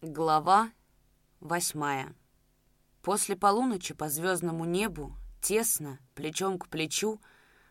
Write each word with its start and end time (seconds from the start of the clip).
Глава 0.00 0.70
восьмая. 1.40 2.14
После 3.02 3.34
полуночи 3.34 3.94
по 3.94 4.08
звездному 4.08 4.64
небу, 4.64 5.12
тесно, 5.42 5.98
плечом 6.14 6.56
к 6.56 6.68
плечу, 6.68 7.20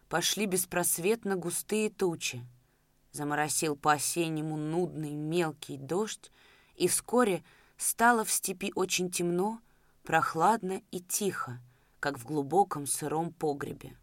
пошли 0.09 0.45
беспросветно 0.45 1.37
густые 1.37 1.89
тучи. 1.89 2.45
Заморосил 3.13 3.77
по-осеннему 3.77 4.57
нудный 4.57 5.13
мелкий 5.13 5.77
дождь, 5.77 6.29
и 6.75 6.89
вскоре 6.89 7.45
стало 7.77 8.25
в 8.25 8.31
степи 8.31 8.73
очень 8.75 9.09
темно, 9.09 9.61
прохладно 10.03 10.81
и 10.91 10.99
тихо, 10.99 11.61
как 12.01 12.19
в 12.19 12.25
глубоком 12.25 12.87
сыром 12.87 13.31
погребе. 13.31 13.95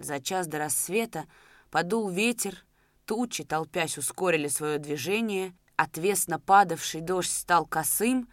За 0.00 0.18
час 0.18 0.48
до 0.48 0.58
рассвета 0.58 1.26
подул 1.70 2.10
ветер, 2.10 2.64
тучи, 3.06 3.44
толпясь, 3.44 3.96
ускорили 3.96 4.48
свое 4.48 4.80
движение, 4.80 5.54
Отвесно 5.82 6.38
падавший 6.38 7.00
дождь 7.00 7.32
стал 7.32 7.66
косым, 7.66 8.28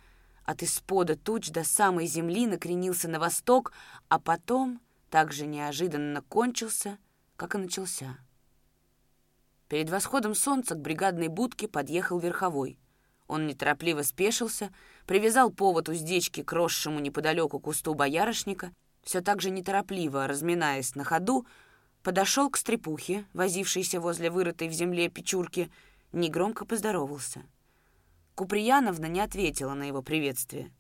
от 0.46 0.62
испода 0.62 1.16
туч 1.16 1.50
до 1.50 1.64
самой 1.64 2.06
земли 2.06 2.46
накренился 2.46 3.08
на 3.08 3.20
восток, 3.20 3.74
а 4.08 4.20
потом 4.20 4.80
так 5.10 5.34
же 5.34 5.48
неожиданно 5.48 6.22
кончился, 6.22 7.00
как 7.38 7.56
и 7.56 7.58
начался. 7.58 8.20
Перед 9.68 9.90
восходом 9.90 10.36
солнца 10.36 10.76
к 10.76 10.80
бригадной 10.80 11.28
будке 11.28 11.68
подъехал 11.68 12.20
верховой. 12.20 12.78
Он 13.26 13.48
неторопливо 13.48 14.04
спешился, 14.04 14.72
привязал 15.08 15.50
повод 15.50 15.90
уздечки 15.90 16.44
к 16.44 16.54
росшему 16.54 17.00
неподалеку 17.00 17.60
кусту 17.60 17.96
боярышника, 17.96 18.72
все 19.02 19.22
так 19.22 19.42
же 19.42 19.50
неторопливо, 19.50 20.28
разминаясь 20.28 20.94
на 20.94 21.04
ходу, 21.04 21.48
подошел 22.04 22.52
к 22.52 22.58
стрепухе, 22.58 23.26
возившейся 23.34 24.00
возле 24.00 24.30
вырытой 24.30 24.70
в 24.70 24.74
земле 24.74 25.10
печурки, 25.10 25.72
негромко 26.12 26.66
поздоровался. 26.66 27.44
Куприяновна 28.36 29.08
не 29.08 29.20
ответила 29.20 29.74
на 29.74 29.84
его 29.84 30.02
приветствие. 30.02 30.72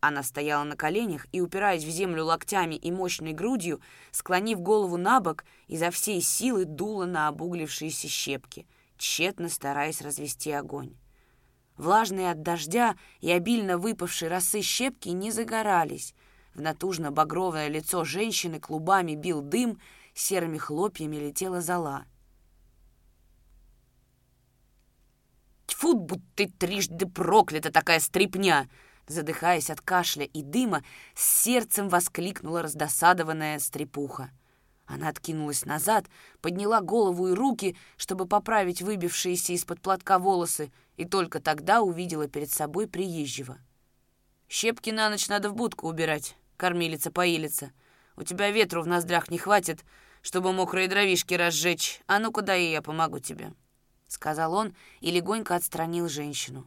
Она 0.00 0.22
стояла 0.22 0.64
на 0.64 0.76
коленях 0.76 1.26
и, 1.32 1.40
упираясь 1.40 1.84
в 1.84 1.88
землю 1.88 2.24
локтями 2.24 2.74
и 2.74 2.92
мощной 2.92 3.32
грудью, 3.32 3.80
склонив 4.10 4.60
голову 4.60 4.98
на 4.98 5.20
бок, 5.20 5.44
изо 5.66 5.90
всей 5.90 6.20
силы 6.20 6.66
дула 6.66 7.06
на 7.06 7.28
обуглившиеся 7.28 8.08
щепки, 8.08 8.66
тщетно 8.98 9.48
стараясь 9.48 10.02
развести 10.02 10.50
огонь. 10.52 10.94
Влажные 11.76 12.30
от 12.30 12.42
дождя 12.42 12.96
и 13.20 13.30
обильно 13.30 13.78
выпавшие 13.78 14.28
росы 14.28 14.60
щепки 14.60 15.08
не 15.08 15.30
загорались. 15.30 16.14
В 16.54 16.60
натужно-багровое 16.60 17.68
лицо 17.68 18.04
женщины 18.04 18.60
клубами 18.60 19.14
бил 19.14 19.40
дым, 19.40 19.80
серыми 20.14 20.58
хлопьями 20.58 21.16
летела 21.16 21.60
зола. 21.60 22.04
Тьфу, 25.74 25.94
будь 25.94 26.22
ты 26.36 26.46
трижды 26.46 27.06
проклята 27.06 27.72
такая 27.72 27.98
стрипня!» 27.98 28.68
Задыхаясь 29.06 29.70
от 29.70 29.80
кашля 29.80 30.24
и 30.24 30.42
дыма, 30.42 30.82
с 31.14 31.42
сердцем 31.42 31.88
воскликнула 31.88 32.62
раздосадованная 32.62 33.58
стрепуха. 33.58 34.30
Она 34.86 35.08
откинулась 35.08 35.66
назад, 35.66 36.06
подняла 36.40 36.80
голову 36.80 37.28
и 37.28 37.34
руки, 37.34 37.76
чтобы 37.96 38.26
поправить 38.26 38.82
выбившиеся 38.82 39.52
из-под 39.52 39.82
платка 39.82 40.18
волосы, 40.18 40.72
и 40.96 41.04
только 41.04 41.40
тогда 41.40 41.82
увидела 41.82 42.28
перед 42.28 42.50
собой 42.50 42.86
приезжего. 42.86 43.58
«Щепки 44.48 44.90
на 44.90 45.10
ночь 45.10 45.28
надо 45.28 45.50
в 45.50 45.54
будку 45.54 45.88
убирать, 45.88 46.36
кормилица-поилица. 46.56 47.72
У 48.16 48.22
тебя 48.22 48.50
ветру 48.50 48.82
в 48.82 48.86
ноздрях 48.86 49.28
не 49.28 49.38
хватит, 49.38 49.84
чтобы 50.22 50.52
мокрые 50.52 50.88
дровишки 50.88 51.34
разжечь. 51.34 52.00
А 52.06 52.20
ну 52.20 52.30
куда 52.30 52.56
и 52.56 52.70
я 52.70 52.80
помогу 52.80 53.18
тебе» 53.18 53.52
сказал 54.14 54.54
он 54.54 54.74
и 55.00 55.10
легонько 55.10 55.54
отстранил 55.54 56.08
женщину. 56.08 56.66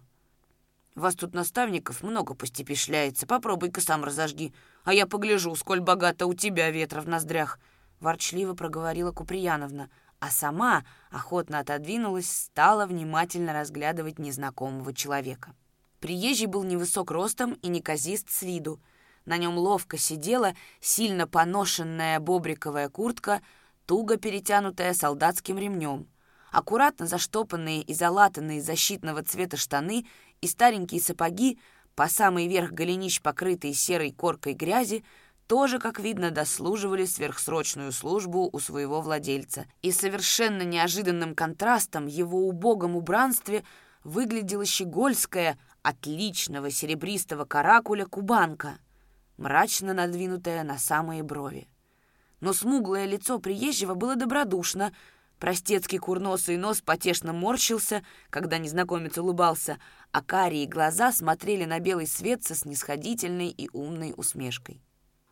«Вас 0.95 1.15
тут 1.15 1.33
наставников 1.33 2.03
много 2.03 2.33
по 2.33 2.45
степи 2.45 2.75
шляется. 2.75 3.25
Попробуй-ка 3.27 3.81
сам 3.81 4.03
разожги, 4.03 4.53
а 4.83 4.93
я 4.93 5.05
погляжу, 5.07 5.55
сколь 5.55 5.79
богато 5.79 6.27
у 6.27 6.33
тебя 6.33 6.69
ветра 6.69 7.01
в 7.01 7.07
ноздрях»,— 7.07 7.59
ворчливо 7.99 8.53
проговорила 8.53 9.11
Куприяновна, 9.11 9.89
а 10.19 10.29
сама 10.29 10.85
охотно 11.11 11.59
отодвинулась, 11.59 12.29
стала 12.29 12.85
внимательно 12.87 13.53
разглядывать 13.53 14.17
незнакомого 14.19 14.93
человека. 14.93 15.53
Приезжий 15.99 16.47
был 16.47 16.63
невысок 16.63 17.11
ростом 17.11 17.53
и 17.53 17.67
неказист 17.67 18.29
с 18.31 18.41
виду. 18.41 18.79
На 19.25 19.37
нем 19.37 19.57
ловко 19.57 19.97
сидела 19.97 20.53
сильно 20.79 21.27
поношенная 21.27 22.19
бобриковая 22.19 22.89
куртка, 22.89 23.41
туго 23.85 24.17
перетянутая 24.17 24.93
солдатским 24.93 25.59
ремнем— 25.59 26.07
аккуратно 26.51 27.05
заштопанные 27.05 27.81
и 27.81 27.93
залатанные 27.93 28.61
защитного 28.61 29.23
цвета 29.23 29.57
штаны 29.57 30.05
и 30.41 30.47
старенькие 30.47 31.01
сапоги, 31.01 31.59
по 31.95 32.07
самый 32.07 32.47
верх 32.47 32.71
голенищ, 32.71 33.21
покрытые 33.21 33.73
серой 33.73 34.11
коркой 34.11 34.53
грязи, 34.53 35.03
тоже, 35.47 35.79
как 35.79 35.99
видно, 35.99 36.29
дослуживали 36.29 37.05
сверхсрочную 37.05 37.91
службу 37.91 38.49
у 38.51 38.59
своего 38.59 39.01
владельца. 39.01 39.65
И 39.81 39.91
совершенно 39.91 40.61
неожиданным 40.61 41.33
контрастом 41.33 42.05
его 42.05 42.47
убогом 42.47 42.95
убранстве 42.95 43.63
выглядела 44.03 44.65
щегольская, 44.65 45.57
отличного 45.81 46.69
серебристого 46.69 47.45
каракуля 47.45 48.05
кубанка, 48.05 48.77
мрачно 49.37 49.93
надвинутая 49.93 50.63
на 50.63 50.77
самые 50.77 51.23
брови. 51.23 51.69
Но 52.41 52.51
смуглое 52.53 53.05
лицо 53.05 53.39
приезжего 53.39 53.95
было 53.95 54.15
добродушно— 54.15 54.93
Простецкий 55.39 55.99
курносый 55.99 56.57
нос 56.57 56.81
потешно 56.81 57.31
морщился, 57.31 58.03
когда 58.29 58.57
незнакомец 58.57 59.17
улыбался, 59.17 59.79
а 60.11 60.23
карие 60.23 60.67
глаза 60.67 61.11
смотрели 61.11 61.65
на 61.65 61.79
белый 61.79 62.07
свет 62.07 62.43
со 62.43 62.55
снисходительной 62.55 63.49
и 63.49 63.69
умной 63.71 64.13
усмешкой. 64.17 64.81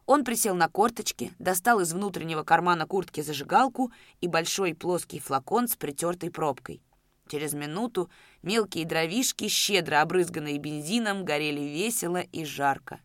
Он 0.06 0.24
присел 0.24 0.54
на 0.54 0.70
корточки, 0.70 1.34
достал 1.40 1.80
из 1.80 1.92
внутреннего 1.92 2.44
кармана 2.44 2.86
куртки 2.86 3.22
зажигалку 3.22 3.92
и 4.22 4.28
большой 4.28 4.76
плоский 4.76 5.20
флакон 5.20 5.68
с 5.68 5.76
притертой 5.76 6.30
пробкой. 6.30 6.84
Через 7.28 7.54
минуту 7.54 8.12
мелкие 8.44 8.86
дровишки, 8.86 9.48
щедро 9.48 10.02
обрызганные 10.02 10.60
бензином, 10.60 11.26
горели 11.26 11.62
весело 11.62 12.22
и 12.22 12.46
жарко. 12.46 13.00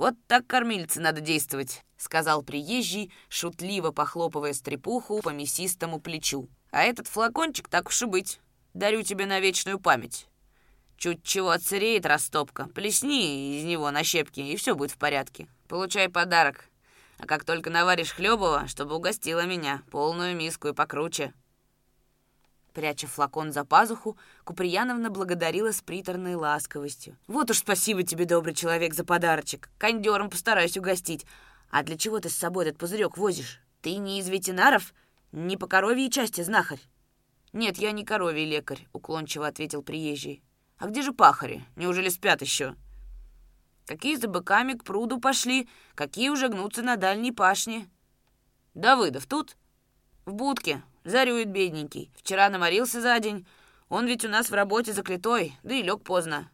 «Вот 0.00 0.14
так 0.28 0.46
кормильце 0.46 0.98
надо 0.98 1.20
действовать»,— 1.20 1.84
сказал 1.98 2.42
приезжий, 2.42 3.12
шутливо 3.28 3.90
похлопывая 3.90 4.54
стрепуху 4.54 5.20
по 5.20 5.28
мясистому 5.28 6.00
плечу. 6.00 6.48
«А 6.70 6.84
этот 6.84 7.06
флакончик, 7.06 7.68
так 7.68 7.88
уж 7.88 8.00
и 8.00 8.06
быть, 8.06 8.40
дарю 8.72 9.02
тебе 9.02 9.26
на 9.26 9.40
вечную 9.40 9.78
память. 9.78 10.26
Чуть 10.96 11.22
чего 11.22 11.50
отсыреет 11.50 12.06
растопка, 12.06 12.66
плесни 12.74 13.58
из 13.58 13.64
него 13.64 13.90
на 13.90 14.02
щепки, 14.02 14.40
и 14.40 14.56
все 14.56 14.74
будет 14.74 14.90
в 14.90 14.96
порядке. 14.96 15.48
Получай 15.68 16.08
подарок. 16.08 16.64
А 17.18 17.26
как 17.26 17.44
только 17.44 17.68
наваришь 17.68 18.12
хлебова, 18.12 18.68
чтобы 18.68 18.94
угостила 18.94 19.44
меня, 19.44 19.82
полную 19.90 20.34
миску 20.34 20.68
и 20.68 20.72
покруче». 20.72 21.34
Пряча 22.72 23.08
флакон 23.08 23.52
за 23.52 23.64
пазуху, 23.64 24.16
Куприяновна 24.44 25.10
благодарила 25.10 25.72
с 25.72 25.82
приторной 25.82 26.36
ласковостью. 26.36 27.16
«Вот 27.26 27.50
уж 27.50 27.58
спасибо 27.58 28.04
тебе, 28.04 28.26
добрый 28.26 28.54
человек, 28.54 28.94
за 28.94 29.04
подарочек. 29.04 29.70
Кондером 29.78 30.30
постараюсь 30.30 30.76
угостить. 30.76 31.26
А 31.70 31.82
для 31.82 31.96
чего 31.96 32.20
ты 32.20 32.28
с 32.28 32.36
собой 32.36 32.66
этот 32.66 32.78
пузырек 32.78 33.16
возишь? 33.16 33.60
Ты 33.82 33.96
не 33.96 34.20
из 34.20 34.28
ветеринаров? 34.28 34.94
Не 35.32 35.56
по 35.56 35.66
коровьей 35.66 36.10
части 36.10 36.42
знахарь?» 36.42 36.80
«Нет, 37.52 37.78
я 37.78 37.90
не 37.90 38.04
коровий 38.04 38.44
лекарь»,— 38.44 38.86
уклончиво 38.92 39.48
ответил 39.48 39.82
приезжий. 39.82 40.42
«А 40.78 40.86
где 40.86 41.02
же 41.02 41.12
пахари? 41.12 41.64
Неужели 41.74 42.08
спят 42.08 42.40
еще?» 42.40 42.76
«Какие 43.86 44.14
за 44.14 44.28
быками 44.28 44.74
к 44.74 44.84
пруду 44.84 45.18
пошли, 45.18 45.68
какие 45.96 46.28
уже 46.28 46.48
гнутся 46.48 46.82
на 46.82 46.96
дальней 46.96 47.32
пашне». 47.32 47.90
«Давыдов 48.74 49.26
тут?» 49.26 49.56
«В 50.24 50.34
будке», 50.34 50.84
Зарюет 51.04 51.48
бедненький. 51.48 52.12
Вчера 52.16 52.50
наморился 52.50 53.00
за 53.00 53.18
день. 53.20 53.46
Он 53.88 54.06
ведь 54.06 54.24
у 54.24 54.28
нас 54.28 54.50
в 54.50 54.54
работе 54.54 54.92
заклятой, 54.92 55.56
да 55.62 55.74
и 55.74 55.82
лег 55.82 56.02
поздно. 56.02 56.50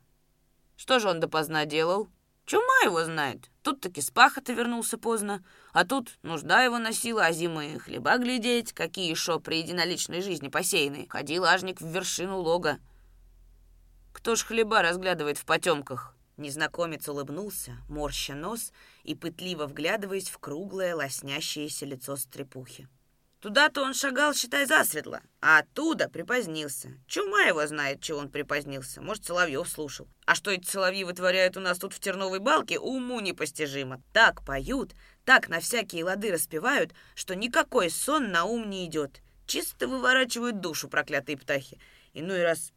Что 0.76 0.98
же 0.98 1.08
он 1.08 1.20
допоздна 1.20 1.64
делал? 1.66 2.08
Чума 2.46 2.84
его 2.84 3.04
знает. 3.04 3.50
Тут 3.62 3.80
таки 3.80 4.00
с 4.00 4.10
пахоты 4.10 4.54
вернулся 4.54 4.98
поздно. 4.98 5.44
А 5.72 5.84
тут 5.84 6.16
нужда 6.22 6.62
его 6.62 6.78
носила, 6.78 7.26
а 7.26 7.32
зимы 7.32 7.80
хлеба 7.80 8.18
глядеть, 8.18 8.72
какие 8.72 9.12
шо 9.14 9.40
при 9.40 9.58
единоличной 9.58 10.22
жизни 10.22 10.48
посеяны. 10.48 11.08
Ходил 11.10 11.44
ажник 11.44 11.80
в 11.80 11.86
вершину 11.86 12.38
лога. 12.38 12.78
Кто 14.12 14.36
ж 14.36 14.44
хлеба 14.44 14.82
разглядывает 14.82 15.38
в 15.38 15.44
потемках? 15.44 16.14
Незнакомец 16.36 17.08
улыбнулся, 17.08 17.78
морща 17.88 18.34
нос 18.34 18.72
и 19.02 19.14
пытливо 19.14 19.66
вглядываясь 19.66 20.28
в 20.28 20.38
круглое, 20.38 20.94
лоснящееся 20.94 21.86
лицо 21.86 22.16
стрепухи. 22.16 22.88
Туда-то 23.40 23.82
он 23.82 23.92
шагал, 23.92 24.32
считай, 24.32 24.64
засветло, 24.64 25.20
а 25.40 25.58
оттуда 25.58 26.08
припозднился. 26.08 26.94
Чума 27.06 27.42
его 27.42 27.66
знает, 27.66 28.00
чего 28.00 28.18
он 28.18 28.30
припозднился. 28.30 29.02
Может, 29.02 29.26
Соловьев 29.26 29.68
слушал. 29.68 30.08
А 30.24 30.34
что 30.34 30.50
эти 30.50 30.66
соловьи 30.66 31.04
вытворяют 31.04 31.56
у 31.56 31.60
нас 31.60 31.78
тут 31.78 31.92
в 31.92 32.00
Терновой 32.00 32.38
балке, 32.38 32.78
уму 32.78 33.20
непостижимо. 33.20 34.02
Так 34.14 34.42
поют, 34.42 34.94
так 35.24 35.48
на 35.48 35.60
всякие 35.60 36.04
лады 36.04 36.32
распевают, 36.32 36.92
что 37.14 37.36
никакой 37.36 37.90
сон 37.90 38.32
на 38.32 38.44
ум 38.44 38.70
не 38.70 38.86
идет. 38.86 39.20
Чисто 39.46 39.86
выворачивают 39.86 40.60
душу 40.60 40.88
проклятые 40.88 41.36
птахи. 41.36 41.78
Иной 42.14 42.42
раз 42.42 42.72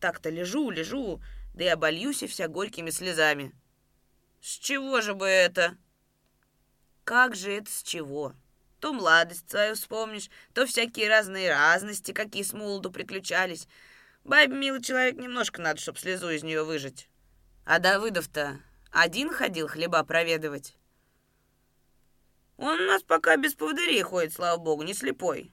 так-то 0.00 0.30
лежу, 0.30 0.70
лежу, 0.70 1.20
да 1.54 1.64
и 1.64 1.68
обольюсь 1.68 2.22
и 2.22 2.26
вся 2.26 2.48
горькими 2.48 2.90
слезами. 2.90 3.52
С 4.40 4.58
чего 4.58 5.02
же 5.02 5.14
бы 5.14 5.26
это? 5.26 5.76
Как 7.04 7.36
же 7.36 7.52
это 7.52 7.70
с 7.70 7.82
чего? 7.82 8.32
То 8.80 8.92
младость 8.92 9.50
свою 9.50 9.74
вспомнишь, 9.74 10.30
то 10.54 10.66
всякие 10.66 11.08
разные 11.08 11.50
разности, 11.50 12.12
какие 12.12 12.42
с 12.42 12.52
молоду 12.52 12.90
приключались. 12.90 13.66
Бабе, 14.24 14.54
милый 14.54 14.82
человек, 14.82 15.16
немножко 15.16 15.60
надо, 15.60 15.80
чтоб 15.80 15.98
слезу 15.98 16.30
из 16.30 16.42
нее 16.42 16.62
выжать. 16.62 17.08
А 17.64 17.78
Давыдов-то 17.80 18.60
один 18.90 19.32
ходил 19.32 19.68
хлеба 19.68 20.02
проведывать. 20.04 20.76
Он 22.56 22.80
у 22.80 22.86
нас 22.86 23.02
пока 23.02 23.36
без 23.36 23.54
поводырей 23.54 24.02
ходит, 24.02 24.32
слава 24.32 24.58
богу, 24.58 24.82
не 24.82 24.94
слепой. 24.94 25.52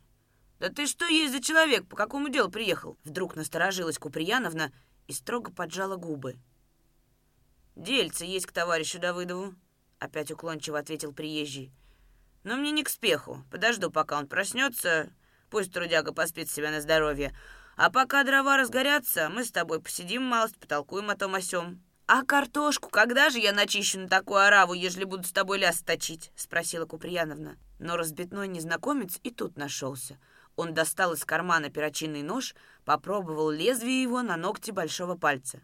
Да 0.59 0.69
ты 0.69 0.87
что 0.87 1.05
есть 1.05 1.33
за 1.33 1.41
человек, 1.41 1.87
по 1.87 1.95
какому 1.95 2.29
делу 2.29 2.49
приехал? 2.49 2.97
Вдруг 3.03 3.35
насторожилась 3.35 3.97
Куприяновна 3.97 4.71
и 5.07 5.13
строго 5.13 5.51
поджала 5.51 5.97
губы. 5.97 6.35
Дельце 7.75 8.25
есть 8.25 8.45
к 8.45 8.51
товарищу 8.51 8.99
Давыдову, 8.99 9.53
опять 9.99 10.31
уклончиво 10.31 10.79
ответил 10.79 11.13
приезжий. 11.13 11.71
Но 12.45 12.55
мне 12.55 12.69
не 12.69 12.83
к 12.83 12.89
спеху. 12.89 13.43
Подожду, 13.49 13.89
пока 13.89 14.19
он 14.19 14.27
проснется. 14.27 15.09
Пусть 15.49 15.73
трудяга 15.73 16.13
поспит 16.13 16.49
себя 16.49 16.69
на 16.69 16.79
здоровье. 16.79 17.35
А 17.75 17.89
пока 17.89 18.23
дрова 18.23 18.55
разгорятся, 18.55 19.29
мы 19.29 19.43
с 19.43 19.51
тобой 19.51 19.81
посидим 19.81 20.21
малость, 20.21 20.59
потолкуем 20.59 21.09
о 21.09 21.15
том 21.15 21.33
о 21.33 21.41
сём. 21.41 21.81
«А 22.07 22.23
картошку 22.23 22.89
когда 22.89 23.31
же 23.31 23.39
я 23.39 23.51
начищу 23.51 23.99
на 23.99 24.07
такую 24.07 24.41
ораву, 24.41 24.73
ежели 24.75 25.05
буду 25.05 25.23
с 25.23 25.31
тобой 25.31 25.57
ляс 25.57 25.81
точить?»— 25.81 26.31
спросила 26.35 26.85
Куприяновна. 26.85 27.57
Но 27.79 27.97
разбитной 27.97 28.47
незнакомец 28.47 29.19
и 29.23 29.31
тут 29.31 29.57
нашелся. 29.57 30.19
Он 30.55 30.75
достал 30.75 31.13
из 31.13 31.25
кармана 31.25 31.71
перочинный 31.71 32.21
нож, 32.21 32.53
попробовал 32.85 33.49
лезвие 33.49 34.03
его 34.03 34.21
на 34.21 34.37
ногте 34.37 34.71
большого 34.71 35.15
пальца. 35.17 35.61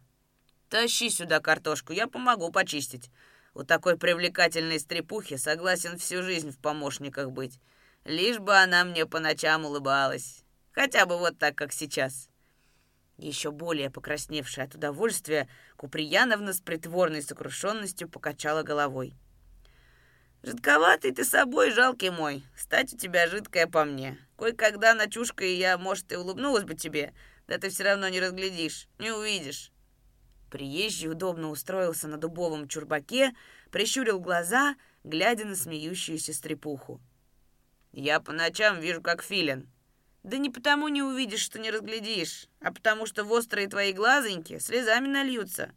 «Тащи 0.67 1.11
сюда 1.11 1.41
картошку, 1.41 1.93
я 1.93 2.07
помогу 2.07 2.51
почистить. 2.51 3.11
У 3.53 3.63
такой 3.63 3.97
привлекательной 3.97 4.79
стрепухи 4.79 5.35
согласен 5.35 5.97
всю 5.97 6.23
жизнь 6.23 6.51
в 6.51 6.57
помощниках 6.57 7.31
быть. 7.31 7.59
Лишь 8.05 8.39
бы 8.39 8.55
она 8.55 8.85
мне 8.85 9.05
по 9.05 9.19
ночам 9.19 9.65
улыбалась. 9.65 10.43
Хотя 10.71 11.05
бы 11.05 11.17
вот 11.17 11.37
так, 11.37 11.55
как 11.55 11.73
сейчас». 11.73 12.29
Еще 13.17 13.51
более 13.51 13.91
покрасневшая 13.91 14.65
от 14.65 14.73
удовольствия, 14.73 15.47
Куприяновна 15.77 16.53
с 16.53 16.59
притворной 16.61 17.21
сокрушенностью 17.21 18.09
покачала 18.09 18.63
головой. 18.63 19.13
«Жидковатый 20.41 21.11
ты 21.11 21.23
собой, 21.23 21.71
жалкий 21.71 22.09
мой. 22.09 22.43
Стать 22.57 22.93
у 22.93 22.97
тебя 22.97 23.27
жидкая 23.27 23.67
по 23.67 23.85
мне. 23.85 24.17
Кое-когда, 24.37 24.95
ночушка, 24.95 25.45
и 25.45 25.53
я, 25.53 25.77
может, 25.77 26.11
и 26.11 26.15
улыбнулась 26.15 26.63
бы 26.63 26.73
тебе, 26.73 27.13
да 27.47 27.59
ты 27.59 27.69
все 27.69 27.83
равно 27.83 28.07
не 28.09 28.19
разглядишь, 28.19 28.87
не 28.97 29.11
увидишь». 29.11 29.71
Приезжий 30.51 31.09
удобно 31.09 31.49
устроился 31.49 32.07
на 32.07 32.17
дубовом 32.17 32.67
чурбаке, 32.67 33.33
прищурил 33.71 34.19
глаза, 34.19 34.75
глядя 35.03 35.45
на 35.45 35.55
смеющуюся 35.55 36.33
стрепуху. 36.33 37.01
«Я 37.91 38.19
по 38.19 38.33
ночам 38.33 38.79
вижу, 38.79 39.01
как 39.01 39.23
филин», 39.23 39.67
да 40.23 40.37
не 40.37 40.51
потому 40.51 40.87
не 40.87 41.01
увидишь, 41.01 41.41
что 41.41 41.57
не 41.57 41.71
разглядишь, 41.71 42.47
а 42.59 42.71
потому 42.71 43.07
что 43.07 43.23
в 43.23 43.31
острые 43.31 43.67
твои 43.67 43.91
глазоньки 43.91 44.59
слезами 44.59 45.07
нальются. 45.07 45.73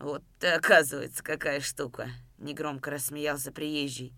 Вот 0.00 0.22
ты, 0.40 0.48
оказывается, 0.48 1.22
какая 1.22 1.60
штука, 1.60 2.10
негромко 2.38 2.90
рассмеялся 2.90 3.52
приезжий. 3.52 4.14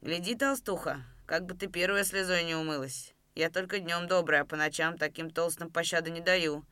Гляди, 0.00 0.34
толстуха, 0.34 1.04
как 1.26 1.46
бы 1.46 1.54
ты 1.54 1.68
первая 1.68 2.02
слезой 2.02 2.44
не 2.44 2.54
умылась. 2.54 3.14
Я 3.36 3.48
только 3.48 3.78
днем 3.78 4.08
добрая, 4.08 4.42
а 4.42 4.44
по 4.44 4.56
ночам 4.56 4.98
таким 4.98 5.30
толстым 5.30 5.70
пощады 5.70 6.10
не 6.10 6.20
даю. 6.20 6.64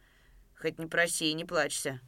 Хоть 0.60 0.78
не 0.78 0.86
проси 0.86 1.30
и 1.30 1.34
не 1.34 1.44
плачься. 1.44 2.00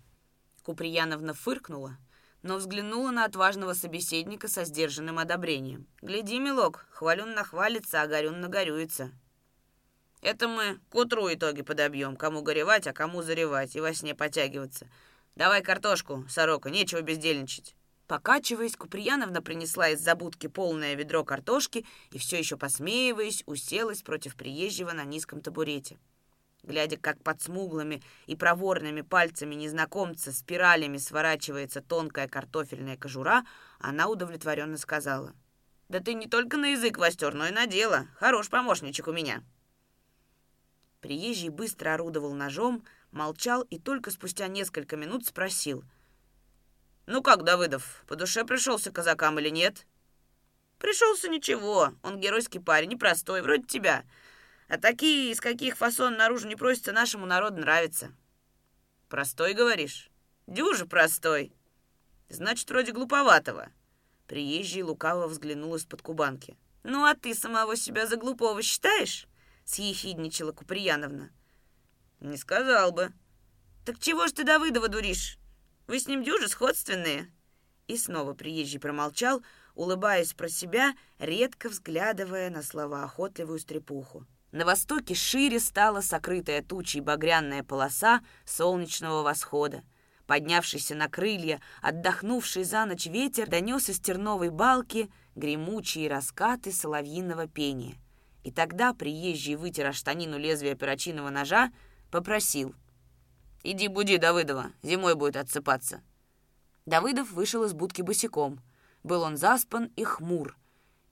Куприяновна 0.62 1.34
фыркнула, 1.34 1.98
но 2.42 2.56
взглянула 2.56 3.10
на 3.10 3.24
отважного 3.24 3.74
собеседника 3.74 4.48
со 4.48 4.64
сдержанным 4.64 5.18
одобрением. 5.18 5.86
«Гляди, 6.02 6.38
милок, 6.38 6.86
хвалюн 6.90 7.34
нахвалится, 7.34 8.02
а 8.02 8.06
горюн 8.06 8.40
нагорюется. 8.40 9.12
Это 10.20 10.48
мы 10.48 10.80
к 10.90 10.94
утру 10.94 11.32
итоги 11.32 11.62
подобьем, 11.62 12.16
кому 12.16 12.42
горевать, 12.42 12.86
а 12.86 12.92
кому 12.92 13.22
заревать 13.22 13.76
и 13.76 13.80
во 13.80 13.94
сне 13.94 14.14
потягиваться. 14.14 14.88
Давай 15.36 15.62
картошку, 15.62 16.24
сорока, 16.28 16.70
нечего 16.70 17.00
бездельничать». 17.02 17.74
Покачиваясь, 18.06 18.74
Куприяновна 18.74 19.40
принесла 19.40 19.90
из 19.90 20.00
забудки 20.00 20.48
полное 20.48 20.94
ведро 20.94 21.24
картошки 21.24 21.86
и 22.10 22.18
все 22.18 22.38
еще 22.38 22.56
посмеиваясь, 22.56 23.44
уселась 23.46 24.02
против 24.02 24.34
приезжего 24.34 24.90
на 24.90 25.04
низком 25.04 25.40
табурете. 25.40 25.96
Глядя, 26.62 26.98
как 26.98 27.22
под 27.22 27.40
смуглыми 27.40 28.02
и 28.26 28.36
проворными 28.36 29.00
пальцами 29.00 29.54
незнакомца 29.54 30.32
спиралями 30.32 30.98
сворачивается 30.98 31.80
тонкая 31.80 32.28
картофельная 32.28 32.96
кожура, 32.96 33.44
она 33.78 34.08
удовлетворенно 34.08 34.76
сказала. 34.76 35.34
«Да 35.88 36.00
ты 36.00 36.14
не 36.14 36.26
только 36.26 36.56
на 36.56 36.72
язык 36.72 36.98
востер, 36.98 37.34
но 37.34 37.46
и 37.46 37.50
на 37.50 37.66
дело. 37.66 38.06
Хорош 38.16 38.48
помощничек 38.48 39.08
у 39.08 39.12
меня». 39.12 39.42
Приезжий 41.00 41.48
быстро 41.48 41.94
орудовал 41.94 42.34
ножом, 42.34 42.84
молчал 43.10 43.62
и 43.62 43.78
только 43.78 44.10
спустя 44.10 44.46
несколько 44.46 44.96
минут 44.96 45.26
спросил. 45.26 45.82
«Ну 47.06 47.22
как, 47.22 47.42
Давыдов, 47.42 48.04
по 48.06 48.16
душе 48.16 48.44
пришелся 48.44 48.92
казакам 48.92 49.38
или 49.40 49.48
нет?» 49.48 49.86
«Пришелся 50.78 51.28
ничего. 51.28 51.92
Он 52.02 52.20
геройский 52.20 52.60
парень, 52.60 52.90
непростой, 52.90 53.42
вроде 53.42 53.64
тебя. 53.64 54.04
А 54.70 54.78
такие, 54.78 55.32
из 55.32 55.40
каких 55.40 55.76
фасон 55.76 56.16
наружу 56.16 56.46
не 56.46 56.54
просятся, 56.54 56.92
нашему 56.92 57.26
народу 57.26 57.56
нравятся. 57.56 58.14
Простой, 59.08 59.52
говоришь? 59.52 60.12
Дюже 60.46 60.86
простой. 60.86 61.52
Значит, 62.28 62.70
вроде 62.70 62.92
глуповатого. 62.92 63.70
Приезжий 64.28 64.84
лукаво 64.84 65.26
взглянул 65.26 65.74
из-под 65.74 66.02
кубанки. 66.02 66.56
Ну, 66.84 67.04
а 67.04 67.16
ты 67.16 67.34
самого 67.34 67.74
себя 67.74 68.06
за 68.06 68.16
глупого 68.16 68.62
считаешь? 68.62 69.26
Съехидничала 69.64 70.52
Куприяновна. 70.52 71.32
Не 72.20 72.36
сказал 72.36 72.92
бы. 72.92 73.12
Так 73.84 73.98
чего 73.98 74.28
ж 74.28 74.32
ты 74.32 74.44
Давыдова 74.44 74.86
дуришь? 74.86 75.36
Вы 75.88 75.98
с 75.98 76.06
ним 76.06 76.22
дюже 76.22 76.46
сходственные. 76.46 77.28
И 77.88 77.96
снова 77.96 78.34
приезжий 78.34 78.78
промолчал, 78.78 79.42
улыбаясь 79.74 80.32
про 80.32 80.48
себя, 80.48 80.94
редко 81.18 81.70
взглядывая 81.70 82.50
на 82.50 82.62
слова 82.62 83.02
охотливую 83.02 83.58
стрепуху. 83.58 84.28
На 84.52 84.64
востоке 84.64 85.14
шире 85.14 85.60
стала 85.60 86.00
сокрытая 86.00 86.62
тучей 86.62 87.00
багряная 87.00 87.62
полоса 87.62 88.20
солнечного 88.44 89.22
восхода. 89.22 89.84
Поднявшийся 90.26 90.94
на 90.96 91.08
крылья, 91.08 91.60
отдохнувший 91.82 92.64
за 92.64 92.84
ночь 92.84 93.06
ветер 93.06 93.48
донес 93.48 93.88
из 93.88 94.00
терновой 94.00 94.50
балки 94.50 95.10
гремучие 95.36 96.08
раскаты 96.08 96.72
соловьиного 96.72 97.46
пения. 97.46 97.94
И 98.42 98.50
тогда 98.50 98.92
приезжий 98.92 99.54
вытер 99.54 99.92
штанину 99.92 100.38
лезвия 100.38 100.74
перочинного 100.74 101.30
ножа, 101.30 101.72
попросил. 102.10 102.74
«Иди 103.62 103.88
буди 103.88 104.18
Давыдова, 104.18 104.72
зимой 104.82 105.14
будет 105.14 105.36
отсыпаться». 105.36 106.00
Давыдов 106.86 107.30
вышел 107.30 107.64
из 107.64 107.72
будки 107.72 108.02
босиком. 108.02 108.60
Был 109.04 109.22
он 109.22 109.36
заспан 109.36 109.92
и 109.96 110.02
хмур. 110.02 110.56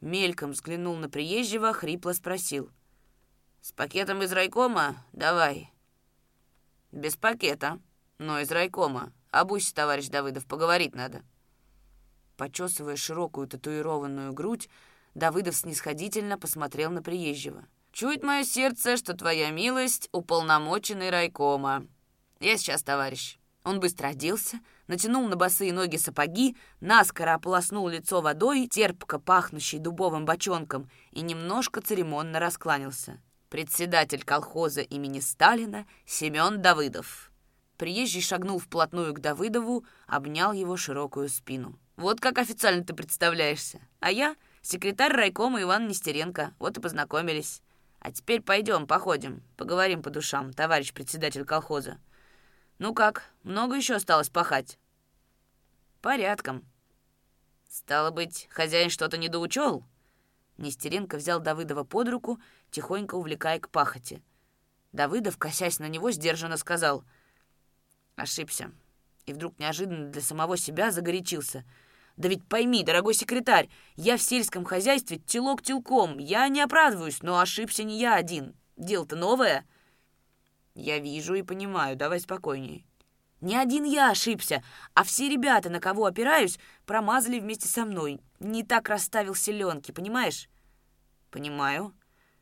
Мельком 0.00 0.52
взглянул 0.52 0.96
на 0.96 1.08
приезжего, 1.08 1.72
хрипло 1.72 2.12
спросил. 2.12 2.70
«С 3.60 3.72
пакетом 3.72 4.22
из 4.22 4.32
райкома? 4.32 5.04
Давай». 5.12 5.72
«Без 6.92 7.16
пакета, 7.16 7.80
но 8.18 8.40
из 8.40 8.50
райкома. 8.50 9.12
Обусь, 9.30 9.72
товарищ 9.72 10.08
Давыдов, 10.08 10.46
поговорить 10.46 10.94
надо». 10.94 11.22
Почесывая 12.36 12.96
широкую 12.96 13.48
татуированную 13.48 14.32
грудь, 14.32 14.68
Давыдов 15.14 15.56
снисходительно 15.56 16.38
посмотрел 16.38 16.90
на 16.90 17.02
приезжего. 17.02 17.64
«Чует 17.90 18.22
мое 18.22 18.44
сердце, 18.44 18.96
что 18.96 19.14
твоя 19.14 19.50
милость 19.50 20.08
уполномоченный 20.12 21.10
райкома. 21.10 21.86
Я 22.38 22.56
сейчас, 22.56 22.82
товарищ». 22.82 23.38
Он 23.64 23.80
быстро 23.80 24.08
оделся, 24.08 24.60
натянул 24.86 25.26
на 25.28 25.36
босые 25.36 25.72
ноги 25.72 25.96
сапоги, 25.96 26.56
наскоро 26.80 27.34
ополоснул 27.34 27.88
лицо 27.88 28.22
водой, 28.22 28.68
терпко 28.68 29.18
пахнущей 29.18 29.80
дубовым 29.80 30.24
бочонком, 30.24 30.88
и 31.10 31.20
немножко 31.20 31.82
церемонно 31.82 32.38
раскланялся 32.38 33.20
председатель 33.48 34.24
колхоза 34.24 34.82
имени 34.82 35.20
Сталина 35.20 35.86
Семен 36.06 36.60
Давыдов. 36.60 37.32
Приезжий 37.76 38.22
шагнул 38.22 38.58
вплотную 38.58 39.14
к 39.14 39.20
Давыдову, 39.20 39.84
обнял 40.06 40.52
его 40.52 40.76
широкую 40.76 41.28
спину. 41.28 41.78
«Вот 41.96 42.20
как 42.20 42.38
официально 42.38 42.84
ты 42.84 42.94
представляешься. 42.94 43.80
А 44.00 44.10
я 44.10 44.36
секретарь 44.62 45.12
райкома 45.12 45.62
Иван 45.62 45.88
Нестеренко. 45.88 46.54
Вот 46.58 46.76
и 46.76 46.80
познакомились. 46.80 47.62
А 48.00 48.12
теперь 48.12 48.42
пойдем, 48.42 48.86
походим, 48.86 49.42
поговорим 49.56 50.02
по 50.02 50.10
душам, 50.10 50.52
товарищ 50.52 50.92
председатель 50.92 51.44
колхоза. 51.44 51.98
Ну 52.78 52.94
как, 52.94 53.24
много 53.42 53.76
еще 53.76 53.94
осталось 53.94 54.28
пахать?» 54.28 54.78
«Порядком». 56.00 56.64
«Стало 57.68 58.10
быть, 58.10 58.48
хозяин 58.50 58.90
что-то 58.90 59.18
недоучел?» 59.18 59.84
Нестеренко 60.58 61.16
взял 61.16 61.38
Давыдова 61.38 61.84
под 61.84 62.08
руку, 62.08 62.40
тихонько 62.70 63.14
увлекая 63.14 63.58
к 63.60 63.70
пахоте. 63.70 64.22
Давыдов, 64.92 65.36
косясь 65.38 65.78
на 65.78 65.88
него, 65.88 66.10
сдержанно 66.10 66.56
сказал, 66.56 67.04
Ошибся. 68.18 68.72
И 69.26 69.32
вдруг 69.32 69.58
неожиданно 69.58 70.10
для 70.10 70.20
самого 70.20 70.56
себя 70.56 70.90
загорячился. 70.90 71.64
Да 72.16 72.28
ведь 72.28 72.44
пойми, 72.48 72.82
дорогой 72.82 73.14
секретарь, 73.14 73.68
я 73.94 74.16
в 74.16 74.22
сельском 74.22 74.64
хозяйстве 74.64 75.18
телок 75.18 75.62
телком. 75.62 76.18
Я 76.18 76.48
не 76.48 76.60
оправдываюсь, 76.60 77.22
но 77.22 77.38
ошибся 77.38 77.84
не 77.84 78.00
я 78.00 78.16
один. 78.16 78.56
Дело-то 78.76 79.14
новое. 79.14 79.64
Я 80.74 80.98
вижу 80.98 81.34
и 81.34 81.42
понимаю, 81.42 81.96
давай 81.96 82.18
спокойней. 82.18 82.84
Не 83.40 83.56
один 83.56 83.84
я 83.84 84.10
ошибся, 84.10 84.64
а 84.94 85.04
все 85.04 85.28
ребята, 85.28 85.70
на 85.70 85.78
кого 85.78 86.06
опираюсь, 86.06 86.58
промазали 86.86 87.38
вместе 87.38 87.68
со 87.68 87.84
мной. 87.84 88.20
Не 88.40 88.64
так 88.64 88.88
расставил 88.88 89.36
селенки, 89.36 89.92
понимаешь? 89.92 90.48
Понимаю. 91.30 91.94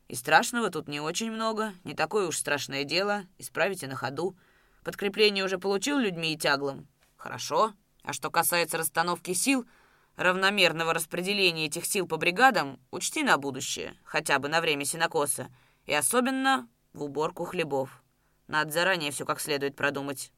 И 0.09 0.15
страшного 0.15 0.71
тут 0.71 0.89
не 0.89 1.01
очень 1.01 1.33
много, 1.33 1.75
не 1.85 1.95
такое 1.95 2.29
уж 2.29 2.37
страшное 2.37 2.85
дело, 2.85 3.25
исправите 3.39 3.89
на 3.89 3.97
ходу. 3.97 4.37
Подкрепление 4.85 5.45
уже 5.45 5.59
получил 5.59 5.99
людьми 5.99 6.33
и 6.33 6.39
тяглом? 6.39 6.87
Хорошо. 7.17 7.75
А 8.03 8.13
что 8.13 8.31
касается 8.31 8.79
расстановки 8.79 9.33
сил, 9.33 9.67
равномерного 10.15 10.95
распределения 10.95 11.67
этих 11.67 11.87
сил 11.87 12.07
по 12.07 12.19
бригадам, 12.19 12.79
учти 12.93 13.25
на 13.25 13.37
будущее, 13.37 13.97
хотя 14.05 14.39
бы 14.39 14.49
на 14.49 14.61
время 14.61 14.85
синокоса, 14.85 15.49
и 15.87 15.93
особенно 15.93 16.69
в 16.93 17.03
уборку 17.03 17.45
хлебов. 17.45 18.03
Надо 18.47 18.71
заранее 18.71 19.11
все 19.11 19.25
как 19.25 19.41
следует 19.41 19.75
продумать. 19.75 20.33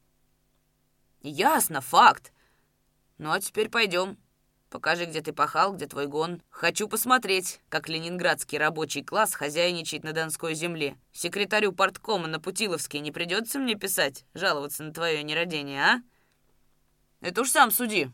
Ясно, 1.21 1.81
факт. 1.81 2.33
Ну 3.19 3.31
а 3.31 3.39
теперь 3.39 3.69
пойдем. 3.69 4.17
Покажи, 4.69 5.05
где 5.05 5.21
ты 5.21 5.33
пахал, 5.33 5.73
где 5.73 5.87
твой 5.87 6.05
гон. 6.05 6.43
Хочу 6.51 6.87
посмотреть, 6.87 7.59
как 7.69 7.89
ленинградский 7.89 8.59
рабочий 8.59 9.03
класс 9.03 9.33
хозяйничает 9.33 10.03
на 10.03 10.13
Донской 10.13 10.53
земле. 10.53 10.95
Секретарю 11.11 11.71
порткома 11.71 12.27
на 12.27 12.39
Путиловске 12.39 12.99
не 12.99 13.11
придется 13.11 13.57
мне 13.57 13.73
писать, 13.73 14.25
жаловаться 14.35 14.83
на 14.83 14.93
твое 14.93 15.23
нерадение, 15.23 15.81
а? 15.81 16.01
Это 17.21 17.41
уж 17.41 17.49
сам 17.49 17.71
суди. 17.71 18.11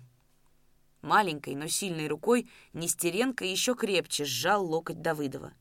Маленькой, 1.01 1.55
но 1.55 1.67
сильной 1.67 2.07
рукой 2.07 2.50
Нестеренко 2.71 3.43
еще 3.43 3.75
крепче 3.75 4.24
сжал 4.24 4.65
локоть 4.65 5.01
Давыдова. 5.01 5.53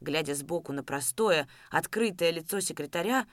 Глядя 0.00 0.34
сбоку 0.34 0.72
на 0.72 0.82
простое, 0.82 1.48
открытое 1.70 2.32
лицо 2.32 2.58
секретаря, 2.60 3.26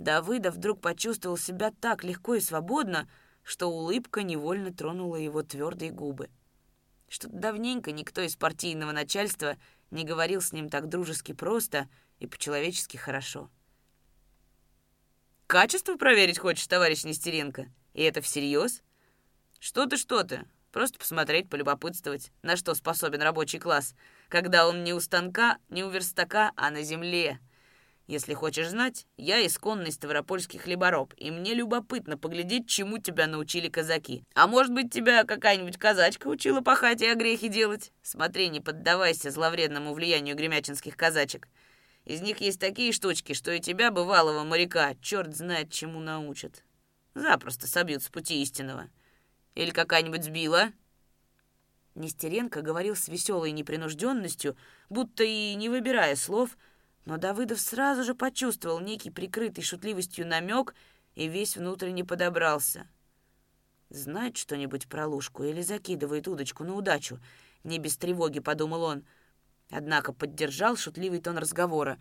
Давыдов 0.00 0.56
вдруг 0.56 0.80
почувствовал 0.80 1.38
себя 1.38 1.70
так 1.80 2.02
легко 2.02 2.34
и 2.34 2.40
свободно, 2.40 3.08
что 3.44 3.68
улыбка 3.68 4.24
невольно 4.24 4.72
тронула 4.72 5.16
его 5.16 5.42
твердые 5.42 5.92
губы. 5.92 6.28
Что-то 7.08 7.36
давненько 7.36 7.92
никто 7.92 8.20
из 8.20 8.36
партийного 8.36 8.92
начальства 8.92 9.56
не 9.90 10.04
говорил 10.04 10.40
с 10.40 10.52
ним 10.52 10.68
так 10.68 10.88
дружески 10.88 11.32
просто 11.32 11.88
и 12.18 12.26
по-человечески 12.26 12.96
хорошо. 12.96 13.50
«Качество 15.46 15.96
проверить 15.96 16.38
хочешь, 16.38 16.66
товарищ 16.66 17.04
Нестеренко? 17.04 17.70
И 17.92 18.02
это 18.02 18.20
всерьез? 18.20 18.82
Что 19.60 19.86
ты, 19.86 19.96
что 19.96 20.24
ты? 20.24 20.46
Просто 20.72 20.98
посмотреть, 20.98 21.48
полюбопытствовать, 21.48 22.32
на 22.42 22.56
что 22.56 22.74
способен 22.74 23.22
рабочий 23.22 23.58
класс, 23.58 23.94
когда 24.28 24.66
он 24.66 24.82
не 24.82 24.92
у 24.92 25.00
станка, 25.00 25.58
не 25.68 25.84
у 25.84 25.90
верстака, 25.90 26.52
а 26.56 26.70
на 26.70 26.82
земле». 26.82 27.38
Если 28.06 28.34
хочешь 28.34 28.68
знать, 28.68 29.06
я 29.16 29.44
исконный 29.46 29.90
ставропольский 29.90 30.58
хлебороб, 30.58 31.14
и 31.16 31.30
мне 31.30 31.54
любопытно 31.54 32.18
поглядеть, 32.18 32.68
чему 32.68 32.98
тебя 32.98 33.26
научили 33.26 33.68
казаки. 33.68 34.24
А 34.34 34.46
может 34.46 34.72
быть, 34.72 34.92
тебя 34.92 35.24
какая-нибудь 35.24 35.78
казачка 35.78 36.28
учила 36.28 36.60
пахать 36.60 37.00
и 37.00 37.06
огрехи 37.06 37.48
делать? 37.48 37.92
Смотри, 38.02 38.48
не 38.48 38.60
поддавайся 38.60 39.30
зловредному 39.30 39.94
влиянию 39.94 40.36
гремячинских 40.36 40.98
казачек. 40.98 41.48
Из 42.04 42.20
них 42.20 42.42
есть 42.42 42.60
такие 42.60 42.92
штучки, 42.92 43.32
что 43.32 43.50
и 43.52 43.60
тебя, 43.60 43.90
бывалого 43.90 44.44
моряка, 44.44 44.94
черт 45.00 45.34
знает 45.34 45.72
чему 45.72 46.00
научат. 46.00 46.62
Запросто 47.14 47.66
собьют 47.66 48.02
с 48.02 48.10
пути 48.10 48.42
истинного. 48.42 48.90
Или 49.54 49.70
какая-нибудь 49.70 50.24
сбила?» 50.24 50.72
Нестеренко 51.94 52.60
говорил 52.60 52.96
с 52.96 53.08
веселой 53.08 53.52
непринужденностью, 53.52 54.58
будто 54.90 55.24
и 55.24 55.54
не 55.54 55.70
выбирая 55.70 56.16
слов— 56.16 56.58
но 57.04 57.16
Давыдов 57.18 57.60
сразу 57.60 58.04
же 58.04 58.14
почувствовал 58.14 58.80
некий 58.80 59.10
прикрытый 59.10 59.64
шутливостью 59.64 60.26
намек 60.26 60.74
и 61.14 61.28
весь 61.28 61.56
внутренне 61.56 62.04
подобрался. 62.04 62.88
«Знает 63.90 64.36
что-нибудь 64.36 64.88
про 64.88 65.06
лужку 65.06 65.44
или 65.44 65.62
закидывает 65.62 66.26
удочку 66.28 66.64
на 66.64 66.74
удачу?» 66.74 67.20
Не 67.62 67.78
без 67.78 67.96
тревоги, 67.96 68.40
подумал 68.40 68.82
он. 68.82 69.06
Однако 69.70 70.12
поддержал 70.12 70.76
шутливый 70.76 71.20
тон 71.20 71.38
разговора. 71.38 71.98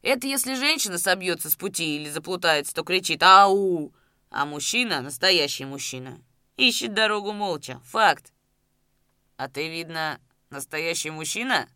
«Это 0.00 0.26
если 0.26 0.54
женщина 0.54 0.98
собьется 0.98 1.50
с 1.50 1.56
пути 1.56 1.96
или 1.96 2.08
заплутается, 2.08 2.74
то 2.74 2.82
кричит 2.82 3.22
«Ау!» 3.22 3.92
А 4.30 4.44
мужчина, 4.44 5.00
настоящий 5.00 5.64
мужчина, 5.64 6.20
ищет 6.56 6.94
дорогу 6.94 7.32
молча. 7.32 7.80
Факт. 7.84 8.32
А 9.36 9.48
ты, 9.48 9.70
видно, 9.70 10.20
настоящий 10.50 11.10
мужчина? 11.10 11.68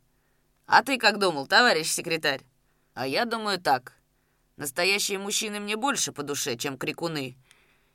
А 0.67 0.83
ты 0.83 0.99
как 0.99 1.19
думал, 1.19 1.47
товарищ 1.47 1.89
секретарь? 1.89 2.45
А 3.01 3.07
я 3.07 3.25
думаю 3.25 3.59
так. 3.59 3.95
Настоящие 4.59 5.19
мужчины 5.19 5.59
мне 5.59 5.79
больше 5.79 6.13
по 6.13 6.23
душе, 6.23 6.59
чем 6.59 6.77
крикуны. 6.77 7.35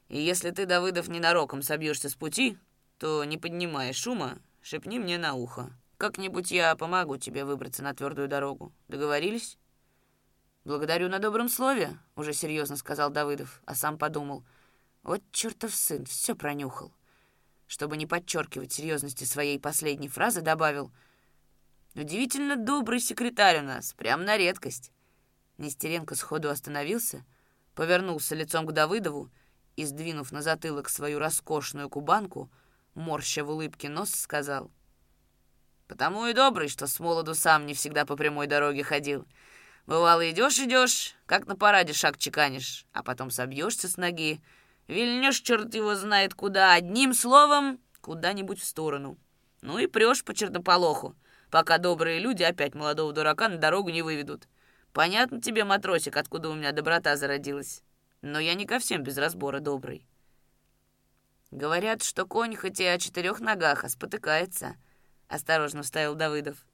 И 0.08 0.20
если 0.20 0.50
ты, 0.50 0.66
Давыдов, 0.66 1.10
ненароком 1.10 1.62
собьешься 1.62 2.10
с 2.10 2.16
пути, 2.16 2.58
то, 2.98 3.24
не 3.24 3.38
поднимая 3.38 3.94
шума, 3.94 4.40
шепни 4.64 4.98
мне 4.98 5.20
на 5.20 5.36
ухо. 5.36 5.72
Как-нибудь 6.00 6.50
я 6.50 6.76
помогу 6.76 7.18
тебе 7.18 7.46
выбраться 7.46 7.84
на 7.84 7.94
твердую 7.94 8.28
дорогу. 8.28 8.74
Договорились? 8.88 9.60
Благодарю 10.64 11.08
на 11.08 11.20
добром 11.20 11.50
слове, 11.50 12.00
уже 12.16 12.34
серьезно 12.34 12.76
сказал 12.76 13.12
Давыдов, 13.12 13.62
а 13.66 13.76
сам 13.76 14.00
подумал. 14.00 14.44
Вот 15.04 15.22
чертов 15.32 15.76
сын, 15.76 16.06
все 16.06 16.34
пронюхал. 16.34 16.92
Чтобы 17.68 17.96
не 17.98 18.08
подчеркивать 18.08 18.74
серьезности 18.74 19.24
своей 19.24 19.60
последней 19.60 20.10
фразы, 20.10 20.42
добавил. 20.42 20.92
Удивительно 21.94 22.56
добрый 22.56 23.00
секретарь 23.00 23.60
у 23.60 23.62
нас, 23.62 23.94
прям 23.94 24.26
на 24.26 24.36
редкость. 24.36 24.92
Нестеренко 25.58 26.16
сходу 26.16 26.50
остановился, 26.50 27.26
повернулся 27.76 28.36
лицом 28.36 28.66
к 28.66 28.74
Давыдову 28.74 29.32
и, 29.76 29.86
сдвинув 29.86 30.32
на 30.32 30.42
затылок 30.42 30.90
свою 30.90 31.20
роскошную 31.20 31.90
кубанку, 31.90 32.52
морща 32.94 33.44
в 33.44 33.50
улыбке 33.50 33.90
нос, 33.90 34.12
сказал. 34.12 34.72
«Потому 35.88 36.26
и 36.26 36.34
добрый, 36.34 36.68
что 36.68 36.88
с 36.88 37.00
молоду 37.00 37.36
сам 37.36 37.66
не 37.66 37.74
всегда 37.74 38.06
по 38.06 38.16
прямой 38.16 38.48
дороге 38.48 38.84
ходил. 38.84 39.28
Бывало, 39.86 40.30
идешь-идешь, 40.30 41.16
как 41.28 41.46
на 41.46 41.56
параде 41.56 41.94
шаг 41.94 42.18
чеканишь, 42.18 42.86
а 42.92 43.04
потом 43.04 43.30
собьешься 43.30 43.88
с 43.88 43.98
ноги, 43.98 44.42
вильнешь 44.88 45.42
черт 45.42 45.76
его 45.76 45.94
знает 45.96 46.34
куда, 46.34 46.74
одним 46.74 47.14
словом, 47.14 47.80
куда-нибудь 48.02 48.60
в 48.60 48.66
сторону. 48.66 49.18
Ну 49.62 49.78
и 49.78 49.86
прешь 49.86 50.24
по 50.24 50.34
чертополоху, 50.34 51.16
пока 51.52 51.78
добрые 51.78 52.20
люди 52.20 52.42
опять 52.42 52.74
молодого 52.74 53.14
дурака 53.14 53.48
на 53.48 53.58
дорогу 53.58 53.90
не 53.90 54.02
выведут. 54.02 54.48
Понятно 54.96 55.42
тебе, 55.42 55.66
матросик, 55.66 56.16
откуда 56.16 56.48
у 56.48 56.54
меня 56.54 56.72
доброта 56.72 57.18
зародилась. 57.18 57.84
Но 58.22 58.40
я 58.40 58.54
не 58.54 58.66
ко 58.66 58.80
всем 58.80 59.04
без 59.04 59.18
разбора 59.18 59.60
добрый. 59.60 60.08
Говорят, 61.52 62.02
что 62.02 62.25
конь 62.25 62.56
хоть 62.56 62.80
и 62.80 62.86
о 62.86 62.98
четырех 62.98 63.42
ногах, 63.42 63.84
а 63.84 63.90
спотыкается,— 63.90 64.78
осторожно 65.28 65.84
вставил 65.84 66.16
Давыдов. 66.16 66.66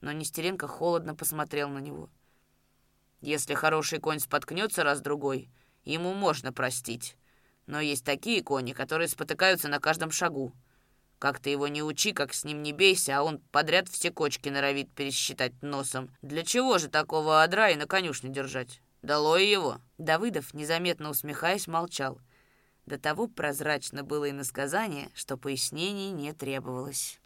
Но 0.00 0.12
Нестеренко 0.12 0.66
холодно 0.66 1.14
посмотрел 1.14 1.68
на 1.68 1.80
него. 1.80 2.08
Если 3.20 3.52
хороший 3.52 3.98
конь 3.98 4.18
споткнется 4.18 4.82
раз-другой, 4.82 5.50
ему 5.84 6.14
можно 6.14 6.54
простить. 6.54 7.18
Но 7.66 7.80
есть 7.80 8.02
такие 8.02 8.42
кони, 8.42 8.72
которые 8.72 9.08
спотыкаются 9.08 9.68
на 9.68 9.78
каждом 9.78 10.10
шагу. 10.10 10.54
Как 11.18 11.40
ты 11.40 11.50
его 11.50 11.66
не 11.66 11.82
учи, 11.82 12.12
как 12.12 12.32
с 12.32 12.44
ним 12.44 12.62
не 12.62 12.72
бейся, 12.72 13.18
а 13.18 13.22
он 13.22 13.40
подряд 13.50 13.88
все 13.88 14.12
кочки 14.12 14.48
норовит 14.48 14.92
пересчитать 14.92 15.52
носом. 15.62 16.14
Для 16.22 16.44
чего 16.44 16.78
же 16.78 16.88
такого 16.88 17.42
адра 17.42 17.70
и 17.70 17.76
на 17.76 17.86
конюшне 17.86 18.30
держать? 18.30 18.80
Долой 19.02 19.48
его!» 19.48 19.80
Давыдов, 19.98 20.54
незаметно 20.54 21.10
усмехаясь, 21.10 21.66
молчал. 21.66 22.20
До 22.86 22.98
того 22.98 23.26
прозрачно 23.26 24.04
было 24.04 24.30
иносказание, 24.30 25.10
что 25.14 25.36
пояснений 25.36 26.10
не 26.10 26.32
требовалось. 26.32 27.20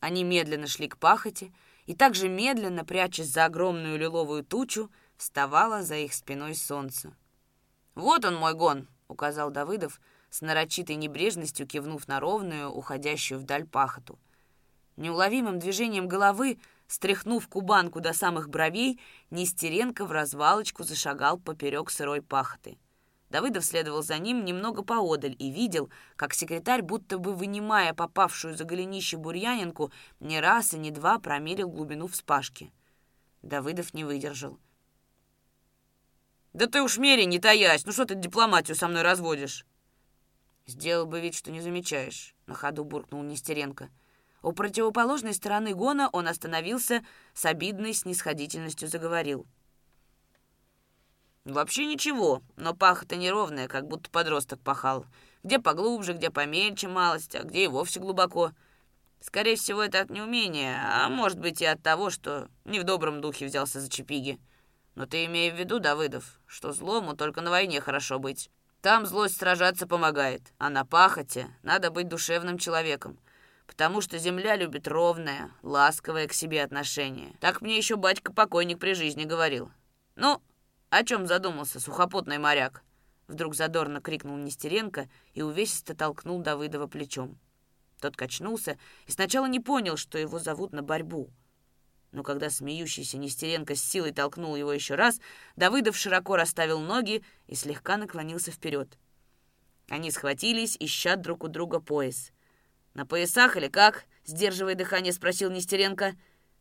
Они 0.00 0.24
медленно 0.24 0.66
шли 0.66 0.88
к 0.88 0.96
пахоте, 0.96 1.52
и 1.86 1.94
также 1.94 2.28
медленно, 2.28 2.84
прячась 2.84 3.28
за 3.28 3.44
огромную 3.44 3.98
лиловую 3.98 4.42
тучу, 4.42 4.90
вставало 5.18 5.82
за 5.82 5.96
их 5.96 6.14
спиной 6.14 6.54
солнце. 6.54 7.14
«Вот 7.94 8.24
он, 8.24 8.36
мой 8.36 8.54
гон!»— 8.54 8.88
указал 9.08 9.50
Давыдов— 9.50 10.00
с 10.34 10.40
нарочитой 10.40 10.96
небрежностью 10.96 11.64
кивнув 11.64 12.08
на 12.08 12.18
ровную, 12.18 12.68
уходящую 12.68 13.38
вдаль 13.38 13.64
пахоту. 13.64 14.18
Неуловимым 14.96 15.60
движением 15.60 16.08
головы, 16.08 16.58
стряхнув 16.88 17.46
кубанку 17.46 18.00
до 18.00 18.12
самых 18.12 18.48
бровей, 18.48 18.98
Нестеренко 19.30 20.04
в 20.04 20.10
развалочку 20.10 20.82
зашагал 20.82 21.38
поперек 21.38 21.88
сырой 21.88 22.20
пахоты. 22.20 22.78
Давыдов 23.30 23.64
следовал 23.64 24.02
за 24.02 24.18
ним 24.18 24.44
немного 24.44 24.82
поодаль 24.82 25.36
и 25.38 25.52
видел, 25.52 25.88
как 26.16 26.34
секретарь, 26.34 26.82
будто 26.82 27.18
бы 27.18 27.32
вынимая 27.32 27.94
попавшую 27.94 28.56
за 28.56 28.64
голенище 28.64 29.16
бурьянинку, 29.16 29.92
не 30.18 30.40
раз 30.40 30.74
и 30.74 30.78
не 30.78 30.90
два 30.90 31.20
промерил 31.20 31.68
глубину 31.68 32.08
вспашки. 32.08 32.72
Давыдов 33.42 33.94
не 33.94 34.02
выдержал. 34.02 34.58
«Да 36.52 36.66
ты 36.66 36.82
уж 36.82 36.98
мери, 36.98 37.22
не 37.22 37.38
таясь! 37.38 37.86
Ну 37.86 37.92
что 37.92 38.04
ты 38.04 38.16
дипломатию 38.16 38.76
со 38.76 38.88
мной 38.88 39.02
разводишь?» 39.02 39.64
«Сделал 40.66 41.06
бы 41.06 41.20
вид, 41.20 41.34
что 41.34 41.50
не 41.50 41.60
замечаешь»,— 41.60 42.34
на 42.46 42.54
ходу 42.54 42.84
буркнул 42.84 43.22
Нестеренко. 43.22 43.90
У 44.42 44.52
противоположной 44.52 45.34
стороны 45.34 45.74
гона 45.74 46.08
он 46.12 46.26
остановился, 46.26 47.04
с 47.34 47.44
обидной 47.44 47.92
снисходительностью 47.92 48.88
заговорил. 48.88 49.46
«Вообще 51.44 51.84
ничего, 51.84 52.42
но 52.56 52.74
паха-то 52.74 53.16
неровная, 53.16 53.68
как 53.68 53.86
будто 53.86 54.10
подросток 54.10 54.60
пахал. 54.60 55.06
Где 55.42 55.58
поглубже, 55.58 56.14
где 56.14 56.30
помельче 56.30 56.88
малость, 56.88 57.34
а 57.34 57.42
где 57.42 57.64
и 57.64 57.68
вовсе 57.68 58.00
глубоко. 58.00 58.52
Скорее 59.20 59.56
всего, 59.56 59.82
это 59.82 60.00
от 60.00 60.10
неумения, 60.10 60.78
а 60.82 61.08
может 61.10 61.38
быть 61.38 61.60
и 61.60 61.66
от 61.66 61.82
того, 61.82 62.08
что 62.08 62.48
не 62.64 62.80
в 62.80 62.84
добром 62.84 63.20
духе 63.20 63.46
взялся 63.46 63.80
за 63.80 63.90
чепиги. 63.90 64.38
Но 64.94 65.06
ты 65.06 65.26
имей 65.26 65.50
в 65.50 65.56
виду, 65.56 65.80
Давыдов, 65.80 66.40
что 66.46 66.72
злому 66.72 67.14
только 67.14 67.40
на 67.40 67.50
войне 67.50 67.80
хорошо 67.80 68.18
быть. 68.18 68.50
Там 68.84 69.06
злость 69.06 69.38
сражаться 69.38 69.86
помогает, 69.86 70.42
а 70.58 70.68
на 70.68 70.84
пахоте 70.84 71.48
надо 71.62 71.90
быть 71.90 72.06
душевным 72.06 72.58
человеком, 72.58 73.18
потому 73.66 74.02
что 74.02 74.18
земля 74.18 74.56
любит 74.56 74.86
ровное, 74.86 75.50
ласковое 75.62 76.28
к 76.28 76.34
себе 76.34 76.62
отношение. 76.62 77.34
Так 77.40 77.62
мне 77.62 77.78
еще 77.78 77.96
батька-покойник 77.96 78.78
при 78.78 78.92
жизни 78.92 79.24
говорил. 79.24 79.72
Ну, 80.16 80.42
о 80.90 81.02
чем 81.02 81.26
задумался 81.26 81.80
сухопутный 81.80 82.36
моряк? 82.36 82.82
Вдруг 83.26 83.54
задорно 83.54 84.02
крикнул 84.02 84.36
Нестеренко 84.36 85.08
и 85.32 85.40
увесисто 85.40 85.96
толкнул 85.96 86.42
Давыдова 86.42 86.86
плечом. 86.86 87.38
Тот 88.02 88.18
качнулся 88.18 88.76
и 89.06 89.12
сначала 89.12 89.46
не 89.46 89.60
понял, 89.60 89.96
что 89.96 90.18
его 90.18 90.38
зовут 90.38 90.74
на 90.74 90.82
борьбу. 90.82 91.30
Но 92.14 92.22
когда 92.22 92.48
смеющийся 92.48 93.18
Нестеренко 93.18 93.74
с 93.74 93.82
силой 93.82 94.12
толкнул 94.12 94.54
его 94.54 94.72
еще 94.72 94.94
раз, 94.94 95.20
Давыдов 95.56 95.96
широко 95.96 96.36
расставил 96.36 96.78
ноги 96.78 97.24
и 97.48 97.56
слегка 97.56 97.96
наклонился 97.96 98.52
вперед. 98.52 98.96
Они 99.88 100.12
схватились, 100.12 100.76
ища 100.78 101.16
друг 101.16 101.42
у 101.42 101.48
друга 101.48 101.80
пояс. 101.80 102.30
«На 102.94 103.04
поясах 103.04 103.56
или 103.56 103.66
как?»— 103.66 104.04
сдерживая 104.24 104.76
дыхание, 104.76 105.12
спросил 105.12 105.50
Нестеренко. 105.50 106.14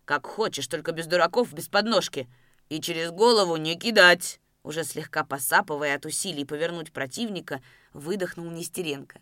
«Как 0.06 0.26
хочешь, 0.26 0.66
только 0.66 0.92
без 0.92 1.06
дураков, 1.06 1.54
без 1.54 1.68
подножки. 1.68 2.28
И 2.70 2.82
через 2.82 3.12
голову 3.12 3.56
не 3.56 3.78
кидать!» 3.78 4.40
Уже 4.64 4.84
слегка 4.84 5.24
посапывая 5.24 5.96
от 5.96 6.08
усилий 6.08 6.46
повернуть 6.46 6.92
противника, 6.92 7.62
выдохнул 7.94 8.50
Нестеренко. 8.50 9.22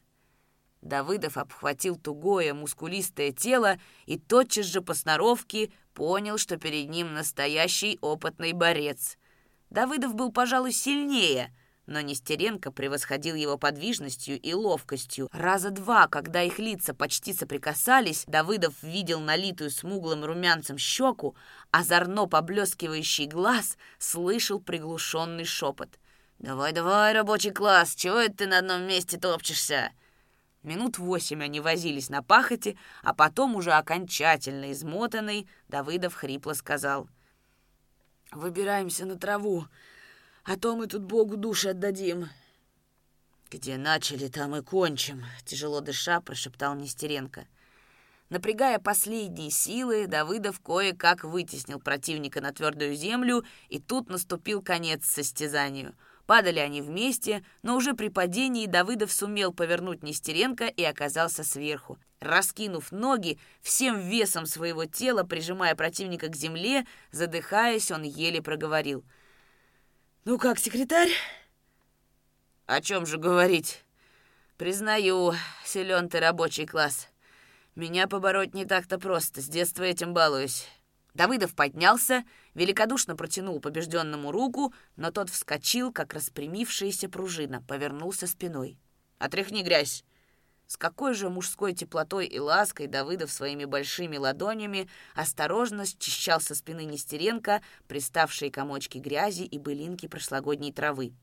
Давыдов 0.82 1.38
обхватил 1.38 1.96
тугое, 1.96 2.54
мускулистое 2.54 3.32
тело 3.32 3.78
и 4.08 4.18
тотчас 4.18 4.66
же 4.66 4.82
по 4.82 4.94
сноровке 4.94 5.72
понял, 5.94 6.38
что 6.38 6.58
перед 6.58 6.90
ним 6.90 7.14
настоящий 7.14 8.00
опытный 8.02 8.54
борец. 8.54 9.18
Давыдов 9.70 10.16
был, 10.16 10.32
пожалуй, 10.32 10.72
сильнее, 10.72 11.56
но 11.86 12.02
Нестеренко 12.02 12.72
превосходил 12.72 13.36
его 13.36 13.58
подвижностью 13.58 14.40
и 14.40 14.54
ловкостью. 14.54 15.30
Раза 15.32 15.70
два, 15.70 16.08
когда 16.08 16.42
их 16.42 16.58
лица 16.58 16.96
почти 16.96 17.34
соприкасались, 17.34 18.24
Давыдов 18.26 18.74
видел 18.82 19.20
налитую 19.20 19.70
смуглым 19.70 20.26
румянцем 20.26 20.80
щеку, 20.80 21.36
озорно 21.70 22.26
поблескивающий 22.26 23.28
глаз, 23.28 23.78
слышал 24.00 24.60
приглушенный 24.60 25.46
шепот. 25.46 26.00
«Давай, 26.40 26.72
давай, 26.72 27.14
рабочий 27.14 27.52
класс, 27.52 27.94
чего 27.94 28.18
это 28.18 28.38
ты 28.38 28.48
на 28.48 28.58
одном 28.58 28.88
месте 28.88 29.20
топчешься?» 29.20 29.92
Минут 30.64 31.00
восемь 31.00 31.44
они 31.44 31.60
возились 31.60 32.10
на 32.10 32.22
пахоте, 32.22 32.78
а 33.02 33.16
потом, 33.16 33.56
уже 33.56 33.72
окончательно 33.72 34.72
измотанный, 34.72 35.48
Давыдов 35.68 36.14
хрипло 36.14 36.54
сказал. 36.54 37.10
«Выбираемся 38.32 39.06
на 39.06 39.18
траву, 39.18 39.66
а 40.44 40.58
то 40.58 40.76
мы 40.76 40.88
тут 40.88 41.02
Богу 41.04 41.36
души 41.36 41.70
отдадим». 41.70 42.30
«Где 43.50 43.78
начали, 43.78 44.28
там 44.28 44.56
и 44.56 44.62
кончим»,— 44.62 45.26
тяжело 45.46 45.82
дыша 45.82 46.22
прошептал 46.22 46.76
Нестеренко. 46.76 47.48
Напрягая 48.30 48.80
последние 48.80 49.50
силы, 49.50 50.08
Давыдов 50.08 50.62
кое-как 50.62 51.26
вытеснил 51.26 51.80
противника 51.80 52.40
на 52.40 52.54
твердую 52.54 52.96
землю, 52.96 53.44
и 53.68 53.80
тут 53.80 54.10
наступил 54.10 54.62
конец 54.62 55.06
состязанию— 55.06 55.96
Падали 56.32 56.60
они 56.60 56.82
вместе, 56.82 57.44
но 57.62 57.76
уже 57.76 57.94
при 57.94 58.08
падении 58.08 58.66
Давыдов 58.66 59.12
сумел 59.12 59.52
повернуть 59.52 60.02
Нестеренко 60.02 60.68
и 60.68 60.82
оказался 60.82 61.44
сверху. 61.44 62.00
Раскинув 62.22 62.94
ноги, 62.94 63.38
всем 63.62 64.00
весом 64.00 64.46
своего 64.46 64.86
тела, 64.86 65.26
прижимая 65.26 65.76
противника 65.76 66.30
к 66.30 66.38
земле, 66.38 66.86
задыхаясь, 67.12 67.92
он 67.92 68.04
еле 68.04 68.42
проговорил. 68.42 69.04
«Ну 70.24 70.38
как, 70.38 70.58
секретарь?» 70.58 71.12
«О 72.66 72.80
чем 72.80 73.06
же 73.06 73.18
говорить?» 73.18 73.84
«Признаю, 74.56 75.34
силен 75.66 76.08
ты 76.08 76.22
рабочий 76.22 76.66
класс. 76.66 77.10
Меня 77.76 78.08
побороть 78.08 78.54
не 78.54 78.64
так-то 78.64 78.98
просто, 78.98 79.42
с 79.42 79.48
детства 79.50 79.84
этим 79.84 80.14
балуюсь. 80.14 80.66
Давыдов 81.14 81.56
поднялся, 81.56 82.24
великодушно 82.54 83.16
протянул 83.16 83.60
побежденному 83.60 84.32
руку, 84.32 84.74
но 84.96 85.12
тот 85.12 85.30
вскочил, 85.30 85.92
как 85.92 86.14
распрямившаяся 86.14 87.10
пружина, 87.10 87.62
повернулся 87.62 88.28
спиной. 88.28 88.78
«Отряхни 89.18 89.62
грязь!» 89.62 90.04
С 90.68 90.78
какой 90.78 91.14
же 91.14 91.30
мужской 91.30 91.74
теплотой 91.74 92.28
и 92.28 92.40
лаской 92.40 92.88
Давыдов 92.88 93.30
своими 93.30 93.66
большими 93.66 94.16
ладонями 94.16 94.88
осторожно 95.14 95.86
счищал 95.86 96.40
со 96.40 96.56
спины 96.56 96.86
Нестеренко 96.86 97.62
приставшие 97.90 98.50
комочки 98.50 98.98
грязи 98.98 99.44
и 99.44 99.60
былинки 99.60 100.08
прошлогодней 100.08 100.72
травы. 100.72 101.14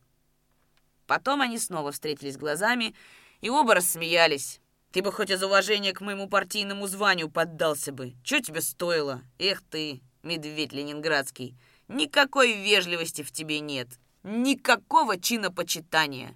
Потом 1.06 1.40
они 1.40 1.58
снова 1.58 1.92
встретились 1.92 2.36
глазами 2.36 2.94
и 3.40 3.48
оба 3.48 3.74
рассмеялись. 3.74 4.60
Ты 4.92 5.02
бы 5.02 5.12
хоть 5.12 5.30
из 5.30 5.42
уважения 5.42 5.92
к 5.92 6.00
моему 6.00 6.28
партийному 6.28 6.86
званию 6.86 7.30
поддался 7.30 7.92
бы. 7.92 8.14
Чего 8.24 8.40
тебе 8.40 8.60
стоило? 8.62 9.22
Эх 9.38 9.62
ты, 9.62 10.00
медведь 10.22 10.72
ленинградский. 10.72 11.56
Никакой 11.88 12.54
вежливости 12.54 13.22
в 13.22 13.30
тебе 13.30 13.60
нет. 13.60 13.88
Никакого 14.22 15.20
чинопочитания. 15.20 16.34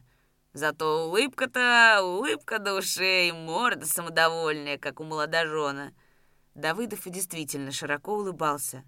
Зато 0.53 1.07
улыбка-то, 1.07 2.01
улыбка 2.03 2.59
до 2.59 2.75
ушей, 2.75 3.33
морда 3.33 3.87
самодовольная, 3.87 4.77
как 4.77 5.01
у 5.01 5.05
молодожена. 5.05 5.95
Давыдов 6.55 7.07
и 7.07 7.11
действительно 7.11 7.73
широко 7.73 8.15
улыбался. 8.15 8.85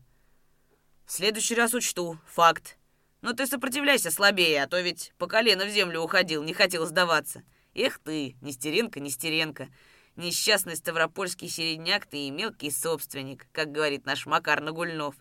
«В 1.07 1.12
следующий 1.12 1.55
раз 1.55 1.72
учту. 1.72 2.18
Факт. 2.27 2.77
Но 3.22 3.33
ты 3.33 3.46
сопротивляйся 3.46 4.11
слабее, 4.11 4.62
а 4.62 4.66
то 4.66 4.79
ведь 4.81 5.14
по 5.16 5.27
колено 5.27 5.64
в 5.64 5.70
землю 5.70 6.00
уходил, 6.00 6.42
не 6.42 6.53
хотел 6.53 6.85
сдаваться. 6.85 7.42
Эх 7.74 7.98
ты, 7.98 8.37
Нестеренко, 8.40 9.00
Нестеренко, 9.00 9.68
несчастный 10.14 10.76
ставропольский 10.76 11.48
середняк 11.48 12.06
ты 12.06 12.28
и 12.28 12.30
мелкий 12.30 12.70
собственник, 12.70 13.48
как 13.50 13.72
говорит 13.72 14.06
наш 14.06 14.26
Макар 14.26 14.60
Нагульнов. 14.60 15.16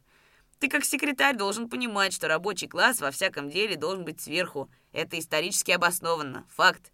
Ты 0.59 0.69
как 0.69 0.85
секретарь 0.85 1.35
должен 1.35 1.67
понимать, 1.67 2.13
что 2.13 2.27
рабочий 2.27 2.67
класс 2.67 3.01
во 3.01 3.09
всяком 3.09 3.49
деле 3.49 3.75
должен 3.75 4.05
быть 4.05 4.21
сверху. 4.21 4.69
Это 4.91 5.17
исторически 5.17 5.71
обоснованно. 5.71 6.45
Факт. 6.51 6.91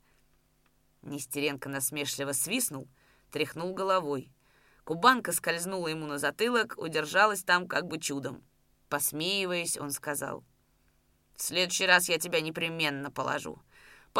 Нестеренко 1.01 1.67
насмешливо 1.67 2.31
свистнул, 2.31 2.87
тряхнул 3.29 3.73
головой. 3.73 4.31
Кубанка 4.85 5.33
скользнула 5.33 5.89
ему 5.89 6.05
на 6.07 6.17
затылок, 6.17 6.75
удержалась 6.77 7.43
там 7.43 7.67
как 7.67 7.85
бы 7.85 7.99
чудом. 7.99 8.43
Посмеиваясь, 8.87 9.77
он 9.77 9.91
сказал, 9.91 10.43
«В 11.35 11.43
следующий 11.43 11.85
раз 11.85 12.09
я 12.09 12.17
тебя 12.17 12.41
непременно 12.41 13.11
положу. 13.11 13.61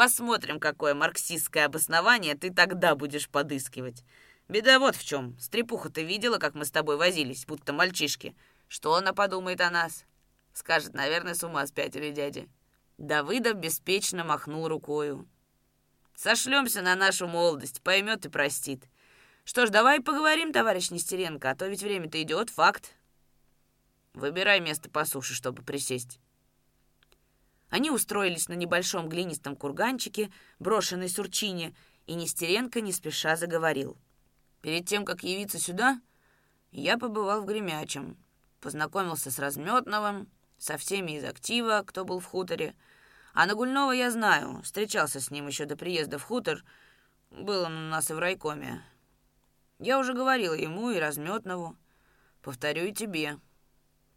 Посмотрим, 0.00 0.60
какое 0.60 0.94
марксистское 0.94 1.66
обоснование 1.66 2.34
ты 2.34 2.50
тогда 2.50 2.94
будешь 2.94 3.28
подыскивать. 3.28 4.02
Беда 4.48 4.78
вот 4.78 4.96
в 4.96 5.04
чем. 5.04 5.38
Стрепуха 5.38 5.90
ты 5.90 6.04
видела, 6.04 6.38
как 6.38 6.54
мы 6.54 6.64
с 6.64 6.70
тобой 6.70 6.96
возились, 6.96 7.44
будто 7.44 7.74
мальчишки. 7.74 8.34
Что 8.66 8.94
она 8.94 9.12
подумает 9.12 9.60
о 9.60 9.68
нас? 9.68 10.06
Скажет, 10.54 10.94
наверное, 10.94 11.34
с 11.34 11.44
ума 11.44 11.66
спятили 11.66 12.12
дяди. 12.12 12.48
Давыдов 12.96 13.58
беспечно 13.58 14.24
махнул 14.24 14.68
рукою. 14.68 15.28
Сошлемся 16.14 16.80
на 16.80 16.96
нашу 16.96 17.26
молодость, 17.26 17.82
поймет 17.82 18.24
и 18.24 18.30
простит. 18.30 18.88
Что 19.44 19.66
ж, 19.66 19.68
давай 19.68 20.00
поговорим, 20.00 20.54
товарищ 20.54 20.90
Нестеренко, 20.90 21.50
а 21.50 21.54
то 21.54 21.66
ведь 21.66 21.82
время-то 21.82 22.22
идет, 22.22 22.48
факт. 22.48 22.94
Выбирай 24.14 24.60
место 24.60 24.88
по 24.88 25.04
суше, 25.04 25.34
чтобы 25.34 25.62
присесть. 25.62 26.20
Они 27.70 27.90
устроились 27.90 28.48
на 28.48 28.54
небольшом 28.54 29.08
глинистом 29.08 29.54
курганчике, 29.56 30.30
брошенной 30.58 31.08
сурчине, 31.08 31.74
и 32.06 32.14
Нестеренко 32.14 32.80
не 32.80 32.92
спеша 32.92 33.36
заговорил. 33.36 33.96
«Перед 34.60 34.86
тем, 34.86 35.04
как 35.04 35.22
явиться 35.22 35.58
сюда, 35.58 36.00
я 36.72 36.98
побывал 36.98 37.42
в 37.42 37.46
Гремячем, 37.46 38.16
познакомился 38.60 39.30
с 39.30 39.38
Разметновым, 39.38 40.28
со 40.58 40.76
всеми 40.76 41.12
из 41.12 41.24
актива, 41.24 41.82
кто 41.86 42.04
был 42.04 42.18
в 42.18 42.26
хуторе. 42.26 42.74
А 43.32 43.46
Нагульного 43.46 43.92
я 43.92 44.10
знаю, 44.10 44.60
встречался 44.62 45.20
с 45.20 45.30
ним 45.30 45.46
еще 45.46 45.64
до 45.64 45.76
приезда 45.76 46.18
в 46.18 46.24
хутор, 46.24 46.64
был 47.30 47.62
он 47.62 47.76
у 47.76 47.88
нас 47.88 48.10
и 48.10 48.14
в 48.14 48.18
райкоме. 48.18 48.82
Я 49.78 49.98
уже 49.98 50.12
говорил 50.12 50.52
ему 50.52 50.90
и 50.90 50.98
Разметнову, 50.98 51.76
повторю 52.42 52.86
и 52.86 52.92
тебе». 52.92 53.38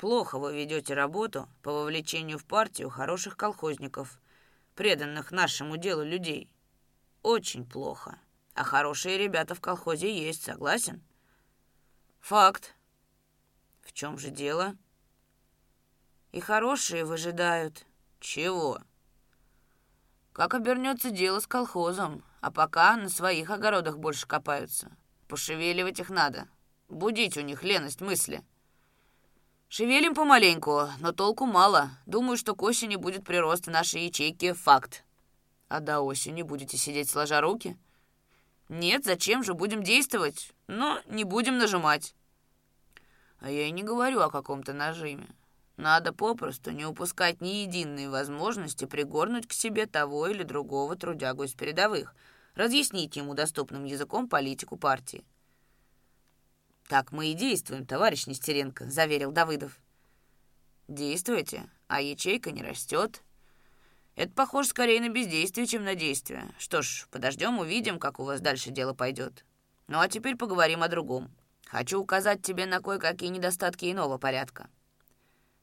Плохо 0.04 0.38
вы 0.38 0.54
ведете 0.54 0.96
работу 0.96 1.48
по 1.62 1.72
вовлечению 1.72 2.38
в 2.38 2.44
партию 2.44 2.89
хороших 2.89 3.38
колхозников, 3.38 4.20
преданных 4.76 5.32
нашему 5.32 5.78
делу 5.78 6.04
людей. 6.04 6.52
очень 7.22 7.66
плохо. 7.66 8.20
А 8.54 8.66
хорошие 8.66 9.18
ребята 9.18 9.56
в 9.56 9.62
колхозе 9.62 10.13
есть, 10.13 10.44
согласен? 10.44 11.02
Факт. 12.20 12.76
В 13.80 13.94
чем 13.94 14.18
же 14.18 14.30
дело? 14.30 14.76
И 16.34 16.42
хорошие 16.42 17.06
выжидают. 17.06 17.86
Чего? 18.20 18.82
Как 20.34 20.54
обернется 20.54 21.12
дело 21.12 21.39
с 21.39 21.48
колхозом, 21.48 22.26
а 22.42 22.52
пока 22.52 22.98
на 22.98 23.08
своих 23.08 23.50
огородах 23.50 23.98
больше 23.98 24.28
копаются. 24.28 24.92
Пошевеливать 25.30 26.02
их 26.02 26.10
надо. 26.10 26.50
Будить 26.89 27.38
у 27.38 27.42
них 27.42 27.63
леность 27.63 28.02
мысли. 28.02 28.44
Шевелим 29.75 30.13
помаленьку, 30.13 30.88
но 30.99 31.13
толку 31.13 31.47
мало. 31.47 31.89
Думаю, 32.05 32.38
что 32.38 32.53
к 32.53 32.62
осени 32.62 32.95
будет 32.95 33.23
прирост 33.23 33.65
в 33.65 33.71
нашей 33.71 34.05
ячейке 34.05 34.53
факт. 34.53 35.03
А 35.67 35.79
до 35.79 36.01
осени 36.01 36.43
будете 36.43 36.77
сидеть 36.77 37.09
сложа 37.09 37.41
руки? 37.41 37.75
Нет, 38.69 39.03
зачем 39.03 39.43
же, 39.43 39.55
будем 39.55 39.81
действовать, 39.81 40.53
но 40.67 41.01
не 41.07 41.23
будем 41.23 41.57
нажимать. 41.57 42.13
А 43.39 43.49
я 43.49 43.65
и 43.65 43.71
не 43.71 43.81
говорю 43.81 44.19
о 44.19 44.29
каком-то 44.29 44.73
нажиме. 44.73 45.27
Надо 45.75 46.13
попросту 46.13 46.69
не 46.69 46.86
упускать 46.86 47.41
ни 47.41 47.63
единой 47.63 48.09
возможности 48.09 48.86
пригорнуть 48.86 49.47
к 49.47 49.53
себе 49.53 49.88
того 49.88 50.27
или 50.27 50.43
другого 50.43 50.95
трудягу 50.95 51.45
из 51.45 51.53
передовых, 51.53 52.13
разъяснить 52.53 53.15
ему 53.15 53.33
доступным 53.33 53.86
языком 53.86 54.29
политику 54.29 54.77
партии. 54.77 55.25
«Так 56.88 57.12
мы 57.12 57.32
и 57.32 57.34
действуем, 57.34 57.86
товарищ 57.86 58.28
Нестеренко»,— 58.28 58.86
заверил 58.89 59.32
Давыдов. 59.32 59.80
«Действуйте, 60.88 61.69
а 61.88 62.02
ячейка 62.02 62.52
не 62.52 62.62
растет. 62.62 63.22
Это 64.15 64.32
похоже 64.34 64.69
скорее 64.69 65.02
на 65.02 65.10
бездействие, 65.10 65.65
чем 65.65 65.84
на 65.84 65.96
действие. 65.96 66.54
Что 66.60 66.82
ж, 66.82 67.08
подождем, 67.10 67.58
увидим, 67.60 68.00
как 68.00 68.19
у 68.19 68.24
вас 68.24 68.41
дальше 68.41 68.69
дело 68.69 68.93
пойдет. 68.93 69.43
Ну 69.88 70.00
а 70.00 70.08
теперь 70.08 70.36
поговорим 70.36 70.84
о 70.84 70.88
другом. 70.88 71.32
Хочу 71.65 72.00
указать 72.00 72.43
тебе 72.43 72.65
на 72.65 72.80
кое-какие 72.80 73.30
недостатки 73.30 73.91
иного 73.91 74.17
порядка. 74.19 74.69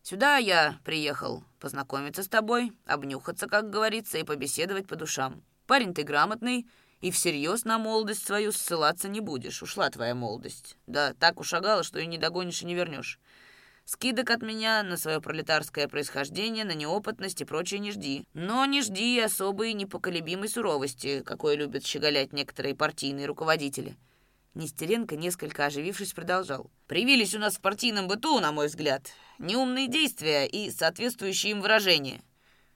Сюда 0.03 0.39
я 0.39 0.79
приехал 0.85 1.45
познакомиться 1.61 2.23
с 2.23 2.29
тобой, 2.29 2.73
обнюхаться, 2.87 3.47
как 3.47 3.71
говорится, 3.71 4.19
и 4.19 4.25
побеседовать 4.25 4.89
по 4.89 4.97
душам. 4.97 5.43
Парень 5.67 5.95
ты 5.95 6.03
грамотный, 6.03 6.67
и 7.01 7.11
всерьез 7.11 7.65
на 7.65 7.79
молодость 7.79 8.27
свою 8.27 8.53
ссылаться 8.53 9.09
не 9.09 9.21
будешь. 9.21 9.63
Ушла 9.63 9.91
твоя 9.91 10.15
молодость. 10.15 10.77
Да 10.87 11.15
так 11.15 11.41
ушагала, 11.41 11.83
что 11.83 11.99
и 11.99 12.07
не 12.07 12.19
догонишь, 12.19 12.63
и 12.63 12.67
не 12.67 12.75
вернешь. 12.75 13.19
Скидок 13.85 14.31
от 14.31 14.43
меня 14.43 14.83
на 14.83 14.97
свое 14.97 15.21
пролетарское 15.21 15.89
происхождение, 15.89 16.65
на 16.65 16.75
неопытность 16.75 17.41
и 17.41 17.45
прочее 17.45 17.81
не 17.81 17.91
жди. 17.91 18.25
Но 18.35 18.65
не 18.67 18.83
жди 18.83 19.19
особой 19.19 19.73
непоколебимой 19.73 20.49
суровости, 20.49 21.23
какой 21.25 21.57
любят 21.57 21.85
щеголять 21.85 22.33
некоторые 22.33 22.77
партийные 22.77 23.27
руководители. 23.27 23.97
Нестеренко, 24.55 25.17
несколько 25.17 25.67
оживившись, 25.67 26.13
продолжал. 26.13 26.71
«Привились 26.87 27.35
у 27.35 27.39
нас 27.39 27.57
в 27.57 27.61
партийном 27.61 28.09
быту, 28.09 28.41
на 28.41 28.53
мой 28.53 28.67
взгляд, 28.67 29.11
неумные 29.39 29.89
действия 29.89 30.47
и 30.47 30.71
соответствующие 30.71 31.53
им 31.53 31.61
выражения. 31.61 32.21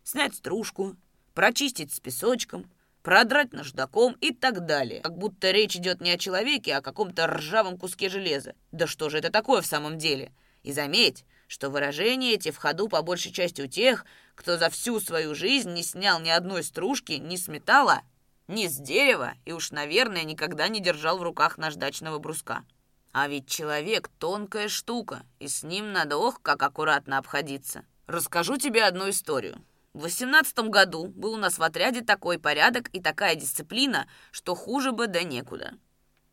Снять 0.04 0.34
стружку, 0.34 0.96
прочистить 1.34 1.92
с 1.92 2.00
песочком, 2.00 2.70
продрать 3.04 3.52
наждаком 3.52 4.16
и 4.20 4.32
так 4.32 4.64
далее. 4.64 5.02
Как 5.02 5.16
будто 5.16 5.50
речь 5.50 5.76
идет 5.76 6.00
не 6.00 6.10
о 6.10 6.18
человеке, 6.18 6.74
а 6.74 6.78
о 6.78 6.82
каком-то 6.82 7.26
ржавом 7.26 7.76
куске 7.76 8.08
железа. 8.08 8.54
Да 8.72 8.86
что 8.86 9.10
же 9.10 9.18
это 9.18 9.30
такое 9.30 9.60
в 9.60 9.66
самом 9.66 9.98
деле? 9.98 10.32
И 10.62 10.72
заметь, 10.72 11.26
что 11.46 11.68
выражения 11.68 12.32
эти 12.32 12.50
в 12.50 12.56
ходу 12.56 12.88
по 12.88 13.02
большей 13.02 13.30
части 13.30 13.60
у 13.60 13.66
тех, 13.66 14.06
кто 14.34 14.56
за 14.56 14.70
всю 14.70 14.98
свою 15.00 15.34
жизнь 15.34 15.70
не 15.74 15.82
снял 15.82 16.18
ни 16.18 16.30
одной 16.30 16.64
стружки, 16.64 17.12
ни 17.12 17.36
с 17.36 17.46
металла, 17.46 18.00
ни 18.48 18.66
с 18.66 18.76
дерева, 18.78 19.34
и 19.44 19.52
уж, 19.52 19.70
наверное, 19.70 20.24
никогда 20.24 20.68
не 20.68 20.80
держал 20.80 21.18
в 21.18 21.22
руках 21.22 21.58
наждачного 21.58 22.18
бруска. 22.18 22.64
А 23.12 23.28
ведь 23.28 23.46
человек— 23.46 24.08
тонкая 24.18 24.68
штука, 24.68 25.24
и 25.40 25.48
с 25.48 25.62
ним 25.62 25.92
надо 25.92 26.16
ох, 26.16 26.40
как 26.40 26.62
аккуратно 26.62 27.18
обходиться. 27.18 27.84
Расскажу 28.06 28.56
тебе 28.56 28.82
одну 28.82 29.10
историю. 29.10 29.62
В 29.94 30.00
восемнадцатом 30.00 30.72
году 30.72 31.06
был 31.06 31.34
у 31.34 31.36
нас 31.36 31.56
в 31.56 31.62
отряде 31.62 32.00
такой 32.00 32.40
порядок 32.40 32.88
и 32.92 33.00
такая 33.00 33.36
дисциплина, 33.36 34.08
что 34.32 34.56
хуже 34.56 34.90
бы 34.90 35.06
да 35.06 35.22
некуда. 35.22 35.74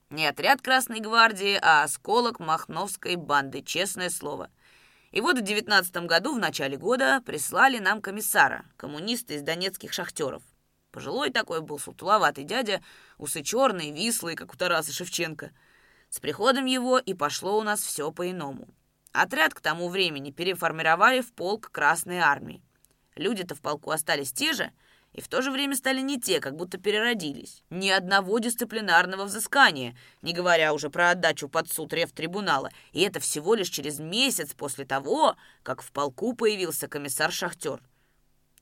Не 0.10 0.26
отряд 0.26 0.64
Красной 0.64 1.00
Гвардии, 1.00 1.60
а 1.62 1.84
осколок 1.84 2.40
Махновской 2.40 3.16
банды, 3.18 3.62
честное 3.62 4.10
слово. 4.10 4.50
И 5.12 5.22
вот 5.22 5.38
в 5.38 5.44
девятнадцатом 5.44 6.08
году, 6.08 6.34
в 6.34 6.40
начале 6.40 6.76
года, 6.76 7.22
прислали 7.24 7.78
нам 7.78 8.02
комиссара, 8.02 8.66
коммуниста 8.78 9.36
из 9.36 9.44
донецких 9.44 9.94
шахтеров. 9.94 10.42
Пожилой 10.92 11.30
такой 11.30 11.62
был 11.62 11.78
сутуловатый 11.78 12.46
дядя, 12.46 12.82
усы 13.20 13.44
черные, 13.44 13.92
вислые, 13.92 14.36
как 14.36 14.56
у 14.56 14.58
Тараса 14.58 14.92
Шевченко. 14.92 15.52
С 16.10 16.20
приходом 16.20 16.66
его 16.66 16.98
и 16.98 17.14
пошло 17.14 17.60
у 17.60 17.62
нас 17.62 17.82
все 17.82 18.12
по-иному. 18.12 18.68
Отряд 19.12 19.54
к 19.54 19.62
тому 19.62 19.88
времени 19.88 20.32
переформировали 20.32 21.22
в 21.22 21.32
полк 21.34 21.70
Красной 21.72 22.18
Армии. 22.18 22.64
Люди-то 23.16 23.56
в 23.56 23.62
полку 23.62 23.92
остались 23.92 24.32
те 24.32 24.54
же, 24.54 24.72
и 25.14 25.20
в 25.20 25.28
то 25.28 25.42
же 25.42 25.52
время 25.52 25.76
стали 25.76 26.00
не 26.00 26.20
те, 26.20 26.40
как 26.40 26.56
будто 26.56 26.78
переродились. 26.78 27.64
Ни 27.70 27.90
одного 27.90 28.40
дисциплинарного 28.40 29.26
взыскания, 29.26 29.98
не 30.22 30.34
говоря 30.34 30.74
уже 30.74 30.90
про 30.90 31.12
отдачу 31.12 31.50
под 31.50 31.70
суд 31.70 31.92
рефтрибунала. 31.94 32.70
И 32.94 33.02
это 33.02 33.20
всего 33.20 33.56
лишь 33.56 33.70
через 33.70 34.00
месяц 34.00 34.54
после 34.54 34.86
того, 34.86 35.36
как 35.64 35.82
в 35.82 35.92
полку 35.92 36.34
появился 36.34 36.88
комиссар-шахтер. 36.88 37.82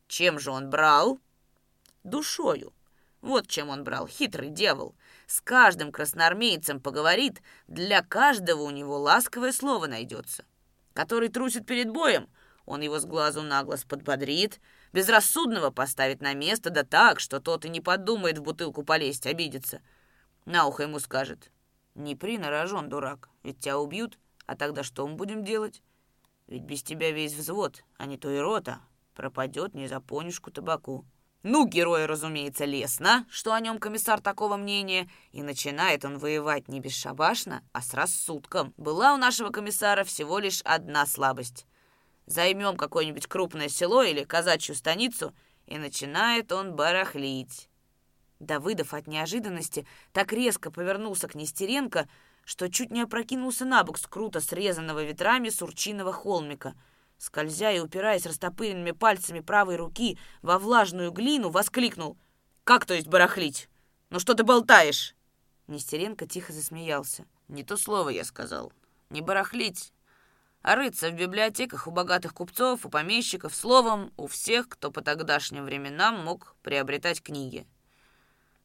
Чем 0.07 0.39
же 0.39 0.49
он 0.49 0.71
брал? 0.71 1.19
Душою. 2.03 2.73
Вот 3.21 3.47
чем 3.47 3.69
он 3.69 3.83
брал, 3.83 4.07
хитрый 4.07 4.49
дьявол. 4.49 4.95
С 5.27 5.41
каждым 5.41 5.91
красноармейцем 5.91 6.79
поговорит, 6.79 7.43
для 7.67 8.01
каждого 8.01 8.63
у 8.63 8.71
него 8.71 8.97
ласковое 8.97 9.51
слово 9.51 9.85
найдется. 9.85 10.45
Который 10.93 11.29
трусит 11.29 11.67
перед 11.67 11.91
боем— 11.91 12.27
он 12.69 12.81
его 12.81 12.99
с 12.99 13.05
глазу 13.05 13.41
на 13.41 13.63
глаз 13.63 13.83
подбодрит, 13.83 14.61
безрассудного 14.93 15.71
поставит 15.71 16.21
на 16.21 16.35
место, 16.35 16.69
да 16.69 16.83
так, 16.83 17.19
что 17.19 17.39
тот 17.39 17.65
и 17.65 17.69
не 17.69 17.81
подумает 17.81 18.37
в 18.37 18.43
бутылку 18.43 18.83
полезть, 18.83 19.25
обидится. 19.25 19.81
На 20.45 20.67
ухо 20.67 20.83
ему 20.83 20.99
скажет, 20.99 21.51
«Не 21.95 22.15
при 22.15 22.37
на 22.37 22.65
дурак, 22.83 23.29
ведь 23.41 23.59
тебя 23.59 23.79
убьют, 23.79 24.19
а 24.45 24.55
тогда 24.55 24.83
что 24.83 25.07
мы 25.07 25.15
будем 25.15 25.43
делать? 25.43 25.81
Ведь 26.45 26.61
без 26.61 26.83
тебя 26.83 27.11
весь 27.11 27.33
взвод, 27.33 27.83
а 27.97 28.05
не 28.05 28.19
то 28.19 28.29
и 28.29 28.37
рота, 28.37 28.81
пропадет 29.15 29.73
не 29.73 29.87
за 29.87 29.99
понюшку 29.99 30.51
табаку». 30.51 31.05
Ну, 31.41 31.65
герой, 31.65 32.05
разумеется, 32.05 32.65
лестно, 32.65 33.25
что 33.31 33.53
о 33.53 33.59
нем 33.61 33.79
комиссар 33.79 34.21
такого 34.21 34.57
мнения, 34.57 35.09
и 35.31 35.41
начинает 35.41 36.05
он 36.05 36.19
воевать 36.19 36.67
не 36.67 36.81
бесшабашно, 36.81 37.63
а 37.71 37.81
с 37.81 37.95
рассудком. 37.95 38.75
Была 38.77 39.13
у 39.13 39.17
нашего 39.17 39.49
комиссара 39.49 40.03
всего 40.03 40.37
лишь 40.37 40.61
одна 40.65 41.07
слабость— 41.07 41.65
Займем 42.29 42.77
какое-нибудь 42.77 43.25
крупное 43.25 43.69
село 43.69 44.03
или 44.03 44.23
казачью 44.23 44.75
станицу, 44.75 45.33
и 45.65 45.79
начинает 45.79 46.51
он 46.51 46.75
барахлить. 46.75 47.67
Давыдов 48.39 48.93
от 48.93 49.07
неожиданности 49.07 49.87
так 50.13 50.31
резко 50.31 50.69
повернулся 50.69 51.27
к 51.27 51.33
Нестеренко, 51.33 52.07
что 52.45 52.69
чуть 52.69 52.91
не 52.91 53.01
опрокинулся 53.01 53.65
на 53.65 53.83
бок 53.83 53.97
с 53.97 54.05
круто 54.05 54.41
срезанного 54.41 55.03
ветрами 55.03 55.49
сурчиного 55.49 56.13
холмика. 56.13 56.75
Скользя 57.17 57.71
и 57.71 57.79
упираясь 57.79 58.27
растопыренными 58.27 58.91
пальцами 58.91 59.39
правой 59.39 59.77
руки 59.77 60.19
во 60.43 60.59
влажную 60.59 61.11
глину, 61.11 61.49
воскликнул. 61.49 62.15
«Как 62.63 62.85
то 62.85 62.93
есть 62.93 63.07
барахлить? 63.07 63.69
Ну 64.11 64.19
что 64.19 64.35
ты 64.35 64.43
болтаешь?» 64.43 65.15
Нестеренко 65.65 66.27
тихо 66.27 66.53
засмеялся. 66.53 67.25
«Не 67.47 67.63
то 67.63 67.75
слово 67.75 68.09
я 68.09 68.23
сказал. 68.23 68.71
Не 69.09 69.21
барахлить, 69.21 69.91
а 70.61 70.75
рыться 70.75 71.09
в 71.09 71.13
библиотеках 71.13 71.87
у 71.87 71.91
богатых 71.91 72.33
купцов, 72.33 72.85
у 72.85 72.89
помещиков, 72.89 73.55
словом, 73.55 74.11
у 74.17 74.27
всех, 74.27 74.67
кто 74.67 74.91
по 74.91 75.01
тогдашним 75.01 75.65
временам 75.65 76.23
мог 76.23 76.55
приобретать 76.61 77.21
книги. 77.21 77.65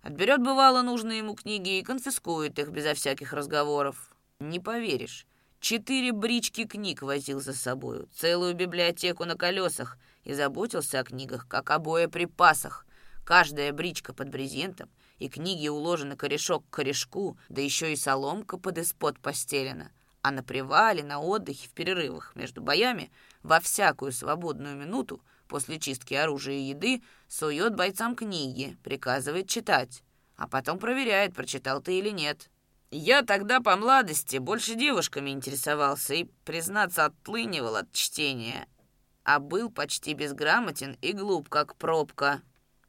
Отберет, 0.03 0.41
бывало, 0.41 0.83
нужные 0.83 1.19
ему 1.19 1.35
книги 1.35 1.79
и 1.79 1.83
конфискует 1.83 2.59
их 2.59 2.69
безо 2.71 2.95
всяких 2.95 3.33
разговоров. 3.33 4.15
Не 4.41 4.61
поверишь, 4.61 5.27
четыре 5.61 6.13
брички 6.13 6.65
книг 6.67 7.03
возил 7.03 7.41
за 7.41 7.55
собою, 7.55 8.09
целую 8.13 8.55
библиотеку 8.55 9.25
на 9.25 9.37
колесах 9.37 9.97
и 10.25 10.35
заботился 10.35 10.99
о 10.99 11.05
книгах, 11.05 11.47
как 11.49 11.71
о 11.71 11.79
боеприпасах. 11.79 12.87
Каждая 13.25 13.73
бричка 13.73 14.13
под 14.13 14.29
брезентом, 14.29 14.91
и 15.19 15.31
книги 15.31 15.69
уложены 15.69 16.17
корешок 16.17 16.67
к 16.69 16.75
корешку, 16.75 17.39
да 17.49 17.63
еще 17.63 17.93
и 17.93 17.97
соломка 17.97 18.59
под 18.59 18.77
испод 18.79 19.19
постелена— 19.21 19.91
а 20.25 20.31
на 20.31 20.43
привале, 20.43 21.05
на 21.05 21.21
отдыхе, 21.21 21.69
в 21.69 21.73
перерывах 21.73 22.35
между 22.35 22.63
боями, 22.63 23.13
во 23.43 23.61
всякую 23.61 24.11
свободную 24.11 24.75
минуту 24.75 25.21
после 25.49 25.79
чистки 25.79 26.15
оружия 26.15 26.55
и 26.55 26.63
еды 26.63 27.03
сует 27.29 27.75
бойцам 27.75 28.17
книги, 28.17 28.79
приказывает 28.83 29.51
читать, 29.51 30.03
а 30.37 30.49
потом 30.49 30.79
проверяет, 30.79 31.35
прочитал 31.35 31.83
ты 31.83 31.99
или 31.99 32.09
нет. 32.09 32.49
Я 32.91 33.21
тогда 33.21 33.61
по 33.61 33.77
младости 33.77 34.39
больше 34.39 34.77
девушками 34.77 35.29
интересовался 35.29 36.15
и, 36.15 36.25
признаться, 36.47 37.05
отлынивал 37.05 37.77
от 37.77 37.93
чтения, 37.93 38.67
а 39.25 39.41
был 39.41 39.71
почти 39.71 40.15
безграмотен 40.15 40.97
и 41.03 41.13
глуп, 41.13 41.51
как 41.51 41.77
пробка. 41.77 42.41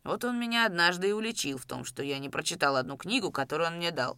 Вот 0.06 0.24
он 0.24 0.40
меня 0.40 0.66
однажды 0.66 1.10
и 1.10 1.12
уличил 1.12 1.58
в 1.58 1.66
том, 1.66 1.84
что 1.84 2.02
я 2.02 2.18
не 2.18 2.30
прочитал 2.30 2.78
одну 2.78 2.96
книгу, 2.96 3.30
которую 3.30 3.68
он 3.68 3.76
мне 3.76 3.92
дал. 3.92 4.18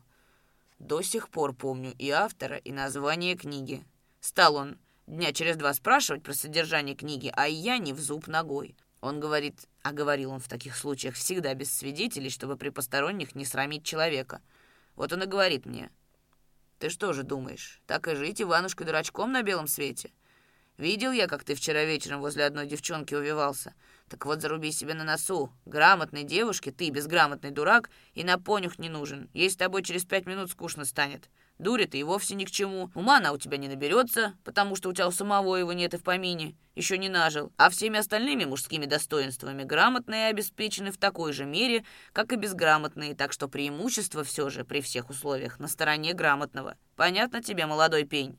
До 0.80 1.02
сих 1.02 1.30
пор 1.30 1.54
помню 1.54 1.94
и 1.98 2.10
автора, 2.12 2.58
и 2.58 2.72
название 2.72 3.36
книги. 3.36 3.84
Стал 4.20 4.56
он 4.56 4.78
дня 5.08 5.34
через 5.34 5.56
два 5.56 5.74
спрашивать 5.74 6.22
про 6.22 6.34
содержание 6.34 6.96
книги, 6.96 7.32
а 7.36 7.48
я 7.48 7.80
не 7.80 7.94
в 7.94 8.00
зуб 8.00 8.28
ногой. 8.28 8.76
Он 9.02 9.20
говорит, 9.20 9.68
а 9.82 9.92
говорил 9.92 10.32
он 10.32 10.40
в 10.40 10.48
таких 10.48 10.76
случаях 10.76 11.16
всегда 11.16 11.54
без 11.56 11.76
свидетелей, 11.76 12.30
чтобы 12.30 12.58
при 12.58 12.70
посторонних 12.70 13.36
не 13.36 13.46
срамить 13.46 13.86
человека. 13.86 14.42
Вот 14.96 15.13
он 15.13 15.24
и 15.24 15.26
говорит 15.26 15.66
мне, 15.66 15.92
«Ты 16.78 16.90
что 16.90 17.13
же 17.13 17.24
думаешь, 17.24 17.82
так 17.88 18.08
и 18.08 18.16
жить 18.16 18.42
Иванушкой-дурачком 18.42 19.32
на 19.32 19.42
белом 19.42 19.68
свете? 19.68 20.12
Видел 20.78 21.12
я, 21.12 21.28
как 21.28 21.44
ты 21.44 21.56
вчера 21.56 21.86
вечером 21.86 22.22
возле 22.22 22.46
одной 22.46 22.68
девчонки 22.68 23.16
увивался. 23.16 23.74
Так 24.10 24.26
вот, 24.26 24.41
заруби 24.41 24.72
себе 24.72 24.93
на 24.93 25.04
носу. 25.04 25.52
Грамотной 25.65 26.24
девушке 26.24 26.72
ты, 26.72 26.89
безграмотный 26.89 27.52
дурак, 27.52 27.89
и 28.13 28.24
на 28.24 28.39
понюх 28.39 28.80
не 28.80 28.88
нужен. 28.88 29.30
Ей 29.34 29.50
с 29.50 29.58
тобой 29.58 29.84
через 29.84 30.06
пять 30.06 30.26
минут 30.26 30.50
скучно 30.50 30.86
станет. 30.86 31.30
Дури 31.60 31.86
ты 31.86 32.00
и 32.00 32.04
вовсе 32.04 32.36
ни 32.36 32.46
к 32.46 32.52
чему. 32.52 32.89
Ума 32.93 33.17
она 33.17 33.34
у 33.34 33.38
тебя 33.38 33.58
не 33.58 33.67
наберется, 33.67 34.36
потому 34.46 34.76
что 34.76 34.89
у 34.89 34.93
тебя 34.93 35.08
у 35.08 35.12
самого 35.12 35.56
его 35.56 35.74
нет 35.74 35.93
и 35.93 35.98
в 35.98 36.04
помине. 36.04 36.56
Еще 36.76 36.98
не 36.98 37.10
нажил. 37.10 37.52
А 37.58 37.70
всеми 37.70 37.98
остальными 37.98 38.46
мужскими 38.46 38.86
достоинствами 38.86 39.63
грамотные 39.63 40.28
обеспечены 40.28 40.91
в 40.91 40.98
такой 40.98 41.34
же 41.34 41.46
мере, 41.46 41.84
как 42.13 42.32
и 42.32 42.38
безграмотные, 42.38 43.15
так 43.15 43.34
что 43.34 43.50
преимущество 43.50 44.24
все 44.24 44.50
же 44.50 44.63
при 44.63 44.82
всех 44.82 45.10
условиях 45.10 45.60
на 45.60 45.67
стороне 45.67 46.13
грамотного. 46.13 46.78
Понятно 46.96 47.41
тебе, 47.41 47.65
молодой 47.65 48.06
пень? 48.06 48.38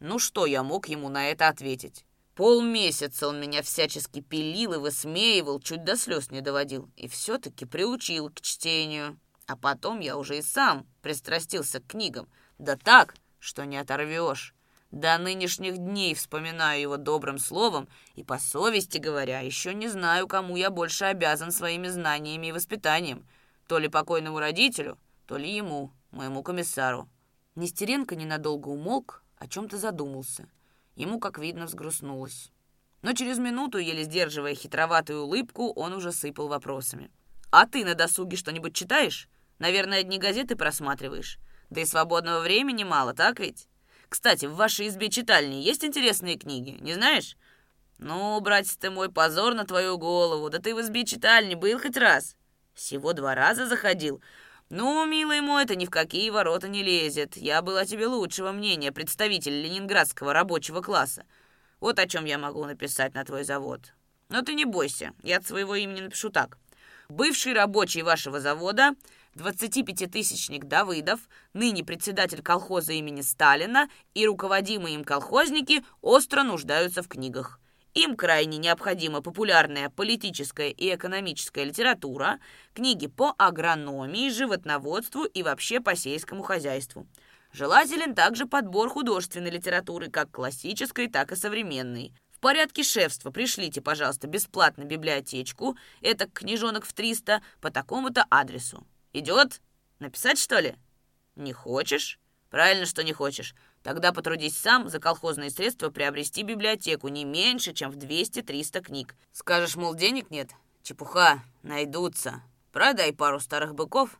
Ну 0.00 0.18
что 0.18 0.46
я 0.46 0.62
мог 0.62 0.88
ему 0.88 1.08
на 1.10 1.30
это 1.30 1.48
ответить? 1.48 2.04
Полмесяца 2.34 3.28
он 3.28 3.40
меня 3.40 3.62
всячески 3.62 4.20
пилил 4.20 4.74
и 4.74 4.78
высмеивал, 4.78 5.60
чуть 5.60 5.84
до 5.84 5.96
слез 5.96 6.32
не 6.32 6.40
доводил, 6.40 6.90
и 6.96 7.06
все-таки 7.06 7.64
приучил 7.64 8.28
к 8.30 8.40
чтению. 8.40 9.18
А 9.46 9.56
потом 9.56 10.00
я 10.00 10.16
уже 10.16 10.38
и 10.38 10.42
сам 10.42 10.86
пристрастился 11.00 11.80
к 11.80 11.86
книгам. 11.86 12.28
Да 12.58 12.76
так, 12.76 13.14
что 13.38 13.64
не 13.64 13.76
оторвешь. 13.76 14.54
До 14.90 15.18
нынешних 15.18 15.76
дней 15.76 16.14
вспоминаю 16.14 16.80
его 16.80 16.96
добрым 16.96 17.38
словом, 17.38 17.88
и 18.14 18.24
по 18.24 18.38
совести 18.38 18.98
говоря, 18.98 19.40
еще 19.40 19.74
не 19.74 19.88
знаю, 19.88 20.26
кому 20.26 20.56
я 20.56 20.70
больше 20.70 21.04
обязан 21.04 21.52
своими 21.52 21.88
знаниями 21.88 22.48
и 22.48 22.52
воспитанием. 22.52 23.26
То 23.68 23.78
ли 23.78 23.88
покойному 23.88 24.38
родителю, 24.38 24.98
то 25.26 25.36
ли 25.36 25.54
ему, 25.54 25.92
моему 26.10 26.42
комиссару. 26.42 27.08
Нестеренко 27.54 28.16
ненадолго 28.16 28.68
умолк, 28.68 29.22
о 29.36 29.46
чем-то 29.46 29.78
задумался. 29.78 30.48
Ему, 30.96 31.18
как 31.18 31.38
видно, 31.38 31.66
взгрустнулось. 31.66 32.50
Но 33.02 33.12
через 33.12 33.38
минуту, 33.38 33.78
еле 33.78 34.04
сдерживая 34.04 34.54
хитроватую 34.54 35.24
улыбку, 35.24 35.72
он 35.72 35.92
уже 35.92 36.12
сыпал 36.12 36.48
вопросами. 36.48 37.10
«А 37.50 37.66
ты 37.66 37.84
на 37.84 37.94
досуге 37.94 38.36
что-нибудь 38.36 38.74
читаешь? 38.74 39.28
Наверное, 39.58 40.00
одни 40.00 40.18
газеты 40.18 40.56
просматриваешь. 40.56 41.38
Да 41.70 41.80
и 41.80 41.84
свободного 41.84 42.40
времени 42.40 42.84
мало, 42.84 43.14
так 43.14 43.40
ведь? 43.40 43.68
Кстати, 44.08 44.46
в 44.46 44.54
вашей 44.54 44.88
избе 44.88 45.10
читальни 45.10 45.56
есть 45.56 45.84
интересные 45.84 46.36
книги, 46.36 46.78
не 46.80 46.94
знаешь? 46.94 47.36
Ну, 47.98 48.40
братец 48.40 48.76
ты 48.76 48.90
мой, 48.90 49.10
позор 49.10 49.54
на 49.54 49.64
твою 49.64 49.98
голову. 49.98 50.50
Да 50.50 50.58
ты 50.58 50.74
в 50.74 50.80
избе 50.80 51.04
читальни 51.04 51.54
был 51.54 51.78
хоть 51.78 51.96
раз? 51.96 52.36
Всего 52.74 53.12
два 53.12 53.34
раза 53.34 53.66
заходил. 53.66 54.22
Ну, 54.70 55.04
милый 55.04 55.40
мой, 55.40 55.64
это 55.64 55.76
ни 55.76 55.84
в 55.84 55.90
какие 55.90 56.30
ворота 56.30 56.68
не 56.68 56.82
лезет. 56.82 57.36
Я 57.36 57.60
был 57.60 57.76
о 57.76 57.84
тебе 57.84 58.06
лучшего 58.06 58.50
мнения, 58.50 58.92
представитель 58.92 59.60
ленинградского 59.60 60.32
рабочего 60.32 60.80
класса. 60.80 61.24
Вот 61.80 61.98
о 61.98 62.06
чем 62.06 62.24
я 62.24 62.38
могу 62.38 62.64
написать 62.64 63.14
на 63.14 63.24
твой 63.24 63.44
завод. 63.44 63.92
Но 64.30 64.40
ты 64.40 64.54
не 64.54 64.64
бойся, 64.64 65.12
я 65.22 65.36
от 65.36 65.46
своего 65.46 65.74
имени 65.74 66.00
напишу 66.00 66.30
так. 66.30 66.56
Бывший 67.10 67.52
рабочий 67.52 68.00
вашего 68.00 68.40
завода 68.40 68.94
25-тысячник 69.34 70.64
Давыдов, 70.64 71.20
ныне 71.52 71.84
председатель 71.84 72.42
колхоза 72.42 72.94
имени 72.94 73.20
Сталина 73.20 73.90
и 74.14 74.26
руководимые 74.26 74.94
им 74.94 75.04
колхозники 75.04 75.84
остро 76.00 76.42
нуждаются 76.42 77.02
в 77.02 77.08
книгах. 77.08 77.60
Им 77.94 78.16
крайне 78.16 78.58
необходима 78.58 79.22
популярная 79.22 79.88
политическая 79.88 80.70
и 80.70 80.92
экономическая 80.92 81.62
литература, 81.62 82.40
книги 82.74 83.06
по 83.06 83.32
агрономии, 83.38 84.30
животноводству 84.30 85.24
и 85.24 85.44
вообще 85.44 85.78
по 85.80 85.94
сельскому 85.94 86.42
хозяйству. 86.42 87.06
Желателен 87.52 88.16
также 88.16 88.46
подбор 88.46 88.88
художественной 88.88 89.50
литературы, 89.50 90.10
как 90.10 90.32
классической, 90.32 91.08
так 91.08 91.30
и 91.30 91.36
современной. 91.36 92.12
В 92.32 92.40
порядке 92.40 92.82
шефства 92.82 93.30
пришлите, 93.30 93.80
пожалуйста, 93.80 94.26
бесплатно 94.26 94.82
библиотечку, 94.82 95.78
это 96.00 96.28
книжонок 96.28 96.84
в 96.84 96.92
300, 96.92 97.42
по 97.60 97.70
такому-то 97.70 98.26
адресу. 98.28 98.84
Идет? 99.12 99.60
Написать, 100.00 100.40
что 100.40 100.58
ли? 100.58 100.74
Не 101.36 101.52
хочешь? 101.52 102.18
Правильно, 102.50 102.86
что 102.86 103.04
не 103.04 103.12
хочешь. 103.12 103.54
Тогда 103.84 104.12
потрудись 104.12 104.56
сам 104.56 104.88
за 104.88 104.98
колхозные 104.98 105.50
средства 105.50 105.90
приобрести 105.90 106.42
библиотеку 106.42 107.08
не 107.08 107.26
меньше, 107.26 107.74
чем 107.74 107.90
в 107.90 107.98
200-300 107.98 108.80
книг. 108.80 109.14
Скажешь, 109.30 109.76
мол, 109.76 109.94
денег 109.94 110.30
нет? 110.30 110.52
Чепуха, 110.82 111.42
найдутся. 111.62 112.42
Продай 112.72 113.12
пару 113.12 113.40
старых 113.40 113.74
быков. 113.74 114.18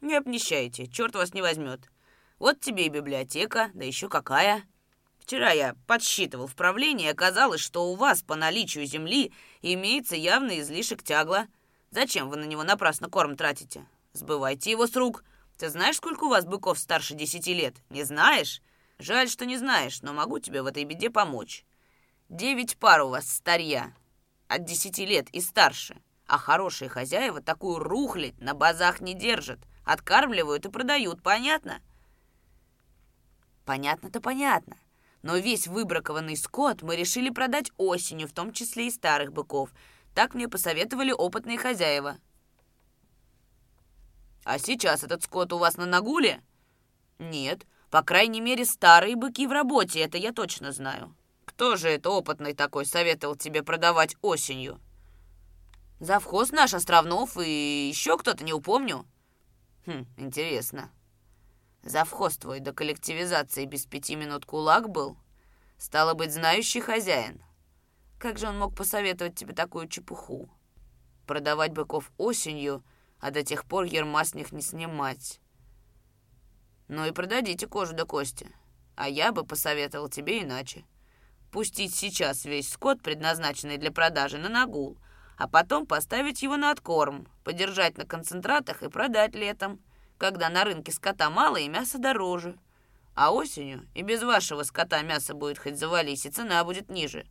Не 0.00 0.16
обнищайте, 0.16 0.88
черт 0.88 1.14
вас 1.14 1.32
не 1.32 1.42
возьмет. 1.42 1.88
Вот 2.40 2.58
тебе 2.60 2.86
и 2.86 2.88
библиотека, 2.88 3.70
да 3.72 3.84
еще 3.84 4.08
какая. 4.08 4.64
Вчера 5.20 5.52
я 5.52 5.76
подсчитывал 5.86 6.48
в 6.48 6.56
правлении, 6.56 7.06
и 7.06 7.10
оказалось, 7.10 7.60
что 7.60 7.92
у 7.92 7.94
вас 7.94 8.20
по 8.20 8.34
наличию 8.34 8.84
земли 8.84 9.32
имеется 9.62 10.16
явный 10.16 10.58
излишек 10.58 11.04
тягла. 11.04 11.46
Зачем 11.92 12.28
вы 12.28 12.36
на 12.36 12.46
него 12.46 12.64
напрасно 12.64 13.08
корм 13.08 13.36
тратите? 13.36 13.86
Сбывайте 14.12 14.72
его 14.72 14.88
с 14.88 14.96
рук. 14.96 15.22
Ты 15.56 15.70
знаешь, 15.70 15.98
сколько 15.98 16.24
у 16.24 16.30
вас 16.30 16.44
быков 16.44 16.80
старше 16.80 17.14
десяти 17.14 17.54
лет? 17.54 17.76
Не 17.90 18.02
знаешь? 18.02 18.60
Жаль, 18.98 19.28
что 19.28 19.44
не 19.44 19.56
знаешь, 19.56 20.02
но 20.02 20.12
могу 20.12 20.38
тебе 20.38 20.62
в 20.62 20.66
этой 20.66 20.84
беде 20.84 21.10
помочь. 21.10 21.64
Девять 22.28 22.76
пар 22.78 23.02
у 23.02 23.08
вас 23.08 23.30
старья, 23.30 23.94
от 24.48 24.64
десяти 24.64 25.04
лет 25.04 25.28
и 25.30 25.40
старше. 25.40 26.00
А 26.26 26.38
хорошие 26.38 26.88
хозяева 26.88 27.42
такую 27.42 27.78
рухлядь 27.78 28.40
на 28.40 28.54
базах 28.54 29.00
не 29.00 29.14
держат. 29.14 29.60
Откармливают 29.84 30.64
и 30.64 30.70
продают, 30.70 31.22
понятно? 31.22 31.80
Понятно-то 33.66 34.20
понятно. 34.20 34.78
Но 35.22 35.36
весь 35.36 35.66
выбракованный 35.66 36.36
скот 36.36 36.82
мы 36.82 36.96
решили 36.96 37.30
продать 37.30 37.70
осенью, 37.76 38.28
в 38.28 38.32
том 38.32 38.52
числе 38.52 38.86
и 38.88 38.90
старых 38.90 39.32
быков. 39.32 39.70
Так 40.14 40.34
мне 40.34 40.48
посоветовали 40.48 41.12
опытные 41.12 41.58
хозяева. 41.58 42.18
А 44.44 44.58
сейчас 44.58 45.02
этот 45.02 45.22
скот 45.24 45.52
у 45.52 45.58
вас 45.58 45.76
на 45.76 45.86
нагуле? 45.86 46.42
Нет, 47.18 47.66
по 47.94 48.02
крайней 48.02 48.40
мере, 48.40 48.64
старые 48.64 49.14
быки 49.14 49.46
в 49.46 49.52
работе, 49.52 50.00
это 50.00 50.18
я 50.18 50.32
точно 50.32 50.72
знаю. 50.72 51.14
Кто 51.44 51.76
же 51.76 51.88
это 51.88 52.10
опытный 52.10 52.52
такой 52.52 52.86
советовал 52.86 53.36
тебе 53.36 53.62
продавать 53.62 54.16
осенью? 54.20 54.80
Завхоз 56.00 56.50
наш 56.50 56.74
Островнов 56.74 57.36
и 57.38 57.86
еще 57.88 58.18
кто-то, 58.18 58.42
не 58.42 58.52
упомню. 58.52 59.06
Хм, 59.86 60.06
интересно. 60.16 60.90
Завхоз 61.84 62.36
твой 62.36 62.58
до 62.58 62.72
коллективизации 62.72 63.64
без 63.64 63.86
пяти 63.86 64.16
минут 64.16 64.44
кулак 64.44 64.90
был? 64.90 65.16
Стало 65.78 66.14
быть, 66.14 66.32
знающий 66.32 66.80
хозяин. 66.80 67.40
Как 68.18 68.38
же 68.38 68.48
он 68.48 68.58
мог 68.58 68.74
посоветовать 68.74 69.36
тебе 69.36 69.54
такую 69.54 69.86
чепуху? 69.86 70.50
Продавать 71.28 71.72
быков 71.72 72.10
осенью— 72.16 72.82
а 73.24 73.30
до 73.30 73.42
тех 73.42 73.64
пор 73.64 73.84
ерма 73.84 74.22
них 74.34 74.52
не 74.52 74.60
снимать. 74.60 75.40
Ну 76.88 77.06
и 77.06 77.12
продадите 77.12 77.66
кожу 77.66 77.94
до 77.94 78.04
кости. 78.04 78.50
А 78.96 79.08
я 79.08 79.32
бы 79.32 79.44
посоветовал 79.44 80.08
тебе 80.08 80.42
иначе. 80.42 80.84
Пустить 81.50 81.94
сейчас 81.94 82.44
весь 82.44 82.70
скот, 82.70 83.02
предназначенный 83.02 83.78
для 83.78 83.90
продажи, 83.90 84.38
на 84.38 84.48
нагул, 84.48 84.98
а 85.38 85.48
потом 85.48 85.86
поставить 85.86 86.42
его 86.42 86.56
на 86.56 86.70
откорм, 86.70 87.28
подержать 87.44 87.96
на 87.96 88.04
концентратах 88.04 88.82
и 88.82 88.88
продать 88.88 89.34
летом, 89.34 89.80
когда 90.18 90.48
на 90.48 90.64
рынке 90.64 90.92
скота 90.92 91.30
мало 91.30 91.56
и 91.56 91.68
мясо 91.68 91.98
дороже. 91.98 92.58
А 93.14 93.32
осенью 93.32 93.88
и 93.94 94.02
без 94.02 94.22
вашего 94.22 94.64
скота 94.64 95.02
мясо 95.02 95.34
будет 95.34 95.58
хоть 95.58 95.78
завались, 95.78 96.26
и 96.26 96.30
цена 96.30 96.64
будет 96.64 96.90
ниже. 96.90 97.26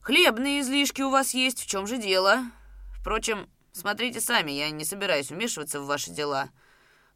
Хлебные 0.00 0.60
излишки 0.60 1.00
у 1.00 1.10
вас 1.10 1.32
есть, 1.32 1.60
в 1.60 1.66
чем 1.66 1.86
же 1.86 1.96
дело? 1.96 2.42
Впрочем, 3.00 3.48
Смотрите 3.76 4.20
сами, 4.20 4.52
я 4.52 4.70
не 4.70 4.84
собираюсь 4.84 5.30
вмешиваться 5.30 5.80
в 5.80 5.86
ваши 5.86 6.12
дела. 6.12 6.50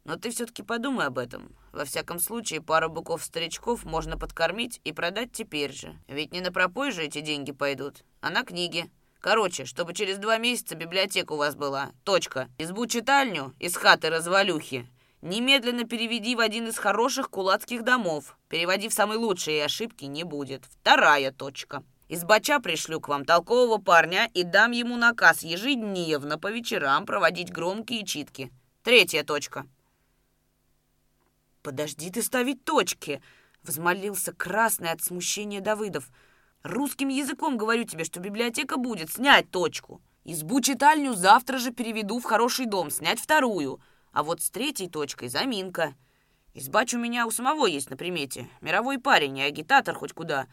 Но 0.09 0.15
ты 0.15 0.31
все-таки 0.31 0.63
подумай 0.63 1.05
об 1.05 1.19
этом. 1.19 1.55
Во 1.71 1.85
всяком 1.85 2.17
случае, 2.17 2.61
пару 2.61 2.89
быков-старичков 2.89 3.85
можно 3.85 4.17
подкормить 4.17 4.81
и 4.83 4.91
продать 4.91 5.31
теперь 5.31 5.71
же. 5.71 5.95
Ведь 6.07 6.33
не 6.33 6.41
на 6.41 6.51
пропой 6.51 6.91
же 6.91 7.03
эти 7.03 7.21
деньги 7.21 7.51
пойдут, 7.51 8.03
а 8.19 8.31
на 8.31 8.43
книги. 8.43 8.89
Короче, 9.19 9.65
чтобы 9.65 9.93
через 9.93 10.17
два 10.17 10.39
месяца 10.39 10.73
библиотека 10.73 11.33
у 11.33 11.37
вас 11.37 11.53
была. 11.53 11.91
Точка. 12.05 12.49
Избу-читальню 12.57 13.53
из 13.59 13.77
хаты-развалюхи. 13.77 14.87
Немедленно 15.21 15.83
переведи 15.83 16.35
в 16.35 16.39
один 16.39 16.69
из 16.69 16.79
хороших 16.79 17.29
кулацких 17.29 17.83
домов. 17.83 18.35
Переводи 18.47 18.89
в 18.89 18.93
самый 18.95 19.17
лучший, 19.17 19.57
и 19.57 19.59
ошибки 19.59 20.05
не 20.05 20.23
будет. 20.23 20.65
Вторая 20.81 21.31
точка. 21.31 21.83
Из 22.07 22.23
бача 22.23 22.59
пришлю 22.59 22.99
к 22.99 23.09
вам 23.09 23.25
толкового 23.25 23.77
парня 23.77 24.27
и 24.33 24.41
дам 24.41 24.71
ему 24.71 24.97
наказ 24.97 25.43
ежедневно 25.43 26.39
по 26.39 26.51
вечерам 26.51 27.05
проводить 27.05 27.51
громкие 27.51 28.03
читки. 28.07 28.51
Третья 28.81 29.23
точка. 29.23 29.67
«Подожди 31.61 32.09
ты 32.09 32.21
ставить 32.21 32.63
точки!»— 32.63 33.21
взмолился 33.63 34.33
красный 34.33 34.91
от 34.91 35.01
смущения 35.01 35.59
Давыдов. 35.59 36.09
«Русским 36.63 37.09
языком 37.09 37.57
говорю 37.57 37.83
тебе, 37.83 38.05
что 38.05 38.19
библиотека 38.19 38.77
будет. 38.77 39.11
Снять 39.11 39.51
точку. 39.51 40.01
Избу-читальню 40.23 41.13
завтра 41.13 41.57
же 41.57 41.71
переведу 41.71 42.19
в 42.19 42.23
хороший 42.23 42.65
дом. 42.65 42.89
Снять 42.89 43.19
вторую. 43.19 43.81
А 44.11 44.23
вот 44.23 44.41
с 44.41 44.49
третьей 44.49 44.89
точкой 44.89 45.27
заминка. 45.27 45.95
Избач 46.53 46.93
у 46.93 46.99
меня 46.99 47.27
у 47.27 47.31
самого 47.31 47.67
есть 47.67 47.89
на 47.89 47.97
примете. 47.97 48.49
Мировой 48.61 48.97
парень 48.99 49.37
и 49.37 49.43
агитатор 49.43 49.95
хоть 49.95 50.13
куда. 50.13 50.47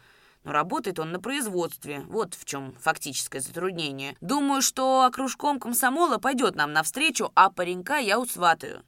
Но 0.45 0.53
работает 0.53 0.99
он 0.99 1.11
на 1.12 1.21
производстве. 1.21 2.01
Вот 2.09 2.35
в 2.35 2.45
чем 2.45 2.75
фактическое 2.81 3.40
затруднение. 3.40 4.16
Думаю, 4.21 4.62
что 4.62 5.05
окружком 5.05 5.59
комсомола 5.59 6.19
пойдет 6.19 6.55
нам 6.55 6.73
навстречу, 6.73 7.33
а 7.35 7.51
паренька 7.51 7.97
я 7.99 8.21
усватаю. 8.21 8.85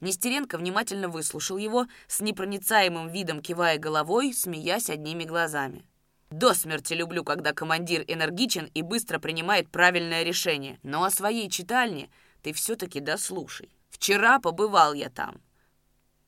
Нестеренко 0.00 0.56
внимательно 0.56 1.08
выслушал 1.08 1.58
его, 1.58 1.86
с 2.06 2.20
непроницаемым 2.20 3.08
видом 3.08 3.42
кивая 3.42 3.78
головой, 3.78 4.32
смеясь 4.32 4.88
одними 4.88 5.24
глазами. 5.24 5.84
До 6.30 6.54
смерти 6.54 6.94
люблю, 6.94 7.24
когда 7.24 7.52
командир 7.52 8.04
энергичен 8.06 8.70
и 8.72 8.82
быстро 8.82 9.18
принимает 9.18 9.68
правильное 9.68 10.22
решение. 10.22 10.78
Но 10.82 11.04
о 11.04 11.10
своей 11.10 11.50
читальне 11.50 12.08
ты 12.42 12.52
все-таки 12.52 13.00
дослушай. 13.00 13.68
Вчера 13.90 14.38
побывал 14.38 14.94
я 14.94 15.10
там. 15.10 15.40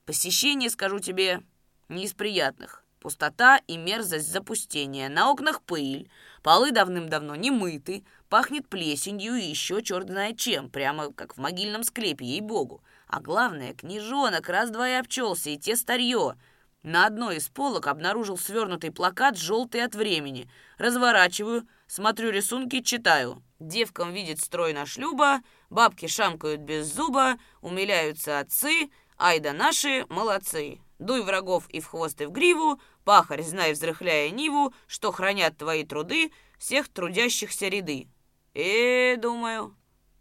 Посещение, 0.05 0.69
скажу 0.71 0.99
тебе, 0.99 1.41
не 1.89 2.05
из 2.05 2.13
приятных. 2.13 2.85
Пустота 2.99 3.61
и 3.67 3.77
мерзость 3.77 4.31
запустения. 4.31 5.09
На 5.09 5.31
окнах 5.31 5.63
пыль. 5.63 6.11
Полы 6.43 6.73
давным-давно 6.73 7.37
не 7.37 7.51
мыты. 7.51 8.05
Пахнет 8.29 8.69
плесенью 8.69 9.35
и 9.35 9.45
еще 9.45 9.83
черт 9.83 10.09
знает 10.09 10.39
чем. 10.39 10.69
Прямо 10.69 11.13
как 11.13 11.37
в 11.37 11.41
могильном 11.41 11.85
склепе, 11.85 12.25
ей-богу. 12.25 12.83
А 13.13 13.21
главное, 13.21 13.75
книжонок 13.75 14.49
раз-два 14.49 14.89
и 14.89 14.93
обчелся, 14.95 15.51
и 15.51 15.59
те 15.59 15.77
старье. 15.77 16.35
На 16.83 17.05
одной 17.05 17.37
из 17.37 17.49
полок 17.51 17.87
обнаружил 17.87 18.39
свернутый 18.39 18.91
плакат, 18.91 19.37
желтый 19.37 19.85
от 19.85 19.95
времени. 19.95 20.49
Разворачиваю, 20.79 21.69
смотрю 21.87 22.31
рисунки, 22.31 22.81
читаю. 22.81 23.43
Девкам 23.61 24.15
видит 24.15 24.41
строй 24.41 24.73
на 24.73 24.87
шлюба, 24.87 25.43
бабки 25.69 26.07
шамкают 26.07 26.63
без 26.63 26.87
зуба, 26.87 27.35
умиляются 27.61 28.39
отцы, 28.39 28.89
ай 29.19 29.41
да 29.41 29.53
наши 29.53 30.07
молодцы. 30.09 30.81
Дуй 30.99 31.21
врагов 31.21 31.69
и 31.69 31.81
в 31.81 31.89
хвост, 31.89 32.19
и 32.23 32.25
в 32.25 32.31
гриву, 32.31 32.81
пахарь, 33.05 33.43
знай, 33.43 33.75
взрыхляя 33.75 34.31
ниву, 34.31 34.73
что 34.87 35.13
хранят 35.13 35.59
твои 35.59 35.85
труды, 35.85 36.33
всех 36.59 36.89
трудящихся 36.89 37.69
ряды. 37.69 38.09
Э, 38.55 39.17
думаю, 39.19 39.77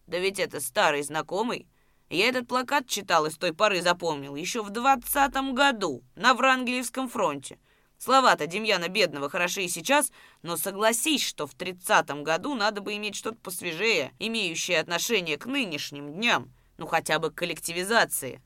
да 0.08 0.20
ведь 0.20 0.40
это 0.40 0.60
старый 0.60 1.04
знакомый. 1.04 1.71
Я 2.12 2.28
этот 2.28 2.46
плакат 2.50 2.88
читал 2.88 3.26
и 3.26 3.30
с 3.30 3.38
той 3.38 3.54
поры 3.54 3.82
запомнил, 3.82 4.36
еще 4.36 4.64
в 4.64 4.70
двадцатом 4.70 5.56
году, 5.56 6.04
на 6.16 6.34
Врангелевском 6.34 7.08
фронте. 7.08 7.58
Слова-то 7.98 8.48
Демьяна 8.48 8.90
Бедного 8.90 9.30
хороши 9.30 9.64
и 9.64 9.70
сейчас, 9.70 10.12
но 10.42 10.58
согласись, 10.58 11.24
что 11.24 11.48
в 11.48 11.54
тридцатом 11.54 12.26
году 12.26 12.54
надо 12.54 12.82
бы 12.82 12.98
иметь 12.98 13.16
что-то 13.16 13.38
посвежее, 13.38 14.12
имеющее 14.20 14.82
отношение 14.82 15.38
к 15.38 15.46
нынешним 15.46 16.12
дням, 16.12 16.54
ну 16.78 16.86
хотя 16.86 17.18
бы 17.18 17.32
к 17.32 17.36
коллективизации. 17.36 18.42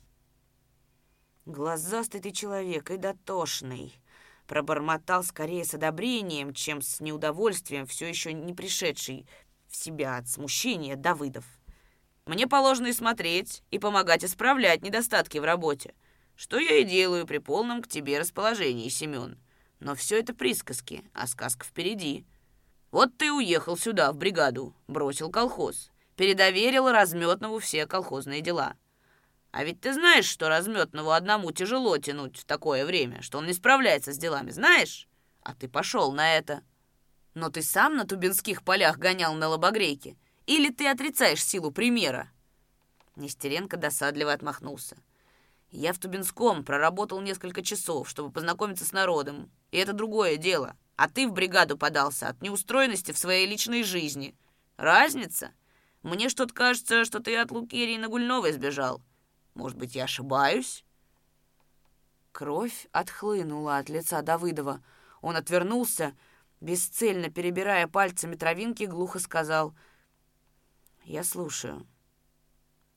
«Глазастый 1.47 2.21
ты 2.21 2.29
человек 2.29 2.91
и 2.91 2.97
дотошный»,— 2.97 3.95
пробормотал 4.47 5.23
скорее 5.23 5.65
с 5.65 5.73
одобрением, 5.73 6.53
чем 6.53 6.83
с 6.83 6.99
неудовольствием, 6.99 7.87
все 7.87 8.07
еще 8.07 8.31
не 8.31 8.53
пришедший 8.53 9.27
в 9.67 9.75
себя 9.75 10.17
от 10.17 10.27
смущения 10.27 10.95
Давыдов. 10.95 11.45
«Мне 12.25 12.47
положено 12.47 12.87
и 12.87 12.93
смотреть, 12.93 13.63
и 13.71 13.79
помогать 13.79 14.23
исправлять 14.23 14.81
недостатки 14.81 15.37
в 15.37 15.43
работе, 15.43 15.93
что 16.35 16.59
я 16.59 16.77
и 16.77 16.83
делаю 16.83 17.25
при 17.25 17.37
полном 17.37 17.81
к 17.81 17.87
тебе 17.87 18.19
расположении, 18.19 18.89
Семен. 18.89 19.39
Но 19.79 19.95
все 19.95 20.19
это 20.19 20.33
присказки, 20.33 21.03
а 21.13 21.27
сказка 21.27 21.65
впереди. 21.65 22.25
Вот 22.91 23.17
ты 23.17 23.31
уехал 23.31 23.77
сюда, 23.77 24.11
в 24.11 24.17
бригаду, 24.17 24.75
бросил 24.87 25.29
колхоз, 25.29 25.91
передоверил 26.15 26.89
разметнову 26.89 27.59
все 27.59 27.85
колхозные 27.85 28.41
дела». 28.41 28.75
А 29.55 29.63
ведь 29.63 29.79
ты 29.79 29.93
знаешь, 29.93 30.25
что 30.25 30.49
разметному 30.49 31.11
одному 31.11 31.49
тяжело 31.53 31.97
тянуть 31.97 32.35
в 32.35 32.43
такое 32.43 32.85
время, 32.85 33.21
что 33.21 33.37
он 33.37 33.47
не 33.47 33.53
справляется 33.53 34.11
с 34.11 34.17
делами, 34.17 34.51
знаешь? 34.51 35.07
А 35.43 35.55
ты 35.55 35.69
пошел 35.69 36.11
на 36.11 36.35
это. 36.35 36.61
Но 37.35 37.49
ты 37.49 37.61
сам 37.61 37.95
на 37.95 38.05
тубинских 38.05 38.63
полях 38.63 38.97
гонял 38.97 39.33
на 39.33 39.47
лобогрейке? 39.47 40.17
Или 40.45 40.69
ты 40.69 40.87
отрицаешь 40.87 41.43
силу 41.43 41.71
примера?» 41.71 42.29
Нестеренко 43.15 43.77
досадливо 43.77 44.33
отмахнулся. 44.33 44.97
«Я 45.71 45.93
в 45.93 45.99
Тубинском 45.99 46.63
проработал 46.63 47.21
несколько 47.21 47.63
часов, 47.63 48.09
чтобы 48.09 48.31
познакомиться 48.31 48.85
с 48.85 48.91
народом. 48.91 49.49
И 49.71 49.77
это 49.77 49.93
другое 49.93 50.37
дело. 50.37 50.75
А 50.95 51.09
ты 51.09 51.27
в 51.27 51.33
бригаду 51.33 51.77
подался 51.77 52.29
от 52.29 52.41
неустроенности 52.41 53.11
в 53.11 53.17
своей 53.17 53.47
личной 53.47 53.83
жизни. 53.83 54.35
Разница? 54.77 55.51
Мне 56.03 56.29
что-то 56.29 56.53
кажется, 56.53 57.03
что 57.03 57.19
ты 57.19 57.35
от 57.35 57.51
Лукерии 57.51 57.97
Нагульновой 57.97 58.53
сбежал. 58.53 59.01
Может 59.55 59.77
быть, 59.77 59.95
я 59.95 60.03
ошибаюсь?» 60.03 60.85
Кровь 62.31 62.87
отхлынула 62.91 63.77
от 63.77 63.89
лица 63.89 64.21
Давыдова. 64.21 64.83
Он 65.21 65.37
отвернулся, 65.37 66.15
бесцельно 66.61 67.29
перебирая 67.29 67.87
пальцами 67.87 68.35
травинки, 68.35 68.83
глухо 68.83 69.19
сказал 69.19 69.73
«Я 71.05 71.23
слушаю». 71.23 71.85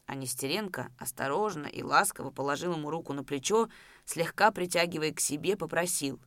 А 0.06 0.14
Нестеренко 0.14 0.90
осторожно 0.98 1.66
и 1.66 1.82
ласково 1.82 2.30
положил 2.30 2.72
ему 2.72 2.88
руку 2.90 3.12
на 3.12 3.22
плечо, 3.22 3.68
слегка 4.06 4.50
притягивая 4.50 5.12
к 5.12 5.20
себе, 5.20 5.58
попросил. 5.58 6.18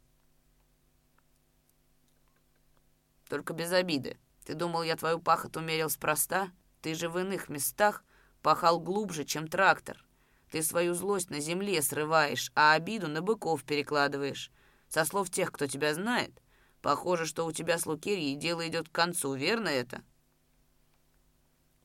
«Только 3.28 3.54
без 3.54 3.72
обиды. 3.72 4.20
Ты 4.46 4.54
думал, 4.54 4.84
я 4.84 4.96
твою 4.96 5.20
пахоту 5.20 5.60
мерил 5.60 5.90
спроста? 5.90 6.52
Ты 6.82 6.94
же 6.94 7.10
в 7.10 7.18
иных 7.18 7.50
местах 7.50 8.04
пахал 8.44 8.80
глубже, 8.80 9.26
чем 9.26 9.48
трактор. 9.48 10.06
Ты 10.52 10.62
свою 10.62 10.94
злость 10.94 11.32
на 11.32 11.40
земле 11.40 11.82
срываешь, 11.82 12.52
а 12.54 12.74
обиду 12.74 13.08
на 13.08 13.24
быков 13.24 13.64
перекладываешь. 13.64 14.52
Со 14.88 15.04
слов 15.06 15.32
тех, 15.32 15.52
кто 15.52 15.66
тебя 15.66 15.96
знает, 15.96 16.42
похоже, 16.82 17.26
что 17.26 17.46
у 17.48 17.52
тебя 17.52 17.80
с 17.80 17.88
Лукерьей 17.88 18.36
дело 18.36 18.68
идет 18.68 18.90
к 18.90 18.92
концу, 18.92 19.34
верно 19.34 19.70
это? 19.70 20.04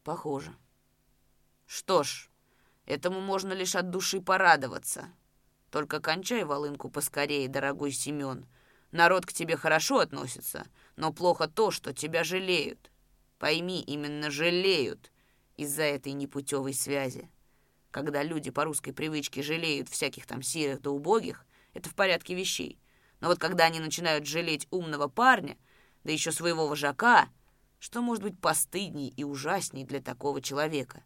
Похоже. 0.06 0.54
Что 1.66 2.04
ж, 2.04 2.30
этому 2.84 3.20
можно 3.20 3.52
лишь 3.52 3.74
от 3.74 3.90
души 3.90 4.20
порадоваться. 4.20 5.10
Только 5.72 5.98
кончай 5.98 6.44
волынку 6.44 6.88
поскорее, 6.88 7.48
дорогой 7.48 7.90
Семен. 7.90 8.46
Народ 8.92 9.26
к 9.26 9.32
тебе 9.32 9.56
хорошо 9.56 9.98
относится, 9.98 10.64
но 10.94 11.12
плохо 11.12 11.48
то, 11.48 11.72
что 11.72 11.92
тебя 11.92 12.22
жалеют. 12.22 12.92
Пойми, 13.40 13.82
именно 13.82 14.30
жалеют 14.30 15.10
из-за 15.56 15.82
этой 15.82 16.12
непутевой 16.12 16.72
связи. 16.72 17.28
Когда 17.90 18.22
люди 18.22 18.52
по 18.52 18.62
русской 18.62 18.92
привычке 18.92 19.42
жалеют 19.42 19.88
всяких 19.88 20.24
там 20.24 20.40
серых 20.40 20.82
да 20.82 20.90
убогих, 20.90 21.44
это 21.74 21.90
в 21.90 21.96
порядке 21.96 22.36
вещей. 22.36 22.78
Но 23.18 23.26
вот 23.26 23.40
когда 23.40 23.64
они 23.64 23.80
начинают 23.80 24.24
жалеть 24.24 24.68
умного 24.70 25.08
парня, 25.08 25.58
да 26.04 26.12
еще 26.12 26.30
своего 26.30 26.68
вожака, 26.68 27.28
что 27.78 28.02
может 28.02 28.22
быть 28.22 28.40
постыдней 28.40 29.08
и 29.08 29.24
ужасней 29.24 29.84
для 29.84 30.00
такого 30.00 30.40
человека? 30.40 31.04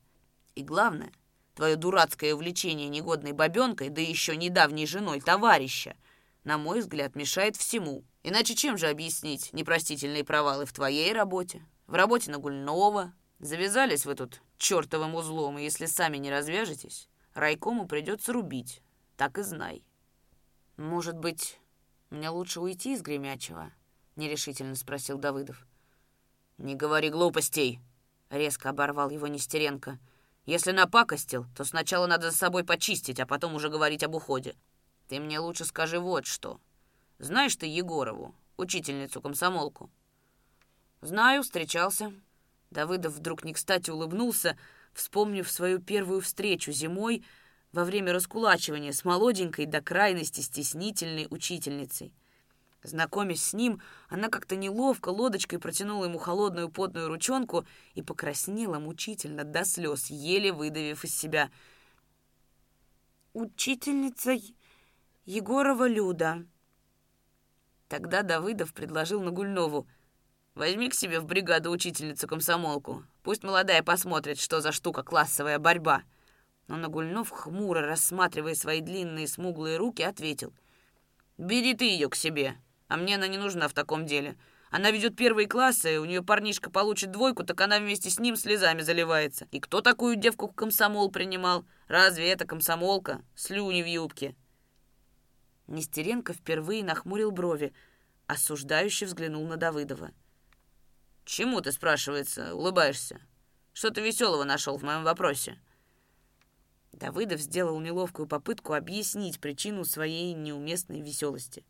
И 0.55 0.63
главное, 0.63 1.13
твое 1.55 1.77
дурацкое 1.77 2.35
увлечение 2.35 2.89
негодной 2.89 3.33
бабенкой, 3.33 3.89
да 3.89 4.01
еще 4.01 4.37
недавней 4.37 4.87
женой 4.87 5.21
товарища, 5.21 5.97
на 6.45 6.59
мой 6.59 6.81
взгляд, 6.81 7.17
мешает 7.17 7.57
всему. 7.57 8.05
Иначе 8.23 8.55
чем 8.55 8.79
же 8.79 8.89
объяснить 8.89 9.53
непростительные 9.53 10.25
провалы 10.25 10.67
в 10.67 10.73
твоей 10.73 11.13
работе, 11.13 11.67
в 11.87 11.95
работе 11.95 12.31
Нагульного, 12.31 13.13
Завязались 13.41 14.05
вы 14.05 14.17
тут 14.17 14.43
чертовым 14.59 15.15
узлом, 15.15 15.59
и 15.59 15.63
если 15.63 15.87
сами 15.87 16.19
не 16.19 16.31
развяжетесь, 16.31 17.09
райкому 17.33 17.87
придется 17.87 18.35
рубить. 18.35 18.83
Так 19.17 19.39
и 19.39 19.43
знай. 19.43 19.83
Может 20.77 21.17
быть, 21.17 21.59
мне 22.11 22.29
лучше 22.29 22.61
уйти 22.61 22.93
из 22.93 23.01
Гремячего? 23.01 23.73
Нерешительно 24.17 24.75
спросил 24.75 25.17
Давыдов. 25.17 25.67
Не 26.61 26.75
говори 26.75 27.09
глупостей, 27.09 27.81
резко 28.29 28.69
оборвал 28.69 29.09
его 29.09 29.27
Нестеренко. 29.27 29.99
Если 30.45 30.73
напакостил, 30.73 31.47
то 31.57 31.65
сначала 31.65 32.07
надо 32.07 32.31
за 32.31 32.37
собой 32.37 32.65
почистить, 32.65 33.19
а 33.19 33.25
потом 33.25 33.55
уже 33.55 33.71
говорить 33.71 34.03
об 34.03 34.15
уходе. 34.15 34.55
Ты 35.09 35.21
мне 35.21 35.39
лучше 35.39 35.65
скажи 35.65 35.99
вот 35.99 36.27
что. 36.27 36.61
Знаешь 37.19 37.57
ты 37.57 37.65
Егорову, 37.65 38.35
учительницу-комсомолку? 38.59 39.89
Знаю, 41.01 41.45
встречался. 41.45 42.13
Давыдов 42.71 43.15
вдруг 43.15 43.43
не 43.43 43.55
кстати 43.55 43.89
улыбнулся, 43.89 44.59
вспомнив 44.93 45.51
свою 45.51 45.79
первую 45.79 46.21
встречу 46.21 46.73
зимой 46.73 47.25
во 47.73 47.85
время 47.85 48.13
раскулачивания 48.13 48.93
с 48.93 49.03
молоденькой 49.07 49.65
до 49.65 49.81
крайности 49.81 50.43
стеснительной 50.43 51.27
учительницей. 51.31 52.13
Знакомясь 52.83 53.43
с 53.43 53.53
ним, 53.53 53.83
она 54.09 54.29
как-то 54.29 54.57
неловко 54.57 55.11
лодочкой 55.11 55.59
протянула 55.59 56.07
ему 56.07 56.19
холодную 56.19 56.71
потную 56.71 57.09
ручонку 57.09 57.67
и 57.95 58.03
покраснела 58.03 58.79
мучительно 58.79 59.45
до 59.45 59.65
слез, 59.65 60.07
еле 60.07 60.53
выдавив 60.53 61.05
из 61.05 61.15
себя. 61.15 61.51
«Учительница 63.35 64.35
Егорова 65.27 65.87
Люда». 65.87 66.47
Тогда 67.89 68.23
Давыдов 68.23 68.73
предложил 68.73 69.21
Нагульнову. 69.21 69.87
«Возьми 70.55 70.89
к 70.89 70.95
себе 70.95 71.21
в 71.21 71.27
бригаду 71.27 71.71
учительницу-комсомолку. 71.71 73.05
Пусть 73.23 73.45
молодая 73.45 73.83
посмотрит, 73.83 74.39
что 74.41 74.61
за 74.61 74.73
штука 74.73 75.03
классовая 75.03 75.59
борьба». 75.59 76.03
Но 76.67 76.77
Нагульнов, 76.77 77.31
хмуро 77.31 77.83
рассматривая 77.83 78.55
свои 78.55 78.81
длинные 78.81 79.27
смуглые 79.27 79.77
руки, 79.77 80.03
ответил. 80.03 80.55
«Бери 81.37 81.75
ты 81.75 81.85
ее 81.85 82.09
к 82.09 82.15
себе». 82.15 82.57
А 82.91 82.97
мне 82.97 83.15
она 83.15 83.29
не 83.29 83.39
нужна 83.39 83.69
в 83.69 83.73
таком 83.73 84.05
деле. 84.05 84.37
Она 84.69 84.91
ведет 84.91 85.15
первые 85.15 85.47
классы, 85.47 86.01
у 86.01 86.05
нее 86.05 86.25
парнишка 86.25 86.71
получит 86.71 87.13
двойку, 87.13 87.45
так 87.45 87.61
она 87.61 87.79
вместе 87.79 88.11
с 88.11 88.19
ним 88.19 88.35
слезами 88.35 88.83
заливается. 88.83 89.47
И 89.53 89.61
кто 89.61 89.81
такую 89.81 90.17
девку 90.17 90.49
в 90.49 90.55
комсомол 90.55 91.09
принимал? 91.09 91.65
Разве 91.87 92.29
это 92.29 92.47
комсомолка? 92.47 93.23
Слюни 93.37 93.83
в 93.83 93.87
юбке. 93.87 94.35
Нестеренко 95.69 96.33
впервые 96.33 96.83
нахмурил 96.83 97.31
брови, 97.31 97.73
осуждающе 98.27 99.07
взглянул 99.07 99.47
на 99.47 99.57
Давыдова. 99.57 100.11
«Чему 101.25 101.61
ты, 101.61 101.71
спрашивается, 101.71 102.57
улыбаешься? 102.57 103.21
Что 103.73 103.91
ты 103.91 104.01
веселого 104.01 104.43
нашел 104.43 104.77
в 104.77 104.83
моем 104.83 105.05
вопросе?» 105.05 105.61
Давыдов 106.91 107.41
сделал 107.41 107.79
неловкую 107.79 108.27
попытку 108.27 108.73
объяснить 108.73 109.41
причину 109.41 109.85
своей 109.85 110.35
неуместной 110.35 111.03
веселости 111.03 111.65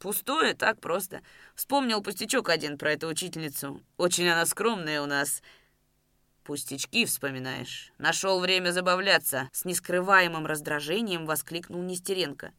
Пустое, 0.00 0.54
так 0.54 0.80
просто. 0.80 1.20
Вспомнил 1.54 2.02
пустячок 2.02 2.48
один 2.48 2.78
про 2.78 2.92
эту 2.92 3.06
учительницу. 3.06 3.82
Очень 3.98 4.28
она 4.28 4.46
скромная 4.46 5.02
у 5.02 5.06
нас. 5.06 5.42
Пустячки 6.42 7.04
вспоминаешь. 7.04 7.92
Нашел 7.98 8.40
время 8.40 8.70
забавляться. 8.70 9.50
С 9.52 9.66
нескрываемым 9.66 10.46
раздражением 10.46 11.26
воскликнул 11.26 11.82
Нестеренко. 11.82 12.52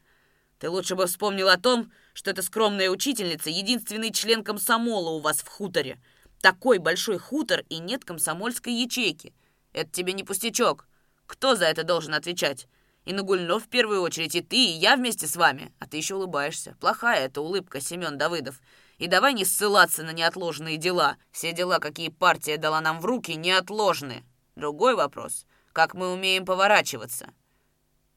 Ты 0.59 0.69
лучше 0.69 0.93
бы 0.93 1.07
вспомнил 1.07 1.49
о 1.49 1.57
том, 1.57 1.91
что 2.13 2.29
эта 2.29 2.43
скромная 2.43 2.91
учительница— 2.91 3.49
единственный 3.49 4.11
член 4.11 4.43
комсомола 4.43 5.09
у 5.09 5.19
вас 5.19 5.39
в 5.39 5.47
хуторе. 5.47 5.99
Такой 6.41 6.77
большой 6.77 7.17
хутор 7.17 7.63
и 7.69 7.79
нет 7.79 8.05
комсомольской 8.05 8.71
ячейки. 8.71 9.33
Это 9.73 9.89
тебе 9.89 10.13
не 10.13 10.23
пустячок. 10.23 10.87
Кто 11.25 11.55
за 11.55 11.65
это 11.65 11.83
должен 11.83 12.13
отвечать? 12.13 12.67
И 13.05 13.13
Нагульнов 13.13 13.65
в 13.65 13.67
первую 13.67 14.01
очередь, 14.01 14.35
и 14.35 14.41
ты, 14.41 14.55
и 14.55 14.77
я 14.77 14.95
вместе 14.95 15.27
с 15.27 15.35
вами. 15.35 15.73
А 15.79 15.87
ты 15.87 15.97
еще 15.97 16.15
улыбаешься. 16.15 16.75
Плохая 16.79 17.25
эта 17.25 17.41
улыбка, 17.41 17.81
Семен 17.81 18.17
Давыдов. 18.17 18.61
И 18.97 19.07
давай 19.07 19.33
не 19.33 19.45
ссылаться 19.45 20.03
на 20.03 20.11
неотложные 20.11 20.77
дела. 20.77 21.17
Все 21.31 21.53
дела, 21.53 21.79
какие 21.79 22.09
партия 22.09 22.57
дала 22.57 22.81
нам 22.81 22.99
в 22.99 23.05
руки, 23.05 23.31
неотложны. 23.31 24.23
Другой 24.55 24.95
вопрос. 24.95 25.45
Как 25.73 25.93
мы 25.93 26.13
умеем 26.13 26.45
поворачиваться?» 26.45 27.33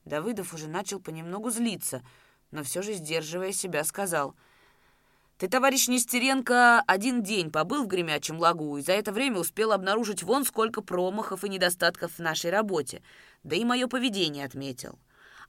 Давыдов 0.04 0.52
уже 0.52 0.68
начал 0.68 1.00
понемногу 1.00 1.50
злиться, 1.50 2.02
но 2.50 2.62
все 2.62 2.82
же, 2.82 2.92
сдерживая 2.92 3.52
себя, 3.52 3.84
сказал— 3.84 4.34
ты, 5.38 5.48
товарищ 5.48 5.88
Нестеренко, 5.88 6.82
один 6.86 7.22
день 7.22 7.50
побыл 7.50 7.84
в 7.84 7.88
гремячем 7.88 8.38
лагу 8.38 8.76
и 8.76 8.82
за 8.82 8.92
это 8.92 9.10
время 9.10 9.40
успел 9.40 9.72
обнаружить 9.72 10.22
вон 10.22 10.44
сколько 10.44 10.80
промахов 10.80 11.42
и 11.44 11.48
недостатков 11.48 12.12
в 12.12 12.18
нашей 12.20 12.50
работе. 12.50 13.02
Да 13.42 13.56
и 13.56 13.64
мое 13.64 13.88
поведение 13.88 14.44
отметил. 14.44 14.98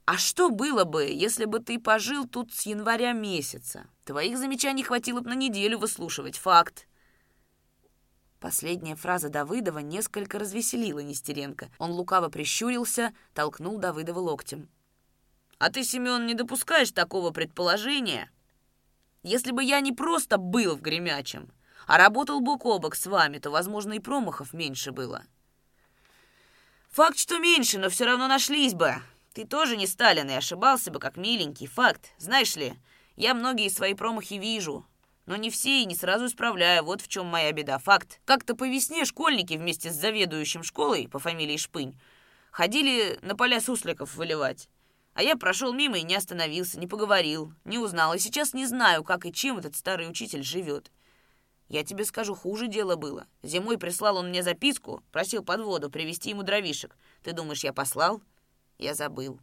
А 0.04 0.18
что 0.18 0.50
было 0.50 0.84
бы, 0.84 1.04
если 1.04 1.44
бы 1.44 1.60
ты 1.60 1.78
пожил 1.78 2.26
тут 2.26 2.52
с 2.52 2.66
января 2.66 3.12
месяца? 3.12 3.86
Твоих 4.04 4.38
замечаний 4.38 4.82
хватило 4.82 5.20
бы 5.20 5.30
на 5.30 5.34
неделю 5.34 5.78
выслушивать. 5.78 6.36
Факт. 6.36 6.88
Последняя 8.40 8.96
фраза 8.96 9.28
Давыдова 9.28 9.78
несколько 9.78 10.38
развеселила 10.38 10.98
Нестеренко. 10.98 11.70
Он 11.78 11.92
лукаво 11.92 12.28
прищурился, 12.28 13.14
толкнул 13.34 13.78
Давыдова 13.78 14.18
локтем. 14.18 14.68
«А 15.58 15.70
ты, 15.70 15.82
Семен, 15.84 16.26
не 16.26 16.34
допускаешь 16.34 16.90
такого 16.90 17.30
предположения?» 17.30 18.30
Если 19.26 19.50
бы 19.50 19.64
я 19.64 19.80
не 19.80 19.90
просто 19.90 20.38
был 20.38 20.76
в 20.76 20.82
Гремячем, 20.82 21.50
а 21.88 21.98
работал 21.98 22.40
бок 22.40 22.64
о 22.64 22.78
бок 22.78 22.94
с 22.94 23.06
вами, 23.06 23.38
то, 23.38 23.50
возможно, 23.50 23.94
и 23.94 23.98
промахов 23.98 24.52
меньше 24.52 24.92
было. 24.92 25.24
Факт, 26.90 27.18
что 27.18 27.40
меньше, 27.40 27.80
но 27.80 27.90
все 27.90 28.04
равно 28.04 28.28
нашлись 28.28 28.74
бы. 28.74 28.94
Ты 29.34 29.44
тоже 29.44 29.76
не 29.76 29.88
Сталин 29.88 30.30
и 30.30 30.34
ошибался 30.34 30.92
бы, 30.92 31.00
как 31.00 31.16
миленький. 31.16 31.66
Факт. 31.66 32.12
Знаешь 32.18 32.54
ли, 32.54 32.74
я 33.16 33.34
многие 33.34 33.68
свои 33.68 33.94
промахи 33.94 34.34
вижу, 34.34 34.86
но 35.26 35.34
не 35.34 35.50
все 35.50 35.82
и 35.82 35.86
не 35.86 35.96
сразу 35.96 36.26
исправляю. 36.26 36.84
Вот 36.84 37.00
в 37.00 37.08
чем 37.08 37.26
моя 37.26 37.50
беда. 37.50 37.78
Факт. 37.78 38.20
Как-то 38.26 38.54
по 38.54 38.68
весне 38.68 39.04
школьники 39.04 39.54
вместе 39.54 39.90
с 39.90 39.96
заведующим 39.96 40.62
школой 40.62 41.08
по 41.08 41.18
фамилии 41.18 41.56
Шпынь 41.56 41.98
ходили 42.52 43.18
на 43.22 43.34
поля 43.34 43.60
сусликов 43.60 44.14
выливать. 44.14 44.68
А 45.16 45.22
я 45.22 45.34
прошел 45.34 45.72
мимо 45.72 45.96
и 45.96 46.02
не 46.02 46.14
остановился, 46.14 46.78
не 46.78 46.86
поговорил, 46.86 47.50
не 47.64 47.78
узнал. 47.78 48.12
И 48.12 48.18
сейчас 48.18 48.52
не 48.52 48.66
знаю, 48.66 49.02
как 49.02 49.24
и 49.24 49.32
чем 49.32 49.56
этот 49.56 49.74
старый 49.74 50.10
учитель 50.10 50.42
живет. 50.42 50.92
Я 51.68 51.84
тебе 51.84 52.04
скажу, 52.04 52.34
хуже 52.34 52.68
дело 52.68 52.96
было. 52.96 53.26
Зимой 53.42 53.78
прислал 53.78 54.18
он 54.18 54.28
мне 54.28 54.42
записку, 54.42 55.02
просил 55.12 55.42
под 55.42 55.62
воду 55.62 55.90
привезти 55.90 56.30
ему 56.30 56.42
дровишек. 56.42 56.98
Ты 57.22 57.32
думаешь, 57.32 57.64
я 57.64 57.72
послал? 57.72 58.20
Я 58.76 58.94
забыл. 58.94 59.40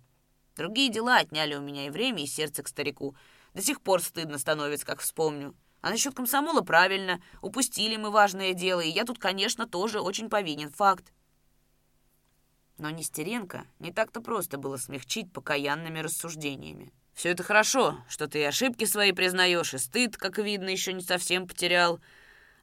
Другие 0.56 0.92
дела 0.92 1.18
отняли 1.18 1.56
у 1.56 1.62
меня 1.62 1.88
и 1.88 1.90
время, 1.90 2.22
и 2.22 2.28
сердце 2.28 2.62
к 2.62 2.68
старику. 2.68 3.16
До 3.56 3.64
сих 3.64 3.82
пор 3.82 4.00
стыдно 4.00 4.38
становится, 4.38 4.86
как 4.86 5.02
вспомню. 5.02 5.56
А 5.82 5.90
насчет 5.90 6.14
комсомола 6.14 6.62
правильно. 6.62 7.20
Упустили 7.42 7.98
мы 7.98 8.12
важное 8.12 8.54
дело, 8.54 8.82
и 8.82 8.92
я 8.92 9.06
тут, 9.06 9.18
конечно, 9.18 9.66
тоже 9.68 10.02
очень 10.02 10.30
повинен. 10.30 10.70
Факт. 10.70 11.12
Но 12.78 12.90
Нестеренко 12.90 13.66
не 13.80 13.92
так-то 13.92 14.22
просто 14.22 14.58
было 14.58 14.78
смягчить 14.78 15.32
покаянными 15.32 16.00
рассуждениями. 16.00 16.92
«Все 17.14 17.30
это 17.30 17.44
хорошо, 17.44 18.00
что 18.10 18.28
ты 18.28 18.40
и 18.40 18.44
ошибки 18.44 18.86
свои 18.86 19.12
признаешь, 19.12 19.74
и 19.74 19.78
стыд, 19.78 20.18
как 20.18 20.40
видно, 20.40 20.70
еще 20.70 20.94
не 20.94 21.04
совсем 21.04 21.48
потерял. 21.48 22.00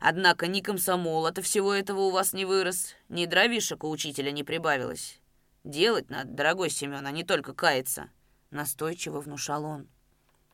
Однако 0.01 0.49
ни 0.49 0.61
комсомол 0.61 1.27
от 1.27 1.39
всего 1.39 1.73
этого 1.73 2.01
у 2.01 2.11
вас 2.11 2.33
не 2.33 2.45
вырос, 2.45 2.95
ни 3.09 3.27
дровишек 3.27 3.85
у 3.85 3.91
учителя 3.91 4.33
не 4.33 4.43
прибавилось. 4.43 5.21
Делать 5.63 6.11
надо, 6.11 6.31
дорогой 6.33 6.71
Семен, 6.71 7.07
а 7.07 7.11
не 7.13 7.23
только 7.23 7.55
каяться»,— 7.55 8.11
настойчиво 8.51 9.21
внушал 9.21 9.65
он. 9.65 9.89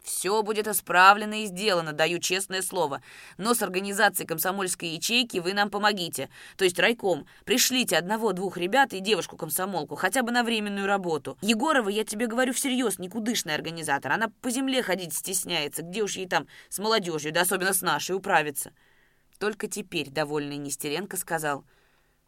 Все 0.07 0.45
будет 0.45 0.69
исправлено 0.69 1.43
и 1.43 1.47
сделано, 1.47 1.93
даю 1.93 2.21
честное 2.21 2.63
слово. 2.63 3.03
Но 3.39 3.55
с 3.55 3.63
организацией 3.63 4.29
комсомольской 4.29 4.91
ячейки 4.91 5.39
вы 5.39 5.53
нам 5.53 5.69
помогите. 5.69 6.31
То 6.57 6.65
есть 6.65 6.79
райком. 6.79 7.27
Пришлите 7.45 7.97
одного-двух 7.97 8.57
ребят 8.57 8.93
и 8.93 9.01
девушку-комсомолку, 9.01 9.97
хотя 9.97 10.23
бы 10.23 10.31
на 10.31 10.45
временную 10.45 10.87
работу. 10.87 11.37
Егорова, 11.43 11.89
я 11.89 12.05
тебе 12.05 12.29
говорю 12.29 12.53
всерьез, 12.53 13.01
никудышный 13.01 13.57
организатор. 13.57 14.13
Она 14.13 14.29
по 14.43 14.51
земле 14.51 14.81
ходить 14.81 15.13
стесняется. 15.13 15.83
Где 15.83 16.05
уж 16.05 16.15
ей 16.15 16.29
там 16.29 16.47
с 16.69 16.79
молодежью, 16.79 17.33
да 17.33 17.41
особенно 17.41 17.73
с 17.73 17.83
нашей, 17.83 18.15
управиться. 18.15 18.71
Только 19.41 19.67
теперь 19.67 20.11
довольный 20.11 20.57
Нестеренко 20.57 21.17
сказал— 21.17 21.65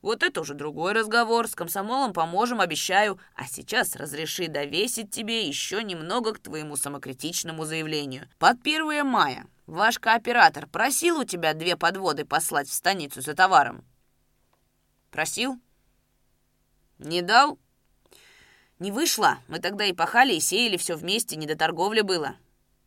вот 0.01 0.23
это 0.23 0.41
уже 0.41 0.55
другой 0.55 0.93
разговор. 0.93 1.49
С 1.49 1.55
комсомолом 1.55 2.13
поможем, 2.13 2.61
обещаю. 2.61 3.19
А 3.35 3.47
сейчас 3.47 3.97
разреши 3.97 4.49
довесить 4.49 5.11
тебе 5.11 5.47
еще 5.47 5.83
немного 5.83 6.33
к 6.33 6.39
твоему 6.39 6.77
самокритичному 6.77 7.65
заявлению. 7.65 8.29
Под 8.39 8.61
1 8.61 9.05
мая 9.05 9.47
ваш 9.67 9.99
кооператор 9.99 10.69
просил 10.69 11.21
у 11.21 11.25
тебя 11.25 11.53
две 11.53 11.77
подводы 11.77 12.25
послать 12.25 12.69
в 12.69 12.75
станицу 12.75 13.21
за 13.21 13.35
товаром? 13.35 13.85
Просил? 15.11 15.61
Не 16.99 17.23
дал? 17.23 17.59
Не 18.79 18.93
вышло. 18.93 19.39
Мы 19.49 19.59
тогда 19.59 19.85
и 19.85 19.93
пахали, 19.93 20.35
и 20.35 20.41
сеяли 20.41 20.77
все 20.77 20.95
вместе, 20.95 21.37
не 21.37 21.47
до 21.47 21.57
торговли 21.57 22.03
было. 22.03 22.37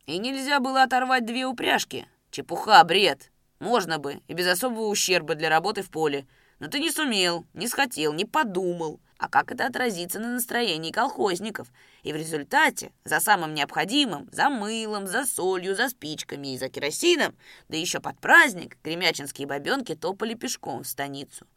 И 0.06 0.18
нельзя 0.18 0.60
было 0.60 0.82
оторвать 0.82 1.26
две 1.26 1.44
упряжки. 1.44 2.06
Чепуха, 2.30 2.82
бред. 2.84 3.30
Можно 3.58 3.98
бы, 3.98 4.22
и 4.26 4.32
без 4.32 4.46
особого 4.46 4.86
ущерба 4.86 5.34
для 5.34 5.50
работы 5.50 5.82
в 5.82 5.90
поле. 5.90 6.26
Но 6.62 6.68
ты 6.68 6.78
не 6.78 6.92
сумел, 6.92 7.44
не 7.54 7.66
схотел, 7.66 8.12
не 8.12 8.24
подумал. 8.24 9.00
А 9.18 9.28
как 9.28 9.50
это 9.50 9.66
отразится 9.66 10.20
на 10.20 10.28
настроении 10.28 10.92
колхозников? 10.92 11.66
И 12.04 12.12
в 12.12 12.16
результате 12.16 12.92
за 13.04 13.18
самым 13.18 13.52
необходимым, 13.52 14.28
за 14.30 14.48
мылом, 14.48 15.08
за 15.08 15.26
солью, 15.26 15.74
за 15.74 15.88
спичками 15.88 16.54
и 16.54 16.58
за 16.58 16.68
керосином, 16.68 17.34
да 17.68 17.76
еще 17.76 17.98
под 17.98 18.16
праздник, 18.20 18.78
гремячинские 18.84 19.48
бабенки 19.48 19.96
топали 19.96 20.34
пешком 20.34 20.84
в 20.84 20.86
станицу. 20.86 21.48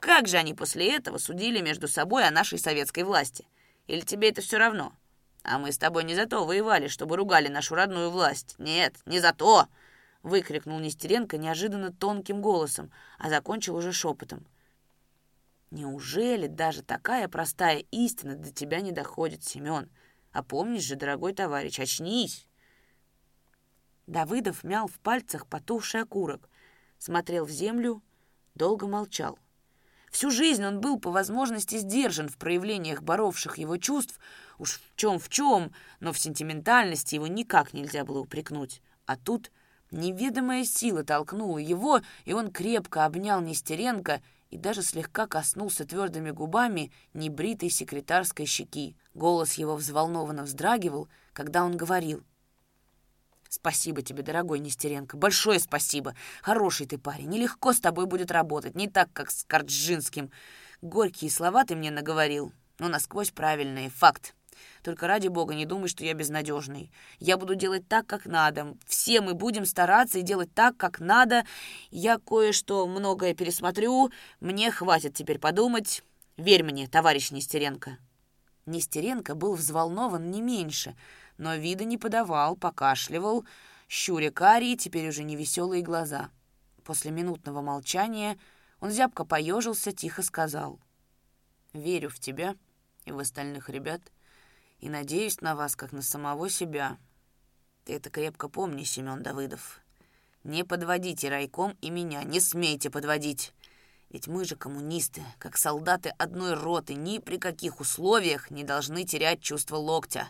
Как 0.00 0.28
же 0.28 0.38
они 0.38 0.54
после 0.54 0.96
этого 0.96 1.18
судили 1.18 1.60
между 1.60 1.86
собой 1.86 2.26
о 2.26 2.30
нашей 2.30 2.58
советской 2.58 3.02
власти? 3.02 3.46
Или 3.86 4.00
тебе 4.00 4.30
это 4.30 4.40
все 4.40 4.56
равно? 4.56 4.94
А 5.42 5.58
мы 5.58 5.72
с 5.72 5.76
тобой 5.76 6.04
не 6.04 6.14
за 6.14 6.24
то 6.24 6.46
воевали, 6.46 6.88
чтобы 6.88 7.18
ругали 7.18 7.48
нашу 7.48 7.74
родную 7.74 8.08
власть. 8.08 8.54
Нет, 8.56 8.94
не 9.04 9.20
за 9.20 9.34
то!» 9.34 9.68
выкрикнул 10.22 10.80
Нестеренко 10.80 11.36
неожиданно 11.36 11.92
тонким 11.92 12.40
голосом, 12.40 12.90
а 13.18 13.28
закончил 13.28 13.76
уже 13.76 13.92
шепотом. 13.92 14.46
Неужели 15.70 16.46
даже 16.46 16.82
такая 16.82 17.28
простая 17.28 17.84
истина 17.90 18.36
до 18.36 18.52
тебя 18.52 18.80
не 18.80 18.92
доходит, 18.92 19.44
Семен? 19.44 19.90
А 20.32 20.42
помнишь 20.42 20.82
же, 20.82 20.96
дорогой 20.96 21.32
товарищ, 21.32 21.78
очнись!» 21.78 22.48
Давыдов 24.06 24.64
мял 24.64 24.86
в 24.86 24.98
пальцах 25.00 25.46
потухший 25.46 26.02
окурок, 26.02 26.48
смотрел 26.98 27.46
в 27.46 27.50
землю, 27.50 28.02
долго 28.54 28.86
молчал. 28.86 29.38
Всю 30.14 30.30
жизнь 30.30 30.64
он 30.64 30.80
был 30.80 31.00
по 31.00 31.10
возможности 31.10 31.76
сдержан 31.76 32.28
в 32.28 32.36
проявлениях 32.36 33.02
боровших 33.02 33.58
его 33.58 33.78
чувств, 33.78 34.20
уж 34.58 34.74
в 34.74 34.96
чем 34.96 35.18
в 35.18 35.28
чем, 35.28 35.72
но 35.98 36.12
в 36.12 36.18
сентиментальности 36.20 37.16
его 37.16 37.26
никак 37.26 37.72
нельзя 37.72 38.04
было 38.04 38.20
упрекнуть. 38.20 38.80
А 39.06 39.16
тут 39.16 39.50
неведомая 39.90 40.64
сила 40.64 41.02
толкнула 41.02 41.58
его, 41.58 42.00
и 42.26 42.32
он 42.32 42.52
крепко 42.52 43.04
обнял 43.04 43.40
Нестеренко 43.40 44.22
и 44.54 44.56
даже 44.56 44.82
слегка 44.82 45.26
коснулся 45.26 45.84
твердыми 45.84 46.30
губами 46.30 46.92
небритой 47.12 47.70
секретарской 47.70 48.46
щеки. 48.46 48.96
Голос 49.12 49.54
его 49.54 49.74
взволнованно 49.74 50.44
вздрагивал, 50.44 51.08
когда 51.32 51.64
он 51.64 51.76
говорил— 51.76 52.22
Спасибо 53.48 54.02
тебе, 54.02 54.22
дорогой 54.22 54.58
Нестеренко, 54.58 55.16
большое 55.16 55.60
спасибо. 55.60 56.14
Хороший 56.42 56.86
ты 56.86 56.98
парень, 56.98 57.28
нелегко 57.28 57.72
с 57.72 57.80
тобой 57.80 58.06
будет 58.06 58.32
работать, 58.32 58.74
не 58.74 58.88
так, 58.88 59.12
как 59.12 59.30
с 59.30 59.44
Корджинским. 59.44 60.30
Горькие 60.82 61.30
слова 61.30 61.64
ты 61.64 61.76
мне 61.76 61.92
наговорил, 61.92 62.52
но 62.80 62.88
насквозь 62.88 63.30
правильные, 63.30 63.90
факт. 63.90 64.34
Только 64.82 65.06
ради 65.06 65.28
бога 65.28 65.54
не 65.54 65.66
думай, 65.66 65.88
что 65.88 66.04
я 66.04 66.14
безнадежный. 66.14 66.90
Я 67.18 67.36
буду 67.36 67.54
делать 67.54 67.88
так, 67.88 68.06
как 68.06 68.26
надо. 68.26 68.76
Все 68.86 69.20
мы 69.20 69.34
будем 69.34 69.66
стараться 69.66 70.18
и 70.18 70.22
делать 70.22 70.52
так, 70.54 70.76
как 70.76 71.00
надо. 71.00 71.44
Я 71.90 72.18
кое-что 72.18 72.86
многое 72.86 73.34
пересмотрю. 73.34 74.10
Мне 74.40 74.70
хватит 74.70 75.14
теперь 75.14 75.38
подумать. 75.38 76.02
Верь 76.36 76.62
мне, 76.62 76.88
товарищ 76.88 77.30
Нестеренко». 77.30 77.98
Нестеренко 78.66 79.34
был 79.34 79.54
взволнован 79.54 80.30
не 80.30 80.40
меньше— 80.40 80.96
но 81.38 81.56
вида 81.56 81.84
не 81.84 81.98
подавал, 81.98 82.56
покашливал, 82.56 83.44
щуря 83.88 84.30
карие, 84.30 84.76
теперь 84.76 85.08
уже 85.08 85.24
невеселые 85.24 85.82
глаза. 85.82 86.30
После 86.84 87.10
минутного 87.10 87.60
молчания 87.60 88.38
он 88.80 88.90
зябко 88.90 89.24
поежился, 89.24 89.92
тихо 89.92 90.22
сказал. 90.22 90.78
«Верю 91.72 92.10
в 92.10 92.20
тебя 92.20 92.54
и 93.04 93.12
в 93.12 93.18
остальных 93.18 93.68
ребят, 93.68 94.00
и 94.78 94.88
надеюсь 94.88 95.40
на 95.40 95.54
вас, 95.54 95.76
как 95.76 95.92
на 95.92 96.02
самого 96.02 96.48
себя. 96.48 96.98
Ты 97.84 97.94
это 97.94 98.10
крепко 98.10 98.48
помни, 98.48 98.84
Семен 98.84 99.22
Давыдов. 99.22 99.80
Не 100.42 100.64
подводите 100.64 101.28
райком 101.28 101.76
и 101.80 101.90
меня, 101.90 102.22
не 102.22 102.40
смейте 102.40 102.90
подводить. 102.90 103.52
Ведь 104.10 104.28
мы 104.28 104.44
же 104.44 104.56
коммунисты, 104.56 105.22
как 105.38 105.56
солдаты 105.56 106.10
одной 106.18 106.54
роты, 106.54 106.94
ни 106.94 107.18
при 107.18 107.38
каких 107.38 107.80
условиях 107.80 108.50
не 108.50 108.62
должны 108.62 109.04
терять 109.04 109.40
чувство 109.40 109.76
локтя, 109.76 110.28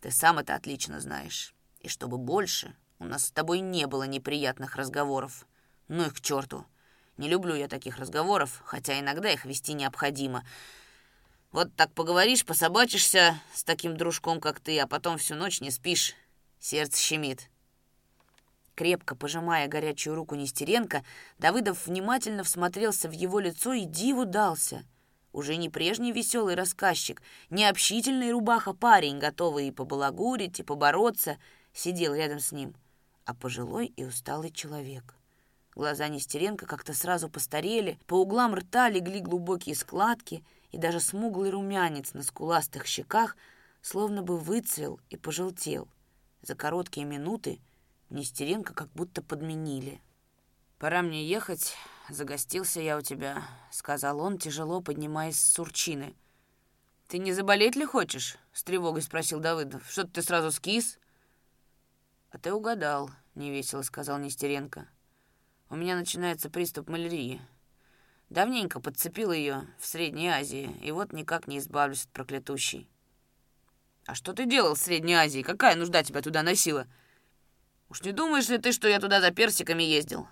ты 0.00 0.10
сам 0.10 0.38
это 0.38 0.54
отлично 0.54 1.00
знаешь. 1.00 1.54
И 1.80 1.88
чтобы 1.88 2.18
больше 2.18 2.76
у 2.98 3.04
нас 3.06 3.26
с 3.26 3.30
тобой 3.30 3.60
не 3.60 3.86
было 3.86 4.02
неприятных 4.02 4.76
разговоров. 4.76 5.46
Ну 5.88 6.04
их 6.04 6.14
к 6.14 6.20
черту. 6.20 6.66
Не 7.16 7.28
люблю 7.28 7.54
я 7.54 7.68
таких 7.68 7.98
разговоров, 7.98 8.60
хотя 8.64 8.98
иногда 8.98 9.30
их 9.30 9.44
вести 9.44 9.72
необходимо. 9.72 10.44
Вот 11.54 11.72
так 11.76 11.92
поговоришь, 11.92 12.44
пособачишься 12.44 13.40
с 13.54 13.62
таким 13.62 13.96
дружком, 13.96 14.40
как 14.40 14.58
ты, 14.58 14.76
а 14.80 14.88
потом 14.88 15.18
всю 15.18 15.36
ночь 15.36 15.60
не 15.60 15.70
спишь. 15.70 16.14
Сердце 16.58 17.00
щемит. 17.00 17.48
Крепко 18.74 19.14
пожимая 19.14 19.68
горячую 19.68 20.16
руку 20.16 20.34
Нестеренко, 20.34 21.04
Давыдов 21.38 21.86
внимательно 21.86 22.42
всмотрелся 22.42 23.08
в 23.08 23.12
его 23.12 23.38
лицо 23.38 23.72
и 23.72 23.84
диву 23.84 24.24
дался— 24.24 24.84
уже 25.32 25.54
не 25.54 25.68
прежний 25.68 26.10
веселый 26.10 26.56
рассказчик, 26.56 27.22
не 27.50 27.64
общительный 27.64 28.32
рубаха-парень, 28.32 29.20
готовый 29.20 29.68
и 29.68 29.72
побалагурить, 29.72 30.58
и 30.58 30.64
побороться, 30.64 31.38
сидел 31.72 32.14
рядом 32.14 32.40
с 32.40 32.50
ним, 32.50 32.74
а 33.24 33.34
пожилой 33.34 33.86
и 33.96 34.04
усталый 34.04 34.50
человек. 34.50 35.14
Глаза 35.74 36.08
Нестеренко 36.08 36.66
как-то 36.66 36.94
сразу 36.94 37.28
постарели, 37.28 37.96
по 38.06 38.14
углам 38.14 38.56
рта 38.56 38.88
легли 38.88 39.20
глубокие 39.20 39.76
складки, 39.76 40.44
и 40.74 40.76
даже 40.76 40.98
смуглый 40.98 41.50
румянец 41.50 42.14
на 42.14 42.22
скуластых 42.24 42.86
щеках 42.86 43.36
словно 43.80 44.22
бы 44.22 44.36
выцвел 44.36 45.00
и 45.08 45.16
пожелтел. 45.16 45.86
За 46.42 46.56
короткие 46.56 47.06
минуты 47.06 47.60
Нестеренко 48.10 48.74
как 48.74 48.90
будто 48.90 49.22
подменили. 49.22 50.00
«Пора 50.78 51.02
мне 51.02 51.24
ехать», 51.24 51.76
загостился 52.08 52.80
я 52.80 52.98
у 52.98 53.02
тебя»,— 53.02 53.44
сказал 53.70 54.20
он, 54.20 54.36
тяжело 54.38 54.80
поднимаясь 54.80 55.38
с 55.38 55.52
сурчины. 55.52 56.16
«Ты 57.06 57.18
не 57.18 57.32
заболеть 57.32 57.76
ли 57.76 57.84
хочешь?»— 57.84 58.36
с 58.52 58.64
тревогой 58.64 59.02
спросил 59.02 59.38
Давыдов. 59.38 59.88
«Что-то 59.88 60.14
ты 60.14 60.22
сразу 60.22 60.50
скис?» 60.50 60.98
«А 62.30 62.38
ты 62.38 62.52
угадал»,— 62.52 63.10
невесело 63.36 63.82
сказал 63.82 64.18
Нестеренко. 64.18 64.88
«У 65.70 65.76
меня 65.76 65.96
начинается 65.96 66.50
приступ 66.50 66.88
малярии. 66.88 67.40
Давненько 68.34 68.80
подцепил 68.80 69.30
ее 69.30 69.68
в 69.78 69.86
Средней 69.86 70.26
Азии, 70.26 70.76
и 70.82 70.90
вот 70.90 71.12
никак 71.12 71.46
не 71.46 71.58
избавлюсь 71.58 72.02
от 72.02 72.10
проклятущей». 72.10 72.88
«А 74.06 74.16
что 74.16 74.32
ты 74.32 74.44
делал 74.44 74.74
в 74.74 74.78
Средней 74.78 75.14
Азии? 75.14 75.42
Какая 75.42 75.76
нужда 75.76 76.02
тебя 76.02 76.20
туда 76.20 76.42
носила?» 76.42 76.88
«Уж 77.90 78.02
не 78.02 78.10
думаешь 78.10 78.48
ли 78.48 78.58
ты, 78.58 78.72
что 78.72 78.88
я 78.88 78.98
туда 78.98 79.20
за 79.20 79.30
персиками 79.30 79.84
ездил? 79.84 80.26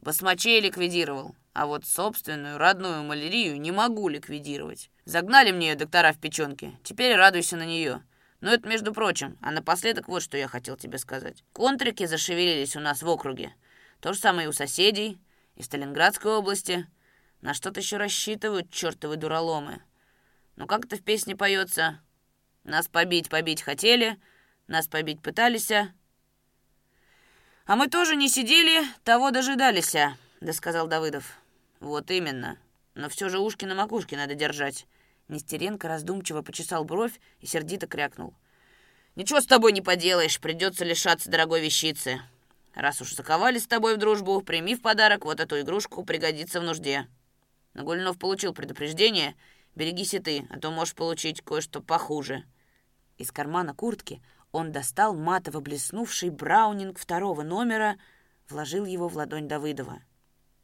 Басмачей 0.00 0.62
ликвидировал, 0.62 1.36
а 1.52 1.66
вот 1.66 1.84
собственную 1.84 2.56
родную 2.56 3.04
малярию 3.04 3.60
не 3.60 3.70
могу 3.70 4.08
ликвидировать. 4.08 4.90
Загнали 5.04 5.52
мне 5.52 5.68
ее 5.68 5.76
доктора 5.76 6.14
в 6.14 6.18
печенке, 6.18 6.72
теперь 6.82 7.14
радуйся 7.16 7.58
на 7.58 7.66
нее. 7.66 8.02
Но 8.40 8.50
это 8.50 8.66
между 8.66 8.94
прочим, 8.94 9.36
а 9.42 9.50
напоследок 9.50 10.08
вот 10.08 10.22
что 10.22 10.38
я 10.38 10.48
хотел 10.48 10.78
тебе 10.78 10.96
сказать. 10.96 11.44
Контрики 11.52 12.06
зашевелились 12.06 12.76
у 12.76 12.80
нас 12.80 13.02
в 13.02 13.08
округе. 13.10 13.52
То 14.00 14.14
же 14.14 14.18
самое 14.18 14.46
и 14.46 14.48
у 14.48 14.52
соседей, 14.54 15.20
и 15.56 15.62
Сталинградской 15.62 16.32
области. 16.32 16.88
На 17.42 17.52
что-то 17.52 17.80
еще 17.80 17.98
рассчитывают 17.98 18.70
чертовы 18.70 19.16
дураломы. 19.16 19.82
Ну 20.56 20.66
как 20.66 20.86
это 20.86 20.96
в 20.96 21.02
песне 21.02 21.36
поется? 21.36 22.00
Нас 22.64 22.88
побить, 22.88 23.28
побить 23.28 23.62
хотели, 23.62 24.18
нас 24.66 24.88
побить 24.88 25.20
пытались, 25.20 25.70
«А 27.64 27.76
мы 27.76 27.86
тоже 27.86 28.16
не 28.16 28.28
сидели, 28.28 28.84
того 29.04 29.30
дожидались, 29.30 29.94
а»,— 29.94 30.16
досказал 30.40 30.88
Давыдов. 30.88 31.38
«Вот 31.78 32.10
именно. 32.10 32.58
Но 32.94 33.08
все 33.08 33.28
же 33.28 33.38
ушки 33.38 33.64
на 33.64 33.74
макушке 33.76 34.16
надо 34.16 34.34
держать». 34.34 34.86
Нестеренко 35.28 35.86
раздумчиво 35.86 36.42
почесал 36.42 36.84
бровь 36.84 37.20
и 37.40 37.46
сердито 37.46 37.86
крякнул. 37.86 38.34
«Ничего 39.14 39.40
с 39.40 39.46
тобой 39.46 39.72
не 39.72 39.80
поделаешь, 39.80 40.40
придется 40.40 40.84
лишаться 40.84 41.30
дорогой 41.30 41.60
вещицы. 41.60 42.20
Раз 42.74 43.00
уж 43.00 43.14
заковали 43.14 43.58
с 43.58 43.66
тобой 43.68 43.94
в 43.94 43.98
дружбу, 43.98 44.42
прими 44.42 44.74
в 44.74 44.82
подарок 44.82 45.24
вот 45.24 45.38
эту 45.38 45.60
игрушку, 45.60 46.04
пригодится 46.04 46.60
в 46.60 46.64
нужде». 46.64 47.06
Нагульнов 47.74 48.18
получил 48.18 48.52
предупреждение. 48.52 49.34
«Берегись 49.74 50.12
и 50.12 50.18
ты, 50.18 50.46
а 50.50 50.58
то 50.58 50.70
можешь 50.70 50.94
получить 50.94 51.40
кое-что 51.40 51.80
похуже». 51.80 52.44
Из 53.16 53.32
кармана 53.32 53.74
куртки 53.74 54.22
он 54.50 54.70
достал 54.70 55.14
матово 55.14 55.60
блеснувший 55.60 56.28
браунинг 56.28 56.98
второго 56.98 57.42
номера, 57.42 57.96
вложил 58.48 58.84
его 58.84 59.08
в 59.08 59.16
ладонь 59.16 59.48
Давыдова. 59.48 60.02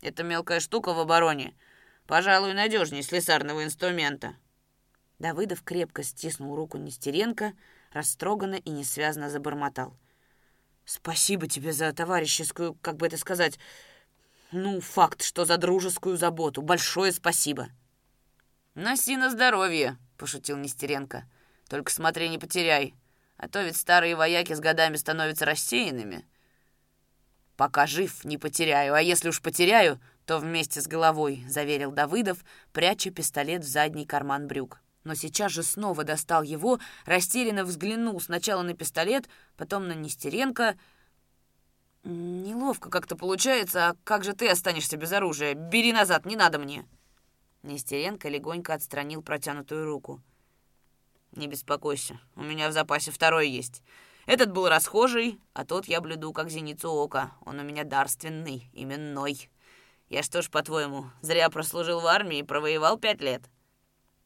«Это 0.02 0.22
мелкая 0.22 0.60
штука 0.60 0.92
в 0.92 0.98
обороне. 1.00 1.54
Пожалуй, 2.06 2.52
надежнее 2.52 3.02
слесарного 3.02 3.64
инструмента». 3.64 4.36
Давыдов 5.18 5.62
крепко 5.62 6.02
стиснул 6.02 6.54
руку 6.54 6.76
Нестеренко, 6.76 7.54
растроганно 7.92 8.56
и 8.56 8.70
несвязно 8.70 9.30
забормотал. 9.30 9.96
«Спасибо 10.84 11.48
тебе 11.48 11.72
за 11.72 11.92
товарищескую, 11.92 12.74
как 12.80 12.96
бы 12.96 13.06
это 13.06 13.16
сказать, 13.16 13.58
ну, 14.52 14.80
факт, 14.80 15.22
что 15.22 15.44
за 15.44 15.56
дружескую 15.56 16.16
заботу. 16.16 16.62
Большое 16.62 17.12
спасибо». 17.12 17.68
«Носи 18.74 19.16
на 19.16 19.30
здоровье»,— 19.30 19.96
пошутил 20.18 20.56
Нестеренко. 20.56 21.24
«Только 21.68 21.90
смотри, 21.90 22.28
не 22.28 22.38
потеряй. 22.38 22.94
А 23.38 23.48
то 23.48 23.62
ведь 23.62 23.76
старые 23.76 24.16
вояки 24.16 24.52
с 24.52 24.60
годами 24.60 24.96
становятся 24.96 25.44
рассеянными. 25.44 26.26
Пока 27.56 27.86
жив, 27.86 28.24
не 28.24 28.36
потеряю, 28.36 28.94
а 28.94 29.00
если 29.00 29.28
уж 29.28 29.40
потеряю, 29.40 30.00
то 30.26 30.38
вместе 30.38 30.80
с 30.80 30.86
головой, 30.86 31.44
заверил 31.48 31.92
Давыдов, 31.92 32.44
пряча 32.72 33.10
пистолет 33.10 33.64
в 33.64 33.68
задний 33.68 34.06
карман 34.06 34.46
брюк. 34.46 34.80
Но 35.04 35.14
сейчас 35.14 35.52
же 35.52 35.62
снова 35.62 36.04
достал 36.04 36.42
его, 36.42 36.80
растерянно 37.04 37.64
взглянул 37.64 38.20
сначала 38.20 38.62
на 38.62 38.74
пистолет, 38.74 39.28
потом 39.56 39.88
на 39.88 39.92
Нестеренко. 39.92 40.76
«Неловко 42.10 42.88
как-то 42.88 43.16
получается, 43.16 43.88
а 43.88 43.96
как 44.02 44.24
же 44.24 44.32
ты 44.32 44.48
останешься 44.48 44.96
без 44.96 45.12
оружия? 45.12 45.52
Бери 45.52 45.92
назад, 45.92 46.24
не 46.24 46.36
надо 46.36 46.58
мне!» 46.58 46.86
Нестеренко 47.62 48.30
легонько 48.30 48.72
отстранил 48.72 49.20
протянутую 49.20 49.84
руку. 49.84 50.22
«Не 51.32 51.48
беспокойся, 51.48 52.18
у 52.34 52.42
меня 52.42 52.70
в 52.70 52.72
запасе 52.72 53.10
второй 53.10 53.50
есть. 53.50 53.82
Этот 54.24 54.52
был 54.52 54.70
расхожий, 54.70 55.38
а 55.52 55.66
тот 55.66 55.84
я 55.84 56.00
блюду, 56.00 56.32
как 56.32 56.48
зеницу 56.48 56.90
ока. 56.90 57.32
Он 57.44 57.60
у 57.60 57.62
меня 57.62 57.84
дарственный, 57.84 58.70
именной. 58.72 59.50
Я 60.08 60.22
что 60.22 60.40
ж, 60.40 60.48
по-твоему, 60.48 61.10
зря 61.20 61.50
прослужил 61.50 62.00
в 62.00 62.06
армии 62.06 62.38
и 62.38 62.42
провоевал 62.42 62.96
пять 62.96 63.20
лет?» 63.20 63.42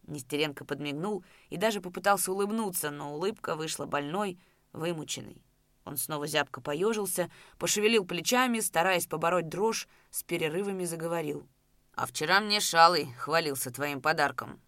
Нестеренко 0.07 0.65
подмигнул 0.65 1.25
и 1.51 1.57
даже 1.57 1.81
попытался 1.81 2.31
улыбнуться, 2.31 2.93
но 2.93 3.13
улыбка 3.13 3.57
вышла 3.57 3.87
больной, 3.87 4.39
вымученной. 4.73 5.43
Он 5.85 5.97
снова 5.97 6.27
зябко 6.27 6.61
поежился, 6.61 7.31
пошевелил 7.59 8.05
плечами, 8.05 8.61
стараясь 8.61 9.07
побороть 9.07 9.49
дрожь, 9.49 9.89
с 10.11 10.23
перерывами 10.23 10.85
заговорил. 10.85 11.49
«А 11.95 12.07
вчера 12.07 12.41
мне 12.41 12.61
Шалый 12.61 13.13
хвалился 13.19 13.71
твоим 13.71 14.01
подарком. 14.01 14.61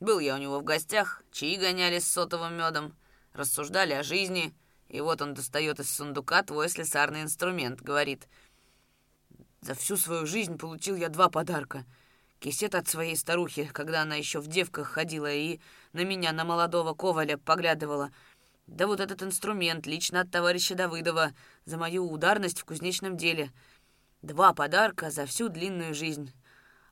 Был 0.00 0.18
я 0.18 0.34
у 0.34 0.38
него 0.38 0.58
в 0.60 0.64
гостях, 0.64 1.22
чаи 1.32 1.56
гоняли 1.56 1.98
с 1.98 2.10
сотовым 2.10 2.56
медом, 2.56 2.96
рассуждали 3.32 3.92
о 3.92 4.02
жизни, 4.02 4.54
и 4.88 5.00
вот 5.00 5.20
он 5.20 5.34
достает 5.34 5.80
из 5.80 5.94
сундука 5.94 6.42
твой 6.42 6.68
слесарный 6.68 7.22
инструмент, 7.22 7.80
говорит. 7.80 8.28
За 9.60 9.74
всю 9.74 9.96
свою 9.96 10.24
жизнь 10.26 10.56
получил 10.56 10.96
я 10.96 11.08
два 11.08 11.28
подарка. 11.28 11.84
Кисет 12.40 12.74
от 12.74 12.88
своей 12.88 13.16
старухи, 13.16 13.68
когда 13.72 14.02
она 14.02 14.14
еще 14.14 14.40
в 14.40 14.46
девках 14.46 14.88
ходила 14.88 15.30
и 15.32 15.60
на 15.92 16.04
меня, 16.04 16.32
на 16.32 16.44
молодого 16.44 16.94
коваля, 16.94 17.36
поглядывала— 17.36 18.10
да 18.68 18.86
вот 18.86 19.00
этот 19.00 19.22
инструмент 19.22 19.86
лично 19.86 20.20
от 20.20 20.30
товарища 20.30 20.74
Давыдова 20.74 21.32
за 21.64 21.78
мою 21.78 22.08
ударность 22.08 22.60
в 22.60 22.64
кузнечном 22.66 23.16
деле. 23.16 23.50
Два 24.20 24.52
подарка 24.52 25.10
за 25.10 25.24
всю 25.24 25.48
длинную 25.48 25.94
жизнь. 25.94 26.32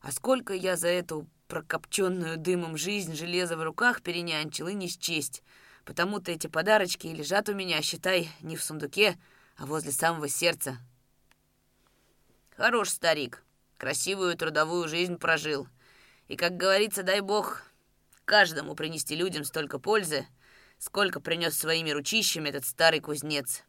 А 0.01 0.11
сколько 0.11 0.55
я 0.55 0.77
за 0.77 0.89
эту 0.89 1.29
прокопченную 1.49 2.39
дымом 2.39 2.79
жизнь 2.79 3.15
железо 3.15 3.57
в 3.57 3.63
руках 3.63 4.03
перенянчил 4.03 4.69
и 4.69 4.75
не 4.75 4.89
счесть. 4.89 5.43
Потому-то 5.85 6.33
эти 6.33 6.47
подарочки 6.47 7.09
лежат 7.09 7.49
у 7.51 7.55
меня, 7.55 7.81
считай, 7.83 8.31
не 8.41 8.57
в 8.57 8.65
сундуке, 8.65 9.19
а 9.57 9.67
возле 9.67 9.93
самого 9.93 10.29
сердца. 10.29 10.79
Хорош 12.57 12.89
старик, 12.89 13.45
красивую 13.77 14.35
трудовую 14.37 14.89
жизнь 14.89 15.19
прожил. 15.19 15.69
И, 16.27 16.37
как 16.37 16.57
говорится, 16.57 17.03
дай 17.03 17.21
бог 17.21 17.65
каждому 18.25 18.75
принести 18.75 19.15
людям 19.15 19.45
столько 19.45 19.79
пользы, 19.79 20.27
сколько 20.79 21.21
принес 21.21 21.57
своими 21.57 21.91
ручищами 21.91 22.49
этот 22.49 22.65
старый 22.65 23.01
кузнец. 23.01 23.65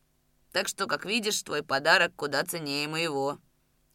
Так 0.52 0.68
что, 0.68 0.88
как 0.88 1.06
видишь, 1.06 1.42
твой 1.44 1.64
подарок 1.64 2.14
куда 2.16 2.44
ценнее 2.44 2.88
моего». 2.88 3.40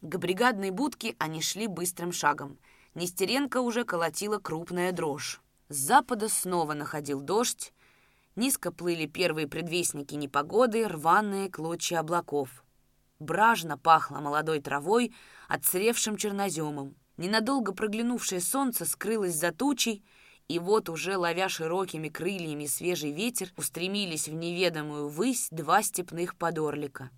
К 0.01 0.17
бригадной 0.17 0.71
будке 0.71 1.15
они 1.17 1.41
шли 1.41 1.67
быстрым 1.67 2.11
шагом. 2.11 2.59
Нестеренко 2.93 3.61
уже 3.61 3.85
колотила 3.85 4.37
крупная 4.37 4.91
дрожь. 4.91 5.41
С 5.69 5.77
запада 5.77 6.27
снова 6.27 6.73
находил 6.73 7.21
дождь. 7.21 7.73
Низко 8.35 8.71
плыли 8.71 9.05
первые 9.05 9.47
предвестники 9.47 10.15
непогоды, 10.15 10.87
рваные 10.87 11.49
клочья 11.49 11.99
облаков. 11.99 12.65
Бражно 13.19 13.77
пахло 13.77 14.19
молодой 14.19 14.59
травой, 14.59 15.15
отсревшим 15.47 16.17
черноземом. 16.17 16.95
Ненадолго 17.15 17.73
проглянувшее 17.73 18.41
солнце 18.41 18.85
скрылось 18.85 19.35
за 19.35 19.51
тучей, 19.51 20.03
и 20.47 20.59
вот 20.59 20.89
уже, 20.89 21.17
ловя 21.17 21.49
широкими 21.49 22.09
крыльями 22.09 22.65
свежий 22.65 23.11
ветер, 23.11 23.51
устремились 23.55 24.27
в 24.27 24.33
неведомую 24.33 25.07
высь 25.07 25.47
два 25.51 25.81
степных 25.81 26.35
подорлика. 26.35 27.09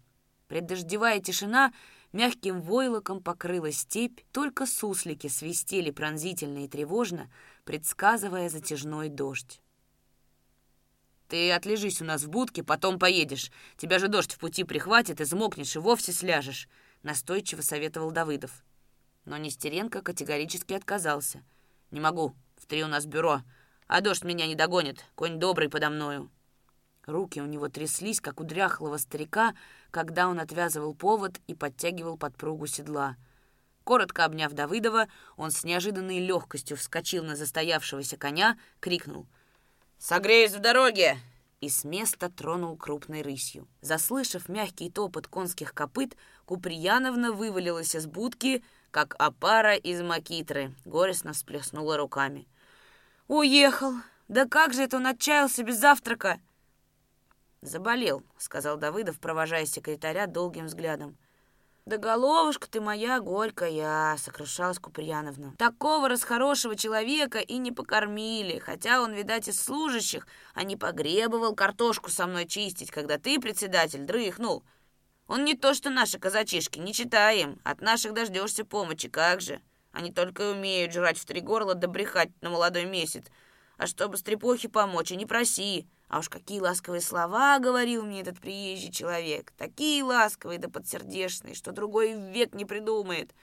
Преддождевая 0.47 1.19
тишина 1.19 1.73
мягким 2.13 2.61
войлоком 2.61 3.21
покрыла 3.21 3.71
степь, 3.71 4.21
только 4.32 4.65
суслики 4.65 5.28
свистели 5.28 5.91
пронзительно 5.91 6.65
и 6.65 6.67
тревожно, 6.67 7.32
предсказывая 7.63 8.49
затяжной 8.49 9.09
дождь. 9.09 9.59
«Ты 11.28 11.51
отлежись 11.51 12.01
у 12.01 12.05
нас 12.05 12.23
в 12.23 12.30
будке, 12.30 12.63
потом 12.63 12.99
поедешь. 12.99 13.51
Тебя 13.78 13.97
же 13.97 14.07
дождь 14.07 14.34
в 14.34 14.38
пути 14.38 14.63
прихватит, 14.63 15.19
измокнешь 15.19 15.76
и 15.76 15.80
вовсе 15.80 16.13
сляжешь»,— 16.13 16.69
настойчиво 17.03 17.61
советовал 17.61 18.11
Давыдов. 18.11 18.63
Но 19.26 19.38
Нестеренко 19.38 20.03
категорически 20.03 20.73
отказался. 20.73 21.43
«Не 21.89 21.99
могу. 21.99 22.36
В 22.66 22.68
три 22.68 22.84
у 22.84 22.88
нас 22.88 23.05
бюро, 23.05 23.43
а 23.86 24.01
дождь 24.01 24.24
меня 24.24 24.47
не 24.47 24.55
догонит, 24.55 25.05
конь 25.13 25.38
добрый 25.38 25.70
подо 25.70 25.91
мною». 25.91 26.32
Руки 27.05 27.39
у 27.39 27.45
него 27.45 27.70
тряслись, 27.70 28.20
как 28.20 28.41
у 28.41 28.43
дряхлого 28.43 28.97
старика, 28.97 29.53
когда 29.91 30.28
он 30.28 30.39
отвязывал 30.39 30.95
повод 30.95 31.39
и 31.45 31.53
подтягивал 31.53 32.18
подпругу 32.18 32.66
седла. 32.66 33.18
Коротко 33.84 34.26
обняв 34.26 34.53
Давыдова, 34.53 35.07
он 35.38 35.51
с 35.51 35.63
неожиданной 35.63 36.18
легкостью 36.18 36.76
вскочил 36.76 37.24
на 37.24 37.36
застоявшегося 37.36 38.18
коня, 38.18 38.57
крикнул 38.80 39.28
«Согреюсь 39.99 40.53
в 40.53 40.59
дороге!» 40.59 41.20
и 41.61 41.70
с 41.70 41.84
места 41.84 42.32
тронул 42.32 42.78
крупной 42.78 43.22
рысью. 43.22 43.68
Заслышав 43.82 44.49
мягкий 44.49 44.89
топот 44.89 45.28
конских 45.28 45.76
копыт, 45.76 46.18
Куприяновна 46.45 47.32
вывалилась 47.32 47.93
из 47.95 48.07
будки, 48.07 48.63
как 48.89 49.16
опара 49.20 49.76
из 49.76 50.01
макитры, 50.01 50.74
горестно 50.86 51.34
всплеснула 51.34 51.97
руками. 51.97 52.47
«Уехал! 53.28 53.93
Да 54.28 54.45
как 54.45 54.73
же 54.73 54.84
это 54.84 54.97
он 54.97 55.07
отчаялся 55.07 55.63
без 55.63 55.78
завтрака!» 55.80 56.39
«Заболел»,— 57.61 58.23
сказал 58.38 58.78
Давыдов, 58.78 59.19
провожая 59.19 59.65
секретаря 59.65 60.28
долгим 60.28 60.67
взглядом. 60.67 61.17
«Да 61.86 61.97
головушка 61.97 62.69
ты 62.69 62.82
моя 62.82 63.19
горькая»,— 63.19 64.17
сокрушалась 64.17 64.78
Куприяновна. 64.78 65.55
«Такого 65.57 66.07
расхорошего 66.07 66.76
человека 66.76 67.39
и 67.39 67.57
не 67.57 67.71
покормили, 67.71 68.59
хотя 68.59 69.01
он, 69.01 69.13
видать, 69.13 69.47
из 69.47 69.59
служащих, 69.59 70.28
а 70.53 70.63
не 70.63 70.78
погребывал 70.78 71.55
картошку 71.55 72.11
со 72.11 72.28
мной 72.28 72.45
чистить, 72.45 72.91
когда 72.91 73.17
ты, 73.17 73.39
председатель, 73.39 74.03
дрыхнул. 74.03 74.63
Он 75.28 75.43
не 75.43 75.55
то, 75.55 75.73
что 75.73 75.89
наши 75.89 76.19
казачишки, 76.19 76.78
не 76.78 76.93
читаем, 76.93 77.59
от 77.63 77.82
наших 77.82 78.13
дождешься 78.13 78.65
помощи, 78.65 79.07
как 79.07 79.41
же». 79.41 79.61
Они 79.95 80.11
только 80.11 80.51
умеют 80.51 80.91
жрать 80.91 81.17
в 81.17 81.25
три 81.25 81.39
горла 81.39 81.73
да 81.73 81.87
брехать 81.87 82.29
на 82.41 82.49
молодой 82.49 82.83
месяц. 82.83 83.23
А 83.77 83.87
чтобы 83.87 84.17
стрепохе 84.17 84.67
помочь, 84.67 85.13
и 85.13 85.15
не 85.15 85.25
проси. 85.25 85.87
А 86.09 86.19
уж 86.19 86.27
какие 86.27 86.59
ласковые 86.59 86.99
слова 86.99 87.59
говорил 87.59 88.03
мне 88.03 88.19
этот 88.19 88.37
приезжий 88.41 88.91
человек. 88.91 89.53
Такие 89.57 90.03
ласковые 90.03 90.59
да 90.59 90.67
подсердечные, 90.67 91.55
что 91.55 91.71
другой 91.71 92.13
век 92.13 92.53
не 92.53 92.65
придумает. 92.65 93.33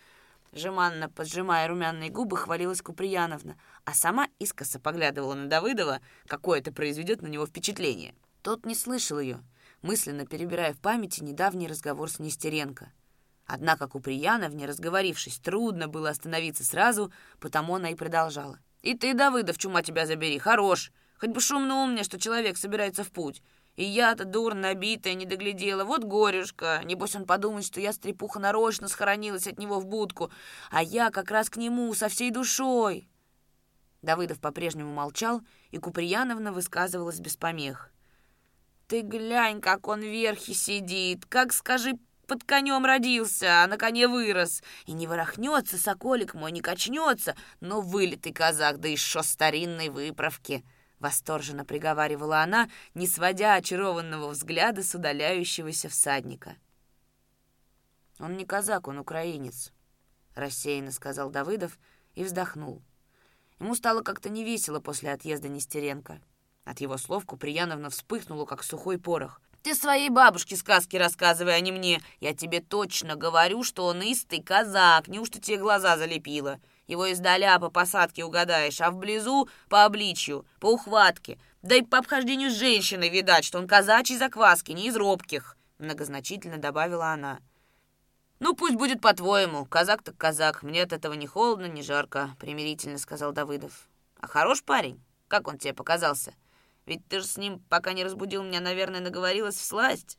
Жеманно, 0.53 1.09
поджимая 1.09 1.67
румяные 1.69 2.11
губы, 2.11 2.37
хвалилась 2.37 2.83
Куприяновна, 2.83 3.57
а 3.87 3.95
сама 3.95 4.29
искоса 4.39 4.79
поглядывала 4.79 5.33
на 5.33 5.47
Давыдова, 5.47 6.01
какое 6.27 6.59
это 6.59 6.71
произведет 6.71 7.23
на 7.23 7.29
него 7.29 7.47
впечатление. 7.47 8.15
Тот 8.43 8.67
не 8.67 8.75
слышал 8.75 9.19
ее, 9.19 9.43
мысленно 9.81 10.27
перебирая 10.27 10.75
в 10.75 10.81
памяти 10.81 11.25
недавний 11.25 11.67
разговор 11.67 12.11
с 12.11 12.19
Нестеренко. 12.19 12.93
Однако 13.47 13.89
Куприяновне, 13.89 14.67
разговорившись, 14.67 15.39
трудно 15.39 15.89
было 15.89 16.11
остановиться 16.11 16.65
сразу, 16.65 17.13
потому 17.41 17.75
она 17.75 17.91
и 17.91 17.95
продолжала. 17.95 18.59
«И 18.83 18.95
ты, 18.95 19.15
Давыдов, 19.15 19.59
чума 19.59 19.83
тебя 19.83 20.07
забери, 20.07 20.39
хорош. 20.39 20.93
Хоть 21.19 21.31
бы 21.31 21.41
шумно 21.41 21.87
мне, 21.87 22.03
что 22.03 22.19
человек 22.19 22.57
собирается 22.57 23.05
в 23.05 23.13
путь. 23.13 23.43
И 23.77 23.85
я-то 23.85 24.25
дур 24.25 24.55
набитая, 24.55 25.15
не 25.15 25.25
доглядела. 25.25 25.85
Вот 25.85 26.05
горюшка. 26.05 26.83
Небось 26.85 27.15
он 27.15 27.25
подумает, 27.25 27.65
что 27.65 27.81
я 27.81 27.93
стрепуха 27.93 28.39
нарочно 28.39 28.89
схоронилась 28.89 29.47
от 29.47 29.59
него 29.59 29.81
в 29.81 29.87
будку, 29.87 30.31
а 30.71 30.83
я 30.83 31.11
как 31.11 31.31
раз 31.31 31.49
к 31.49 31.57
нему 31.57 31.93
со 31.95 32.09
всей 32.09 32.31
душой». 32.31 33.09
Давыдов 34.03 34.41
по-прежнему 34.41 34.93
молчал, 34.93 35.43
и 35.71 35.79
Куприяновна 35.79 36.53
высказывалась 36.53 37.21
без 37.21 37.37
помех. 37.37 37.93
«Ты 38.89 39.03
глянь, 39.03 39.61
как 39.61 39.87
он 39.87 40.01
верхи 40.01 40.53
сидит, 40.53 41.25
как, 41.27 41.53
скажи, 41.53 41.99
под 42.27 42.45
конем 42.45 42.85
родился, 42.85 43.63
а 43.63 43.67
на 43.67 43.77
коне 43.77 44.09
вырос. 44.09 44.63
И 44.87 44.93
не 44.93 45.07
ворохнется 45.07 45.79
соколик 45.79 46.35
мой, 46.35 46.53
не 46.53 46.61
качнется, 46.61 47.37
но 47.61 47.81
вылитый 47.81 48.33
казак, 48.33 48.79
да 48.79 48.89
еще 48.89 49.23
старинной 49.23 49.89
выправки. 49.89 50.65
Восторженно 50.99 51.65
приговаривала 51.65 52.43
она, 52.43 52.71
не 52.95 53.07
сводя 53.07 53.55
очарованного 53.55 54.29
взгляда 54.29 54.83
с 54.83 54.95
удаляющегося 54.95 55.89
всадника. 55.89 56.57
«Он 58.21 58.37
не 58.37 58.45
казак, 58.45 58.87
он 58.87 58.99
украинец»,— 58.99 59.73
рассеянно 60.37 60.93
сказал 60.93 61.31
Давыдов 61.31 61.77
и 62.15 62.23
вздохнул. 62.23 62.83
Ему 63.59 63.75
стало 63.75 64.03
как-то 64.03 64.29
невесело 64.29 64.79
после 64.81 65.13
отъезда 65.13 65.49
Нестеренко. 65.49 66.21
От 66.65 66.81
его 66.81 66.97
слов 66.97 67.27
Куприяновна 67.27 67.91
вспыхнула, 67.91 68.45
как 68.45 68.63
сухой 68.63 68.99
порох. 68.99 69.41
Ты 69.63 69.77
своей 69.77 70.09
бабушке 70.09 70.57
сказки 70.57 70.97
рассказывай, 70.97 71.55
а 71.55 71.61
не 71.61 71.71
мне. 71.71 72.01
Я 72.21 72.35
тебе 72.35 72.61
точно 72.61 73.15
говорю, 73.15 73.63
что 73.63 73.87
он 73.87 74.03
истый 74.03 74.43
казак. 74.43 75.07
Неужто 75.07 75.41
тебе 75.41 75.59
глаза 75.59 75.97
залепило? 75.97 76.61
Его 76.89 77.13
издаля 77.13 77.59
по 77.61 77.71
посадке 77.71 78.25
угадаешь, 78.25 78.81
а 78.81 78.91
вблизу 78.91 79.49
по 79.69 79.85
обличью, 79.85 80.45
по 80.59 80.73
ухватке. 80.73 81.39
Да 81.63 81.77
и 81.77 81.83
по 81.83 81.99
обхождению 81.99 82.51
с 82.51 82.59
женщиной 82.59 83.09
видать, 83.09 83.45
что 83.45 83.59
он 83.59 83.69
казачий 83.69 84.19
закваски, 84.19 84.73
не 84.73 84.89
из 84.89 84.97
робких»,— 84.97 85.57
многозначительно 85.79 86.59
добавила 86.59 87.13
она. 87.13 87.39
«Ну, 88.41 88.57
пусть 88.57 88.75
будет 88.75 89.01
по-твоему. 89.01 89.65
Казак 89.65 90.03
так 90.03 90.17
казак. 90.17 90.65
Мне 90.65 90.83
от 90.83 90.93
этого 90.93 91.13
ни 91.13 91.27
холодно, 91.27 91.67
ни 91.67 91.83
жарко»,— 91.83 92.35
примирительно 92.41 92.99
сказал 92.99 93.33
Давыдов. 93.33 93.89
«А 94.21 94.27
хорош 94.27 94.65
парень? 94.65 95.01
Как 95.29 95.47
он 95.47 95.59
тебе 95.59 95.73
показался?» 95.73 96.35
Ведь 96.87 97.07
ты 97.09 97.21
же 97.21 97.27
с 97.27 97.37
ним, 97.37 97.61
пока 97.69 97.93
не 97.93 98.05
разбудил 98.05 98.43
меня, 98.43 98.61
наверное, 98.61 99.01
наговорилась 99.01 99.57
в 99.57 99.65
сласть. 99.65 100.19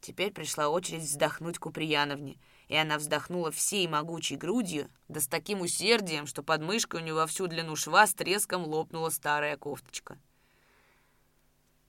Теперь 0.00 0.32
пришла 0.32 0.68
очередь 0.68 1.02
вздохнуть 1.02 1.58
Куприяновне, 1.58 2.38
и 2.68 2.76
она 2.76 2.98
вздохнула 2.98 3.50
всей 3.50 3.86
могучей 3.88 4.36
грудью, 4.36 4.90
да 5.08 5.20
с 5.20 5.26
таким 5.26 5.60
усердием, 5.60 6.26
что 6.26 6.42
под 6.42 6.62
мышкой 6.62 7.00
у 7.00 7.04
нее 7.04 7.14
во 7.14 7.26
всю 7.26 7.46
длину 7.46 7.74
шва 7.76 8.06
с 8.06 8.14
треском 8.14 8.64
лопнула 8.64 9.10
старая 9.10 9.56
кофточка. 9.56 10.18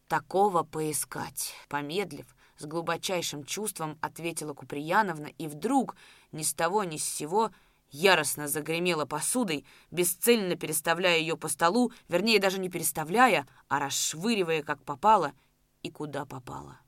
такого 0.08 0.64
поискать. 0.64 1.54
Помедлив, 1.68 2.26
с 2.58 2.66
глубочайшим 2.66 3.44
чувством 3.44 3.98
ответила 4.02 4.56
Куприяновна, 4.56 5.28
и 5.28 5.48
вдруг, 5.48 5.96
ни 6.32 6.42
с 6.42 6.54
того 6.54 6.84
ни 6.84 6.98
с 6.98 7.04
сего, 7.04 7.52
яростно 7.92 8.48
загремела 8.48 9.06
посудой, 9.06 9.66
бесцельно 9.92 10.56
переставляя 10.56 11.18
ее 11.18 11.38
по 11.38 11.48
столу, 11.48 11.92
вернее, 12.08 12.40
даже 12.40 12.60
не 12.60 12.70
переставляя, 12.70 13.48
а 13.68 13.80
расшвыривая, 13.80 14.64
как 14.64 14.84
попало 14.84 15.34
и 15.84 15.90
куда 15.90 16.26
попало. 16.26 16.80